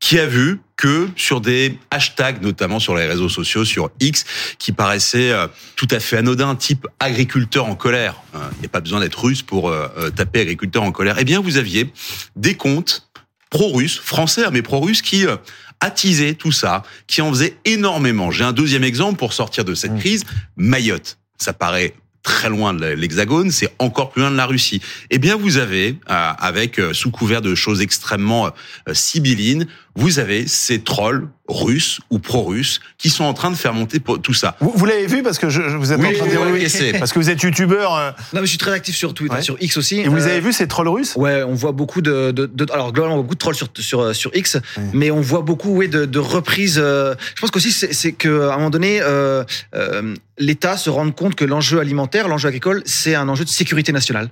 qui 0.00 0.18
a 0.18 0.26
vu 0.26 0.58
que 0.76 1.08
sur 1.16 1.40
des 1.40 1.78
hashtags, 1.90 2.42
notamment 2.42 2.78
sur 2.78 2.94
les 2.94 3.06
réseaux 3.06 3.28
sociaux, 3.28 3.64
sur 3.64 3.90
X, 4.00 4.24
qui 4.58 4.72
paraissaient 4.72 5.32
euh, 5.32 5.46
tout 5.74 5.88
à 5.90 6.00
fait 6.00 6.18
anodins, 6.18 6.54
type 6.54 6.86
agriculteur 7.00 7.66
en 7.66 7.74
colère. 7.74 8.16
hein, 8.34 8.50
Il 8.56 8.60
n'y 8.60 8.66
a 8.66 8.68
pas 8.68 8.80
besoin 8.80 9.00
d'être 9.00 9.18
russe 9.24 9.42
pour 9.42 9.70
euh, 9.70 9.88
euh, 9.96 10.10
taper 10.10 10.40
agriculteur 10.40 10.82
en 10.82 10.92
colère. 10.92 11.16
Eh 11.18 11.24
bien, 11.24 11.40
vous 11.40 11.56
aviez 11.56 11.90
des 12.36 12.54
comptes 12.54 13.08
pro-russes, 13.50 13.98
français 13.98 14.44
hein, 14.44 14.50
mais 14.52 14.62
pro-russes, 14.62 15.02
qui 15.02 15.26
euh, 15.26 15.36
attisaient 15.80 16.34
tout 16.34 16.52
ça, 16.52 16.82
qui 17.06 17.22
en 17.22 17.30
faisaient 17.30 17.56
énormément. 17.64 18.30
J'ai 18.30 18.44
un 18.44 18.52
deuxième 18.52 18.84
exemple 18.84 19.18
pour 19.18 19.32
sortir 19.32 19.64
de 19.64 19.74
cette 19.74 19.96
crise. 19.98 20.24
Mayotte. 20.56 21.18
Ça 21.38 21.52
paraît 21.52 21.94
très 22.22 22.48
loin 22.48 22.74
de 22.74 22.84
l'Hexagone, 22.84 23.52
c'est 23.52 23.72
encore 23.78 24.10
plus 24.10 24.20
loin 24.20 24.32
de 24.32 24.36
la 24.36 24.46
Russie. 24.46 24.82
Eh 25.10 25.18
bien, 25.18 25.36
vous 25.36 25.58
avez, 25.58 25.96
euh, 26.10 26.32
avec 26.38 26.80
euh, 26.80 26.92
sous 26.92 27.12
couvert 27.12 27.40
de 27.40 27.54
choses 27.54 27.80
extrêmement 27.80 28.48
euh, 28.48 28.94
sibyllines, 28.94 29.68
vous 29.96 30.18
avez 30.18 30.46
ces 30.46 30.80
trolls 30.82 31.28
russes 31.48 32.00
ou 32.10 32.18
pro-russes 32.18 32.80
qui 32.98 33.08
sont 33.08 33.24
en 33.24 33.32
train 33.32 33.50
de 33.50 33.56
faire 33.56 33.72
monter 33.72 33.98
pour- 34.00 34.20
tout 34.20 34.34
ça. 34.34 34.56
Vous, 34.60 34.72
vous 34.74 34.84
l'avez 34.84 35.06
vu 35.06 35.22
parce 35.22 35.38
que 35.38 35.48
je, 35.48 35.62
je- 35.68 35.76
vous 35.76 35.92
êtes 35.92 35.98
Oui, 36.00 36.08
en 36.08 36.12
train 36.12 36.26
de 36.26 36.52
oui, 36.52 36.92
parce 36.98 37.12
que 37.12 37.18
vous 37.18 37.30
êtes 37.30 37.40
youtubeur. 37.42 37.94
euh, 37.94 38.10
Non, 38.32 38.40
mais 38.40 38.46
je 38.46 38.50
suis 38.50 38.58
très 38.58 38.72
actif 38.72 38.94
sur 38.96 39.14
Twitter, 39.14 39.36
Ouais. 39.36 39.42
sur 39.42 39.56
X 39.60 39.76
aussi. 39.76 40.00
et 40.00 40.08
vous 40.08 40.26
Euh, 40.26 40.30
avez 40.30 40.40
vu 40.40 40.52
ces 40.52 40.66
trolls 40.68 40.88
russes? 40.88 41.14
Ouais, 41.16 41.42
on 41.44 41.54
voit 41.54 41.72
beaucoup 41.72 42.02
de, 42.02 42.30
de, 42.32 42.46
de- 42.46 42.66
alors 42.72 42.92
globalement 42.92 43.14
on 43.14 43.18
voit 43.18 43.22
beaucoup 43.24 43.34
de 43.36 43.38
trolls 43.40 43.54
sur 43.54 43.68
sur 43.78 44.14
sur 44.14 44.30
X, 44.34 44.58
mais 44.92 45.10
on 45.10 45.20
voit 45.20 45.42
beaucoup 45.42 45.70
ouais 45.76 45.88
de, 45.88 46.04
de 46.04 46.18
reprises. 46.18 46.78
euh, 46.82 47.14
je 47.34 47.40
pense 47.40 47.50
qu'aussi 47.50 47.72
c'est 47.72 47.92
c'est 47.94 48.12
que 48.12 48.48
à 48.48 48.54
un 48.54 48.56
moment 48.56 48.70
donné 48.70 49.00
euh, 49.00 49.44
euh, 49.74 50.14
l'État 50.38 50.76
se 50.76 50.90
rende 50.90 51.14
compte 51.14 51.34
que 51.36 51.44
l'enjeu 51.44 51.78
alimentaire, 51.80 52.28
l'enjeu 52.28 52.48
agricole, 52.48 52.82
c'est 52.86 53.14
un 53.14 53.28
enjeu 53.28 53.44
de 53.44 53.50
sécurité 53.50 53.92
nationale. 53.92 54.28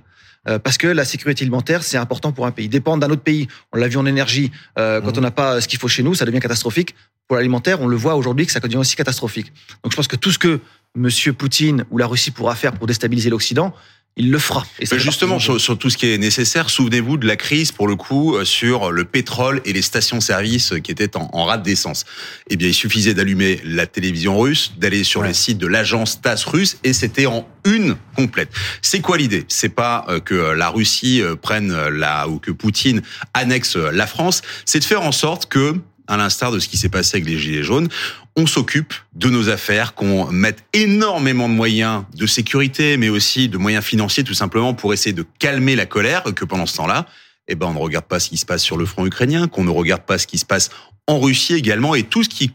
Euh, 0.48 0.58
parce 0.58 0.78
que 0.78 0.86
la 0.86 1.04
sécurité 1.04 1.42
alimentaire, 1.42 1.82
c'est 1.82 1.96
important 1.96 2.32
pour 2.32 2.46
un 2.46 2.50
pays. 2.50 2.68
Dépendre 2.68 3.06
d'un 3.06 3.12
autre 3.12 3.22
pays, 3.22 3.48
on 3.72 3.78
l'a 3.78 3.88
vu 3.88 3.96
en 3.96 4.06
énergie, 4.06 4.50
euh, 4.78 5.00
quand 5.00 5.16
on 5.18 5.20
n'a 5.20 5.30
pas 5.30 5.60
ce 5.60 5.68
qu'il 5.68 5.78
faut 5.78 5.88
chez 5.88 6.02
nous, 6.02 6.14
ça 6.14 6.24
devient 6.24 6.40
catastrophique. 6.40 6.94
Pour 7.26 7.36
l'alimentaire, 7.36 7.80
on 7.80 7.86
le 7.86 7.96
voit 7.96 8.16
aujourd'hui 8.16 8.46
que 8.46 8.52
ça 8.52 8.60
devient 8.60 8.76
aussi 8.76 8.96
catastrophique. 8.96 9.52
Donc 9.82 9.92
je 9.92 9.96
pense 9.96 10.08
que 10.08 10.16
tout 10.16 10.30
ce 10.30 10.38
que 10.38 10.60
Monsieur 10.94 11.32
Poutine 11.32 11.84
ou 11.90 11.98
la 11.98 12.06
Russie 12.06 12.30
pourra 12.30 12.54
faire 12.54 12.72
pour 12.72 12.86
déstabiliser 12.86 13.30
l'Occident, 13.30 13.74
il 14.16 14.30
le 14.30 14.38
fera. 14.38 14.64
Et 14.78 14.86
ça 14.86 14.96
justement, 14.96 15.38
sur, 15.40 15.60
sur 15.60 15.76
tout 15.76 15.90
ce 15.90 15.96
qui 15.96 16.06
est 16.06 16.18
nécessaire, 16.18 16.70
souvenez-vous 16.70 17.16
de 17.16 17.26
la 17.26 17.34
crise, 17.36 17.72
pour 17.72 17.88
le 17.88 17.96
coup, 17.96 18.36
euh, 18.36 18.44
sur 18.44 18.92
le 18.92 19.04
pétrole 19.04 19.60
et 19.64 19.72
les 19.72 19.82
stations-service 19.82 20.74
qui 20.84 20.92
étaient 20.92 21.16
en, 21.16 21.28
en 21.32 21.44
rate 21.46 21.62
d'essence. 21.64 22.04
Eh 22.48 22.56
bien, 22.56 22.68
il 22.68 22.74
suffisait 22.74 23.14
d'allumer 23.14 23.60
la 23.64 23.86
télévision 23.86 24.38
russe, 24.38 24.72
d'aller 24.78 25.02
sur 25.02 25.22
Ouais. 25.22 25.28
le 25.28 25.34
site 25.34 25.58
de 25.58 25.66
l'agence 25.66 26.20
TASS 26.20 26.44
russe, 26.44 26.76
et 26.84 26.92
c'était 26.92 27.26
en 27.26 27.48
une 27.64 27.96
complète. 28.16 28.50
C'est 28.82 29.00
quoi 29.00 29.16
l'idée? 29.18 29.44
C'est 29.48 29.68
pas 29.68 30.04
euh, 30.08 30.20
que 30.20 30.34
la 30.34 30.68
Russie 30.68 31.20
euh, 31.20 31.34
prenne 31.34 31.72
la 31.88 32.28
ou 32.28 32.38
que 32.38 32.50
Poutine 32.52 33.02
annexe 33.32 33.76
la 33.76 34.06
France, 34.06 34.42
c'est 34.64 34.78
de 34.78 34.84
faire 34.84 35.02
en 35.02 35.12
sorte 35.12 35.46
que 35.46 35.74
à 36.06 36.16
l'instar 36.18 36.52
de 36.52 36.58
ce 36.58 36.68
qui 36.68 36.76
s'est 36.76 36.90
passé 36.90 37.16
avec 37.16 37.26
les 37.28 37.38
Gilets 37.38 37.62
jaunes, 37.62 37.88
on 38.36 38.46
s'occupe 38.46 38.94
de 39.14 39.28
nos 39.30 39.48
affaires, 39.48 39.94
qu'on 39.94 40.30
mette 40.30 40.64
énormément 40.72 41.48
de 41.48 41.54
moyens 41.54 42.04
de 42.14 42.26
sécurité, 42.26 42.96
mais 42.96 43.08
aussi 43.08 43.48
de 43.48 43.58
moyens 43.58 43.84
financiers, 43.84 44.24
tout 44.24 44.34
simplement 44.34 44.74
pour 44.74 44.92
essayer 44.92 45.12
de 45.12 45.24
calmer 45.38 45.76
la 45.76 45.86
colère, 45.86 46.24
que 46.34 46.44
pendant 46.44 46.66
ce 46.66 46.76
temps-là, 46.76 47.06
eh 47.46 47.54
ben, 47.54 47.66
on 47.66 47.74
ne 47.74 47.78
regarde 47.78 48.06
pas 48.06 48.18
ce 48.18 48.28
qui 48.28 48.36
se 48.36 48.46
passe 48.46 48.62
sur 48.62 48.76
le 48.76 48.86
front 48.86 49.06
ukrainien, 49.06 49.46
qu'on 49.46 49.64
ne 49.64 49.70
regarde 49.70 50.02
pas 50.02 50.18
ce 50.18 50.26
qui 50.26 50.38
se 50.38 50.44
passe 50.44 50.70
en 51.06 51.20
Russie 51.20 51.54
également, 51.54 51.94
et 51.94 52.02
tout 52.02 52.24
ce 52.24 52.28
qui 52.28 52.52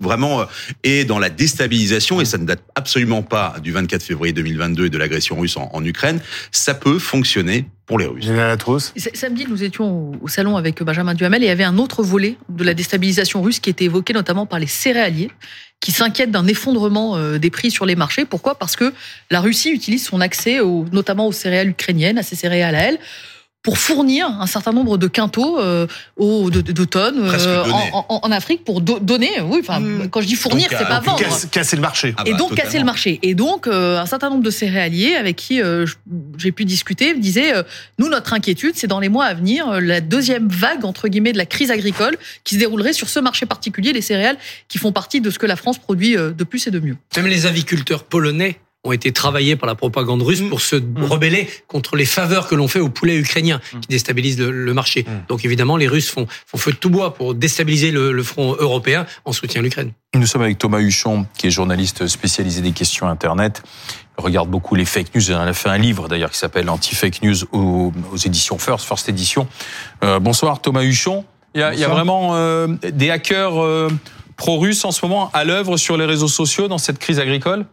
vraiment 0.00 0.40
euh, 0.42 0.44
est 0.84 1.04
dans 1.04 1.18
la 1.18 1.30
déstabilisation, 1.30 2.20
et 2.20 2.24
ça 2.24 2.38
ne 2.38 2.44
date 2.44 2.62
absolument 2.74 3.22
pas 3.22 3.56
du 3.62 3.72
24 3.72 4.02
février 4.02 4.32
2022 4.32 4.86
et 4.86 4.90
de 4.90 4.98
l'agression 4.98 5.38
russe 5.38 5.56
en, 5.56 5.70
en 5.72 5.84
Ukraine, 5.84 6.20
ça 6.52 6.74
peut 6.74 6.98
fonctionner 6.98 7.66
pour 7.86 7.98
les 7.98 8.06
Russes. 8.06 8.24
Général 8.24 8.58
Samedi, 9.14 9.46
nous 9.48 9.64
étions 9.64 9.90
au- 10.10 10.16
au 10.20 10.28
salon 10.28 10.56
avec 10.56 10.82
Benjamin 10.82 11.14
Duhamel 11.14 11.42
et 11.42 11.46
il 11.46 11.48
y 11.48 11.52
avait 11.52 11.64
un 11.64 11.78
autre 11.78 12.02
volet 12.02 12.36
de 12.50 12.62
la 12.62 12.74
déstabilisation 12.74 13.40
russe 13.42 13.60
qui 13.60 13.70
était 13.70 13.86
évoqué 13.86 14.12
notamment 14.12 14.44
par 14.46 14.58
les 14.58 14.66
céréaliers 14.66 15.30
qui 15.80 15.90
s'inquiètent 15.92 16.30
d'un 16.32 16.46
effondrement 16.46 17.16
euh, 17.16 17.38
des 17.38 17.50
prix 17.50 17.70
sur 17.70 17.86
les 17.86 17.94
marchés. 17.96 18.24
Pourquoi? 18.26 18.58
Parce 18.58 18.76
que 18.76 18.92
la 19.30 19.40
Russie 19.40 19.70
utilise 19.70 20.04
son 20.04 20.20
accès, 20.20 20.60
au, 20.60 20.84
notamment 20.92 21.28
aux 21.28 21.32
céréales 21.32 21.70
ukrainiennes, 21.70 22.18
à 22.18 22.22
ces 22.22 22.36
céréales 22.36 22.74
à 22.74 22.80
elle, 22.82 22.98
pour 23.62 23.78
fournir 23.78 24.28
un 24.28 24.46
certain 24.46 24.72
nombre 24.72 24.98
de 24.98 25.08
quintaux 25.08 25.58
euh, 25.58 25.86
de, 26.18 26.60
de 26.60 26.84
tonnes 26.84 27.20
euh, 27.22 27.64
en, 27.64 28.06
en, 28.08 28.20
en, 28.22 28.32
Afrique 28.32 28.64
pour 28.64 28.80
do, 28.80 28.98
donner. 29.00 29.40
Oui, 29.42 29.58
enfin, 29.60 29.80
mmh. 29.80 30.08
quand 30.10 30.20
je 30.20 30.26
dis 30.26 30.36
fournir, 30.36 30.68
c'est 30.70 30.86
pas 30.86 31.00
vendre. 31.00 31.18
Casser, 31.18 31.48
casser 31.48 31.76
le 31.76 31.82
marché. 31.82 32.14
Ah 32.16 32.24
bah, 32.24 32.30
et 32.30 32.34
donc 32.34 32.50
totalement. 32.50 32.64
casser 32.64 32.78
le 32.78 32.84
marché. 32.84 33.18
Et 33.22 33.34
donc 33.34 33.66
euh, 33.66 33.98
un 33.98 34.06
certain 34.06 34.30
nombre 34.30 34.42
de 34.42 34.50
céréaliers 34.50 35.16
avec 35.16 35.36
qui 35.36 35.62
euh, 35.62 35.86
j'ai 36.36 36.52
pu 36.52 36.64
discuter 36.64 37.14
disaient 37.14 37.54
euh, 37.54 37.62
nous 37.98 38.08
notre 38.08 38.32
inquiétude 38.32 38.72
c'est 38.74 38.86
dans 38.86 39.00
les 39.00 39.08
mois 39.08 39.26
à 39.26 39.34
venir 39.34 39.68
euh, 39.68 39.80
la 39.80 40.00
deuxième 40.00 40.48
vague 40.48 40.84
entre 40.84 41.08
guillemets 41.08 41.32
de 41.32 41.38
la 41.38 41.46
crise 41.46 41.70
agricole 41.70 42.16
qui 42.44 42.54
se 42.54 42.60
déroulerait 42.60 42.92
sur 42.92 43.08
ce 43.08 43.20
marché 43.20 43.46
particulier 43.46 43.92
les 43.92 44.02
céréales 44.02 44.36
qui 44.68 44.78
font 44.78 44.92
partie 44.92 45.20
de 45.20 45.30
ce 45.30 45.38
que 45.38 45.46
la 45.46 45.56
France 45.56 45.78
produit 45.78 46.16
de 46.16 46.44
plus 46.44 46.66
et 46.66 46.70
de 46.70 46.80
mieux. 46.80 46.96
Même 47.16 47.26
les 47.26 47.46
aviculteurs 47.46 48.04
polonais 48.04 48.58
ont 48.84 48.92
été 48.92 49.12
travaillés 49.12 49.56
par 49.56 49.66
la 49.66 49.74
propagande 49.74 50.22
russe 50.22 50.42
pour 50.42 50.60
se 50.60 50.76
rebeller 50.76 51.48
contre 51.66 51.96
les 51.96 52.04
faveurs 52.04 52.46
que 52.46 52.54
l'on 52.54 52.68
fait 52.68 52.80
aux 52.80 52.88
poulets 52.88 53.16
ukrainiens 53.16 53.60
qui 53.80 53.88
déstabilisent 53.88 54.38
le, 54.38 54.50
le 54.50 54.74
marché. 54.74 55.04
Donc 55.28 55.44
évidemment, 55.44 55.76
les 55.76 55.88
Russes 55.88 56.08
font, 56.08 56.26
font, 56.46 56.58
feu 56.58 56.72
de 56.72 56.76
tout 56.76 56.90
bois 56.90 57.14
pour 57.14 57.34
déstabiliser 57.34 57.90
le, 57.90 58.12
le 58.12 58.22
front 58.22 58.54
européen 58.58 59.06
en 59.24 59.32
soutien 59.32 59.60
à 59.60 59.64
l'Ukraine. 59.64 59.92
Nous 60.14 60.26
sommes 60.26 60.42
avec 60.42 60.58
Thomas 60.58 60.80
Huchon, 60.80 61.26
qui 61.36 61.48
est 61.48 61.50
journaliste 61.50 62.06
spécialisé 62.06 62.60
des 62.60 62.72
questions 62.72 63.08
Internet. 63.08 63.62
Il 64.18 64.24
regarde 64.24 64.48
beaucoup 64.48 64.74
les 64.74 64.84
fake 64.84 65.14
news. 65.14 65.22
Il 65.30 65.34
a 65.34 65.52
fait 65.52 65.68
un 65.68 65.78
livre 65.78 66.08
d'ailleurs 66.08 66.30
qui 66.30 66.38
s'appelle 66.38 66.70
Anti-Fake 66.70 67.22
News 67.22 67.44
aux, 67.52 67.92
aux, 68.12 68.16
éditions 68.16 68.58
First, 68.58 68.86
First 68.86 69.08
Edition. 69.08 69.48
Euh, 70.02 70.18
bonsoir 70.18 70.60
Thomas 70.60 70.82
Huchon. 70.82 71.24
Il 71.54 71.60
y 71.60 71.64
a, 71.64 71.74
il 71.74 71.80
y 71.80 71.84
a 71.84 71.88
vraiment 71.88 72.36
euh, 72.36 72.68
des 72.92 73.10
hackers 73.10 73.62
euh, 73.62 73.88
pro-russes 74.36 74.84
en 74.84 74.92
ce 74.92 75.04
moment 75.04 75.30
à 75.34 75.44
l'œuvre 75.44 75.76
sur 75.76 75.96
les 75.96 76.04
réseaux 76.04 76.28
sociaux 76.28 76.68
dans 76.68 76.78
cette 76.78 76.98
crise 76.98 77.18
agricole? 77.18 77.66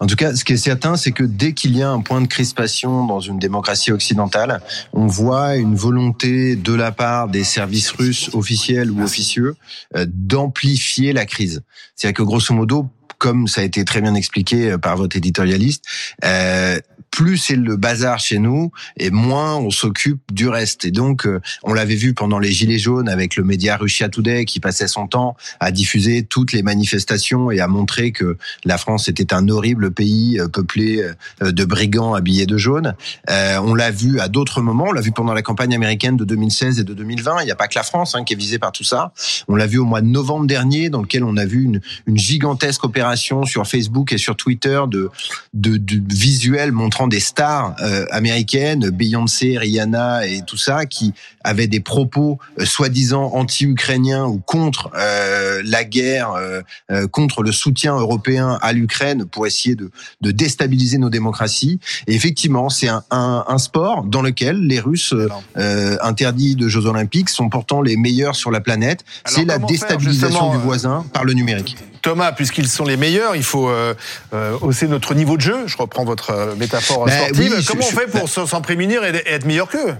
En 0.00 0.06
tout 0.06 0.16
cas, 0.16 0.34
ce 0.34 0.44
qui 0.44 0.52
est 0.52 0.58
certain, 0.58 0.96
c'est 0.96 1.12
que 1.12 1.24
dès 1.24 1.52
qu'il 1.52 1.76
y 1.76 1.82
a 1.82 1.90
un 1.90 2.00
point 2.00 2.20
de 2.20 2.26
crispation 2.26 3.06
dans 3.06 3.20
une 3.20 3.38
démocratie 3.38 3.92
occidentale, 3.92 4.60
on 4.92 5.06
voit 5.06 5.56
une 5.56 5.74
volonté 5.74 6.56
de 6.56 6.74
la 6.74 6.92
part 6.92 7.28
des 7.28 7.44
services 7.44 7.90
russes 7.90 8.30
officiels 8.32 8.90
ou 8.90 9.02
officieux 9.02 9.56
euh, 9.96 10.06
d'amplifier 10.08 11.12
la 11.12 11.26
crise. 11.26 11.62
C'est-à-dire 11.94 12.16
que 12.16 12.22
grosso 12.22 12.54
modo, 12.54 12.88
comme 13.18 13.48
ça 13.48 13.62
a 13.62 13.64
été 13.64 13.84
très 13.84 14.00
bien 14.00 14.14
expliqué 14.14 14.76
par 14.78 14.96
votre 14.96 15.16
éditorialiste, 15.16 15.84
euh, 16.24 16.78
plus 17.16 17.38
c'est 17.38 17.56
le 17.56 17.76
bazar 17.76 18.18
chez 18.18 18.38
nous 18.38 18.72
et 18.98 19.08
moins 19.08 19.56
on 19.56 19.70
s'occupe 19.70 20.20
du 20.34 20.48
reste. 20.48 20.84
Et 20.84 20.90
donc, 20.90 21.26
euh, 21.26 21.40
on 21.62 21.72
l'avait 21.72 21.94
vu 21.94 22.12
pendant 22.12 22.38
les 22.38 22.52
Gilets 22.52 22.78
jaunes 22.78 23.08
avec 23.08 23.36
le 23.36 23.42
média 23.42 23.78
Russia 23.78 24.10
Today 24.10 24.44
qui 24.44 24.60
passait 24.60 24.86
son 24.86 25.06
temps 25.06 25.34
à 25.58 25.70
diffuser 25.70 26.24
toutes 26.24 26.52
les 26.52 26.62
manifestations 26.62 27.50
et 27.50 27.60
à 27.60 27.68
montrer 27.68 28.12
que 28.12 28.36
la 28.66 28.76
France 28.76 29.08
était 29.08 29.32
un 29.32 29.48
horrible 29.48 29.92
pays 29.92 30.38
euh, 30.38 30.46
peuplé 30.46 31.02
euh, 31.42 31.52
de 31.52 31.64
brigands 31.64 32.12
habillés 32.12 32.44
de 32.44 32.58
jaune. 32.58 32.94
On 33.28 33.74
l'a 33.74 33.90
vu 33.90 34.20
à 34.20 34.28
d'autres 34.28 34.60
moments. 34.60 34.88
On 34.88 34.92
l'a 34.92 35.00
vu 35.00 35.12
pendant 35.12 35.32
la 35.32 35.42
campagne 35.42 35.74
américaine 35.74 36.18
de 36.18 36.24
2016 36.26 36.80
et 36.80 36.84
de 36.84 36.92
2020. 36.92 37.40
Il 37.40 37.46
n'y 37.46 37.50
a 37.50 37.56
pas 37.56 37.66
que 37.66 37.78
la 37.78 37.82
France 37.82 38.14
hein, 38.14 38.24
qui 38.24 38.34
est 38.34 38.36
visée 38.36 38.58
par 38.58 38.72
tout 38.72 38.84
ça. 38.84 39.12
On 39.48 39.56
l'a 39.56 39.66
vu 39.66 39.78
au 39.78 39.86
mois 39.86 40.02
de 40.02 40.06
novembre 40.06 40.46
dernier, 40.46 40.90
dans 40.90 41.00
lequel 41.00 41.24
on 41.24 41.38
a 41.38 41.46
vu 41.46 41.64
une, 41.64 41.80
gigantesque 42.14 42.84
opération 42.84 43.44
sur 43.44 43.66
Facebook 43.66 44.12
et 44.12 44.18
sur 44.18 44.36
Twitter 44.36 44.80
de 44.90 45.10
visuels 45.54 46.72
montrant 46.72 47.05
des 47.08 47.20
stars 47.20 47.74
euh, 47.80 48.06
américaines, 48.10 48.90
Beyoncé, 48.90 49.58
Rihanna 49.58 50.26
et 50.26 50.42
tout 50.46 50.56
ça, 50.56 50.86
qui 50.86 51.12
avaient 51.46 51.68
des 51.68 51.80
propos 51.80 52.38
euh, 52.58 52.64
soi-disant 52.64 53.30
anti-ukrainiens 53.32 54.26
ou 54.26 54.38
contre 54.38 54.90
euh, 54.96 55.62
la 55.64 55.84
guerre, 55.84 56.32
euh, 56.32 57.06
contre 57.08 57.42
le 57.42 57.52
soutien 57.52 57.96
européen 57.96 58.58
à 58.60 58.72
l'Ukraine 58.72 59.24
pour 59.24 59.46
essayer 59.46 59.76
de, 59.76 59.90
de, 60.20 60.30
déstabiliser 60.30 60.98
nos 60.98 61.10
démocraties. 61.10 61.78
Et 62.06 62.14
effectivement, 62.14 62.68
c'est 62.68 62.88
un, 62.88 63.02
un, 63.10 63.44
un, 63.46 63.58
sport 63.58 64.04
dans 64.04 64.22
lequel 64.22 64.66
les 64.66 64.80
Russes 64.80 65.14
interdits 65.54 66.56
de 66.56 66.68
Jeux 66.68 66.86
olympiques 66.86 67.28
sont 67.28 67.48
pourtant 67.48 67.80
les 67.80 67.96
meilleurs 67.96 68.36
sur 68.36 68.50
la 68.50 68.60
planète. 68.60 69.04
C'est 69.24 69.44
la 69.44 69.58
déstabilisation 69.58 70.52
du 70.52 70.58
voisin 70.58 71.04
par 71.12 71.24
le 71.24 71.32
numérique. 71.32 71.76
Thomas, 72.06 72.30
puisqu'ils 72.30 72.68
sont 72.68 72.84
les 72.84 72.96
meilleurs, 72.96 73.34
il 73.34 73.42
faut 73.42 73.68
euh, 73.68 73.92
euh, 74.32 74.56
hausser 74.60 74.86
notre 74.86 75.14
niveau 75.14 75.36
de 75.36 75.42
jeu. 75.42 75.66
Je 75.66 75.76
reprends 75.76 76.04
votre 76.04 76.54
métaphore 76.56 77.06
ben 77.06 77.12
sportive. 77.12 77.54
Oui, 77.56 77.64
Comment 77.66 77.82
je, 77.82 77.88
on 77.88 77.98
fait 77.98 78.06
pour 78.06 78.28
ben, 78.28 78.46
s'en 78.46 78.60
prémunir 78.60 79.04
et 79.04 79.22
être 79.26 79.44
meilleur 79.44 79.68
qu'eux? 79.68 79.96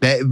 Ben, 0.00 0.28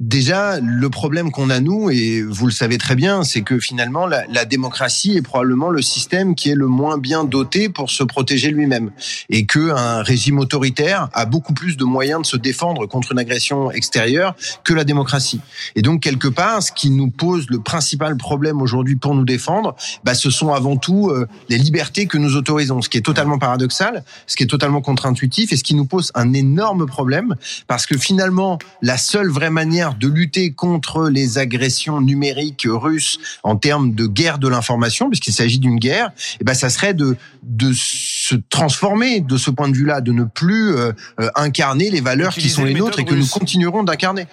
Déjà, 0.00 0.60
le 0.60 0.88
problème 0.90 1.32
qu'on 1.32 1.50
a 1.50 1.58
nous, 1.58 1.90
et 1.90 2.22
vous 2.22 2.46
le 2.46 2.52
savez 2.52 2.78
très 2.78 2.94
bien, 2.94 3.24
c'est 3.24 3.42
que 3.42 3.58
finalement, 3.58 4.06
la, 4.06 4.44
démocratie 4.44 5.16
est 5.16 5.22
probablement 5.22 5.70
le 5.70 5.82
système 5.82 6.36
qui 6.36 6.50
est 6.50 6.54
le 6.54 6.68
moins 6.68 6.98
bien 6.98 7.24
doté 7.24 7.68
pour 7.68 7.90
se 7.90 8.04
protéger 8.04 8.52
lui-même, 8.52 8.92
et 9.28 9.44
que 9.44 9.72
un 9.72 10.04
régime 10.04 10.38
autoritaire 10.38 11.08
a 11.14 11.26
beaucoup 11.26 11.52
plus 11.52 11.76
de 11.76 11.82
moyens 11.82 12.22
de 12.22 12.26
se 12.26 12.36
défendre 12.36 12.86
contre 12.86 13.10
une 13.10 13.18
agression 13.18 13.72
extérieure 13.72 14.36
que 14.62 14.72
la 14.72 14.84
démocratie. 14.84 15.40
Et 15.74 15.82
donc 15.82 16.00
quelque 16.00 16.28
part, 16.28 16.62
ce 16.62 16.70
qui 16.70 16.90
nous 16.90 17.10
pose 17.10 17.46
le 17.50 17.58
principal 17.58 18.16
problème 18.16 18.62
aujourd'hui 18.62 18.94
pour 18.94 19.16
nous 19.16 19.24
défendre, 19.24 19.74
bah, 20.04 20.14
ce 20.14 20.30
sont 20.30 20.52
avant 20.52 20.76
tout 20.76 21.08
euh, 21.08 21.26
les 21.48 21.58
libertés 21.58 22.06
que 22.06 22.18
nous 22.18 22.36
autorisons, 22.36 22.82
ce 22.82 22.88
qui 22.88 22.98
est 22.98 23.04
totalement 23.04 23.40
paradoxal, 23.40 24.04
ce 24.28 24.36
qui 24.36 24.44
est 24.44 24.46
totalement 24.46 24.80
contre-intuitif, 24.80 25.52
et 25.52 25.56
ce 25.56 25.64
qui 25.64 25.74
nous 25.74 25.86
pose 25.86 26.12
un 26.14 26.34
énorme 26.34 26.86
problème, 26.86 27.34
parce 27.66 27.84
que 27.84 27.98
finalement, 27.98 28.60
la 28.80 28.96
seule 28.96 29.28
vraie 29.28 29.50
manière 29.50 29.87
de 29.94 30.08
lutter 30.08 30.52
contre 30.52 31.08
les 31.08 31.38
agressions 31.38 32.00
numériques 32.00 32.66
russes 32.66 33.18
en 33.42 33.56
termes 33.56 33.94
de 33.94 34.06
guerre 34.06 34.38
de 34.38 34.48
l'information, 34.48 35.08
puisqu'il 35.08 35.32
s'agit 35.32 35.58
d'une 35.58 35.78
guerre, 35.78 36.08
et 36.08 36.38
eh 36.40 36.44
ben 36.44 36.54
ça 36.54 36.70
serait 36.70 36.94
de 36.94 37.16
de 37.42 37.72
se 37.72 38.34
transformer 38.50 39.20
de 39.20 39.36
ce 39.36 39.50
point 39.50 39.68
de 39.68 39.76
vue-là, 39.76 40.00
de 40.00 40.12
ne 40.12 40.24
plus 40.24 40.76
euh, 40.76 40.92
incarner 41.34 41.90
les 41.90 42.00
valeurs 42.00 42.32
Utiliser 42.32 42.48
qui 42.48 42.54
sont 42.54 42.64
les, 42.64 42.74
les 42.74 42.80
nôtres 42.80 42.98
et 43.00 43.04
que 43.04 43.14
russes. 43.14 43.32
nous 43.32 43.38
continuerons 43.38 43.84
d'incarner. 43.84 44.26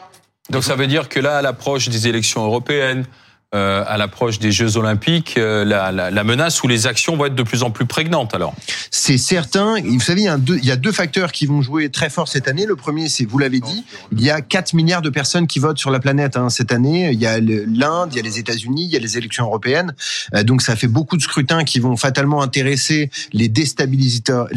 Donc 0.50 0.64
ça 0.64 0.76
veut 0.76 0.88
dire 0.88 1.10
que 1.10 1.20
là, 1.20 1.38
à 1.38 1.42
l'approche 1.42 1.90
des 1.90 2.08
élections 2.08 2.44
européennes, 2.44 3.06
euh, 3.54 3.86
à 3.88 3.98
l'approche 3.98 4.40
des 4.40 4.52
Jeux 4.52 4.76
Olympiques, 4.76 5.36
euh, 5.38 5.64
la, 5.64 6.24
menace 6.24 6.62
ou 6.64 6.68
les 6.68 6.88
actions 6.88 7.16
vont 7.16 7.28
être 7.28 7.36
de 7.36 7.44
plus 7.44 7.64
en 7.64 7.70
plus 7.72 7.86
prégnantes 7.86 8.34
alors 8.34 8.54
C'est 8.92 9.20
certain. 9.20 9.76
Vous 9.82 10.00
savez, 10.02 10.24
il 10.24 10.66
y, 10.66 10.72
a 10.72 10.76
deux, 10.76 10.92
facteurs 10.92 11.32
qui 11.32 11.46
vont 11.46 11.62
jouer 11.62 11.90
très 11.90 12.10
fort 12.10 12.28
cette 12.28 12.50
année. 12.50 12.66
Le 12.66 12.76
premier, 12.76 13.08
c'est, 13.08 13.24
vous 13.24 13.38
l'avez 13.38 13.62
dit, 13.62 13.86
il 14.12 14.22
y 14.22 14.30
a 14.30 14.42
4 14.42 14.74
milliards 14.74 15.04
de 15.04 15.10
personnes 15.10 15.48
qui 15.48 15.60
votent 15.60 15.78
sur 15.78 15.92
la 15.92 16.00
planète 16.00 16.36
hein, 16.36 16.50
cette 16.50 16.74
année. 16.74 17.12
Il 17.14 17.20
y 17.20 17.28
a 17.28 17.40
l'Inde, 17.40 18.10
il 18.12 18.18
y 18.18 18.20
a 18.20 18.24
les 18.24 18.40
États-Unis, 18.40 18.86
il 18.86 18.92
y 18.92 18.98
a 18.98 19.00
les 19.00 19.18
élections 19.18 19.46
européennes. 19.46 19.94
Euh, 20.34 20.44
donc 20.44 20.62
ça 20.62 20.76
fait 20.76 20.88
beaucoup 20.88 21.16
de 21.16 21.22
scrutins 21.22 21.64
qui 21.64 21.80
vont 21.80 21.96
fatalement 21.96 22.42
intéresser 22.42 23.10
les 23.32 23.48
déstabilisateurs, 23.48 24.50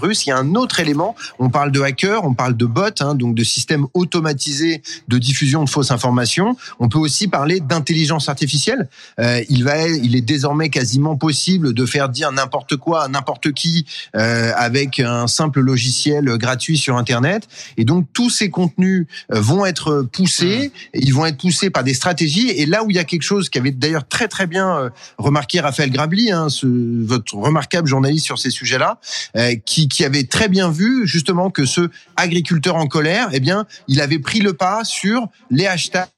russes. 0.00 0.24
Il 0.24 0.30
y 0.30 0.32
a 0.32 0.38
un 0.38 0.54
autre 0.54 0.80
élément. 0.80 1.16
On 1.38 1.50
parle 1.50 1.70
de 1.70 1.82
hackers, 1.82 2.24
on 2.24 2.32
parle 2.34 2.56
de 2.56 2.66
bots, 2.66 2.84
hein, 3.00 3.14
donc 3.14 3.34
de 3.34 3.44
systèmes 3.44 3.86
automatisés 3.92 4.80
de 5.08 5.18
diffusion 5.18 5.64
de 5.64 5.68
fausses 5.68 5.90
informations. 5.90 6.56
On 6.78 6.88
peut 6.88 6.98
aussi 6.98 7.28
parler 7.28 7.60
d'intelligence 7.60 7.79
intelligence 7.80 8.28
artificielle. 8.28 8.88
Euh, 9.18 9.42
il 9.48 9.64
va, 9.64 9.88
il 9.88 10.14
est 10.16 10.26
désormais 10.36 10.70
quasiment 10.70 11.16
possible 11.16 11.74
de 11.74 11.84
faire 11.86 12.08
dire 12.08 12.30
n'importe 12.32 12.76
quoi 12.76 13.04
à 13.04 13.08
n'importe 13.08 13.52
qui 13.52 13.86
euh, 14.16 14.52
avec 14.56 15.00
un 15.00 15.26
simple 15.26 15.60
logiciel 15.60 16.24
gratuit 16.36 16.78
sur 16.78 16.96
Internet. 16.96 17.48
Et 17.76 17.84
donc 17.84 18.06
tous 18.12 18.30
ces 18.30 18.50
contenus 18.50 19.06
euh, 19.32 19.40
vont 19.40 19.66
être 19.66 20.02
poussés. 20.12 20.72
Ils 20.94 21.14
vont 21.14 21.26
être 21.26 21.38
poussés 21.38 21.70
par 21.70 21.84
des 21.84 21.94
stratégies. 21.94 22.50
Et 22.50 22.66
là 22.66 22.84
où 22.84 22.90
il 22.90 22.96
y 22.96 23.00
a 23.00 23.04
quelque 23.04 23.22
chose 23.22 23.48
qui 23.48 23.58
avait 23.58 23.72
d'ailleurs 23.72 24.06
très 24.06 24.28
très 24.28 24.46
bien 24.46 24.90
remarqué 25.18 25.60
Raphaël 25.60 25.90
Grabli, 25.90 26.30
hein, 26.30 26.48
ce, 26.48 26.66
votre 27.04 27.34
remarquable 27.34 27.88
journaliste 27.88 28.24
sur 28.24 28.38
ces 28.38 28.50
sujets-là, 28.50 28.98
euh, 29.36 29.54
qui, 29.64 29.88
qui 29.88 30.04
avait 30.04 30.24
très 30.24 30.48
bien 30.48 30.70
vu 30.70 31.06
justement 31.06 31.50
que 31.50 31.64
ce 31.64 31.90
agriculteur 32.16 32.76
en 32.76 32.86
colère, 32.86 33.28
eh 33.32 33.40
bien, 33.40 33.66
il 33.88 34.00
avait 34.00 34.18
pris 34.18 34.40
le 34.40 34.52
pas 34.52 34.84
sur 34.84 35.28
les 35.50 35.66
hashtags 35.66 36.08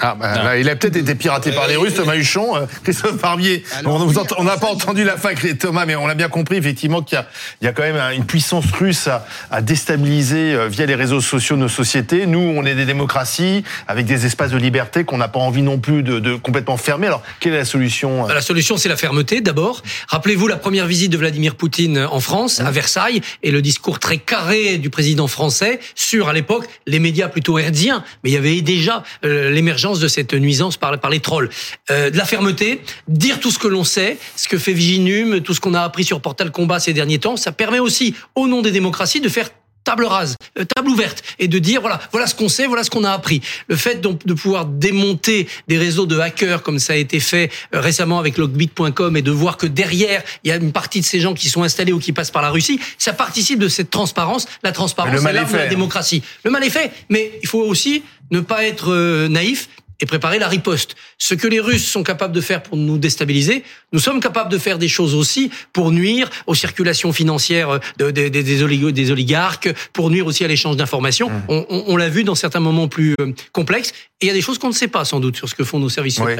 ah, 0.00 0.14
bah, 0.14 0.42
là, 0.44 0.58
il 0.58 0.68
a 0.68 0.76
peut-être 0.76 0.96
été 0.96 1.16
piraté 1.16 1.50
par 1.50 1.66
les 1.66 1.76
Russes, 1.76 1.94
Thomas 1.94 2.14
Huchon, 2.14 2.56
euh, 2.56 2.66
Christophe 2.84 3.20
Barbier. 3.20 3.64
on 3.84 4.44
n'a 4.44 4.56
pas 4.56 4.68
entendu 4.68 5.02
la 5.02 5.16
fin, 5.16 5.30
Thomas, 5.58 5.86
mais 5.86 5.96
on 5.96 6.06
l'a 6.06 6.14
bien 6.14 6.28
compris, 6.28 6.56
effectivement, 6.56 7.02
qu'il 7.02 7.18
y, 7.60 7.64
y 7.64 7.68
a, 7.68 7.72
quand 7.72 7.82
même 7.82 8.00
une 8.14 8.24
puissance 8.24 8.70
russe 8.72 9.08
à, 9.08 9.26
à, 9.50 9.60
déstabiliser 9.60 10.54
euh, 10.54 10.68
via 10.68 10.86
les 10.86 10.94
réseaux 10.94 11.20
sociaux 11.20 11.56
nos 11.56 11.68
sociétés. 11.68 12.26
Nous, 12.26 12.38
on 12.38 12.64
est 12.64 12.76
des 12.76 12.84
démocraties 12.84 13.64
avec 13.88 14.06
des 14.06 14.24
espaces 14.24 14.52
de 14.52 14.56
liberté 14.56 15.02
qu'on 15.02 15.18
n'a 15.18 15.26
pas 15.26 15.40
envie 15.40 15.62
non 15.62 15.78
plus 15.78 16.04
de, 16.04 16.20
de, 16.20 16.36
complètement 16.36 16.76
fermer. 16.76 17.08
Alors, 17.08 17.22
quelle 17.40 17.54
est 17.54 17.58
la 17.58 17.64
solution 17.64 18.26
La 18.28 18.40
solution, 18.40 18.76
c'est 18.76 18.88
la 18.88 18.96
fermeté, 18.96 19.40
d'abord. 19.40 19.82
Rappelez-vous 20.06 20.46
la 20.46 20.58
première 20.58 20.86
visite 20.86 21.10
de 21.10 21.18
Vladimir 21.18 21.56
Poutine 21.56 22.06
en 22.10 22.20
France, 22.20 22.60
à 22.60 22.70
Versailles, 22.70 23.20
et 23.42 23.50
le 23.50 23.62
discours 23.62 23.98
très 23.98 24.18
carré 24.18 24.78
du 24.78 24.90
président 24.90 25.26
français 25.26 25.80
sur, 25.96 26.28
à 26.28 26.32
l'époque, 26.32 26.66
les 26.86 27.00
médias 27.00 27.28
plutôt 27.28 27.58
herdiens. 27.58 28.04
Mais 28.22 28.30
il 28.30 28.34
y 28.34 28.36
avait 28.36 28.60
déjà 28.60 29.02
euh, 29.24 29.50
de 29.94 30.08
cette 30.08 30.34
nuisance 30.34 30.76
par, 30.76 30.98
par 31.00 31.10
les 31.10 31.20
trolls. 31.20 31.48
Euh, 31.90 32.10
de 32.10 32.16
la 32.16 32.24
fermeté, 32.24 32.82
dire 33.08 33.40
tout 33.40 33.50
ce 33.50 33.58
que 33.58 33.68
l'on 33.68 33.84
sait, 33.84 34.18
ce 34.36 34.48
que 34.48 34.58
fait 34.58 34.72
Viginum, 34.72 35.40
tout 35.40 35.54
ce 35.54 35.60
qu'on 35.60 35.74
a 35.74 35.80
appris 35.80 36.04
sur 36.04 36.20
Portal 36.20 36.50
Combat 36.50 36.78
ces 36.78 36.92
derniers 36.92 37.18
temps, 37.18 37.36
ça 37.36 37.52
permet 37.52 37.78
aussi, 37.78 38.14
au 38.34 38.46
nom 38.46 38.62
des 38.62 38.70
démocraties, 38.70 39.20
de 39.20 39.28
faire 39.28 39.50
table 39.88 40.04
rase, 40.04 40.36
euh, 40.58 40.64
table 40.64 40.90
ouverte, 40.90 41.22
et 41.38 41.48
de 41.48 41.58
dire 41.58 41.80
voilà, 41.80 41.98
voilà 42.12 42.26
ce 42.26 42.34
qu'on 42.34 42.50
sait, 42.50 42.66
voilà 42.66 42.84
ce 42.84 42.90
qu'on 42.90 43.04
a 43.04 43.10
appris. 43.10 43.40
Le 43.68 43.76
fait 43.76 44.02
de 44.02 44.34
pouvoir 44.34 44.66
démonter 44.66 45.48
des 45.66 45.78
réseaux 45.78 46.04
de 46.04 46.18
hackers 46.18 46.62
comme 46.62 46.78
ça 46.78 46.92
a 46.92 46.96
été 46.96 47.20
fait 47.20 47.50
euh, 47.74 47.80
récemment 47.80 48.18
avec 48.18 48.36
logbit.com 48.36 49.16
et 49.16 49.22
de 49.22 49.30
voir 49.30 49.56
que 49.56 49.66
derrière 49.66 50.22
il 50.44 50.48
y 50.48 50.52
a 50.52 50.56
une 50.56 50.72
partie 50.72 51.00
de 51.00 51.06
ces 51.06 51.20
gens 51.20 51.32
qui 51.32 51.48
sont 51.48 51.62
installés 51.62 51.92
ou 51.92 51.98
qui 51.98 52.12
passent 52.12 52.30
par 52.30 52.42
la 52.42 52.50
Russie, 52.50 52.78
ça 52.98 53.14
participe 53.14 53.58
de 53.60 53.68
cette 53.68 53.88
transparence. 53.90 54.46
La 54.62 54.72
transparence, 54.72 55.20
c'est 55.22 55.32
l'arme 55.32 55.50
de 55.50 55.56
la 55.56 55.64
hein. 55.64 55.68
démocratie. 55.68 56.22
Le 56.44 56.50
mal 56.50 56.62
est 56.64 56.70
fait, 56.70 56.92
mais 57.08 57.32
il 57.42 57.48
faut 57.48 57.62
aussi 57.62 58.02
ne 58.30 58.40
pas 58.40 58.64
être 58.64 58.92
euh, 58.92 59.28
naïf 59.28 59.70
et 60.00 60.06
préparer 60.06 60.38
la 60.38 60.48
riposte. 60.48 60.94
Ce 61.18 61.34
que 61.34 61.46
les 61.48 61.60
Russes 61.60 61.86
sont 61.86 62.02
capables 62.02 62.34
de 62.34 62.40
faire 62.40 62.62
pour 62.62 62.76
nous 62.76 62.98
déstabiliser, 62.98 63.64
nous 63.92 63.98
sommes 63.98 64.20
capables 64.20 64.50
de 64.50 64.58
faire 64.58 64.78
des 64.78 64.88
choses 64.88 65.14
aussi 65.14 65.50
pour 65.72 65.90
nuire 65.90 66.30
aux 66.46 66.54
circulations 66.54 67.12
financières 67.12 67.70
euh, 67.70 67.78
de- 67.98 68.10
de- 68.10 68.28
de- 68.28 68.42
des, 68.42 68.62
oligo- 68.62 68.92
des 68.92 69.10
oligarques, 69.10 69.68
pour 69.92 70.10
nuire 70.10 70.26
aussi 70.26 70.44
à 70.44 70.48
l'échange 70.48 70.76
d'informations. 70.76 71.28
Mmh. 71.30 71.42
On, 71.48 71.66
on- 71.68 71.84
on 71.88 71.96
l'a 71.96 72.08
vu 72.08 72.22
dans 72.24 72.34
certains 72.34 72.60
moments 72.60 72.88
plus 72.88 73.14
euh, 73.20 73.32
complexes. 73.52 73.92
Et 74.20 74.26
il 74.26 74.28
y 74.28 74.30
a 74.30 74.34
des 74.34 74.40
choses 74.40 74.58
qu'on 74.58 74.68
ne 74.68 74.72
sait 74.74 74.88
pas 74.88 75.04
sans 75.04 75.20
doute 75.20 75.36
sur 75.36 75.48
ce 75.48 75.54
que 75.54 75.62
font 75.64 75.78
nos 75.78 75.88
services 75.88 76.16
secrets. 76.16 76.34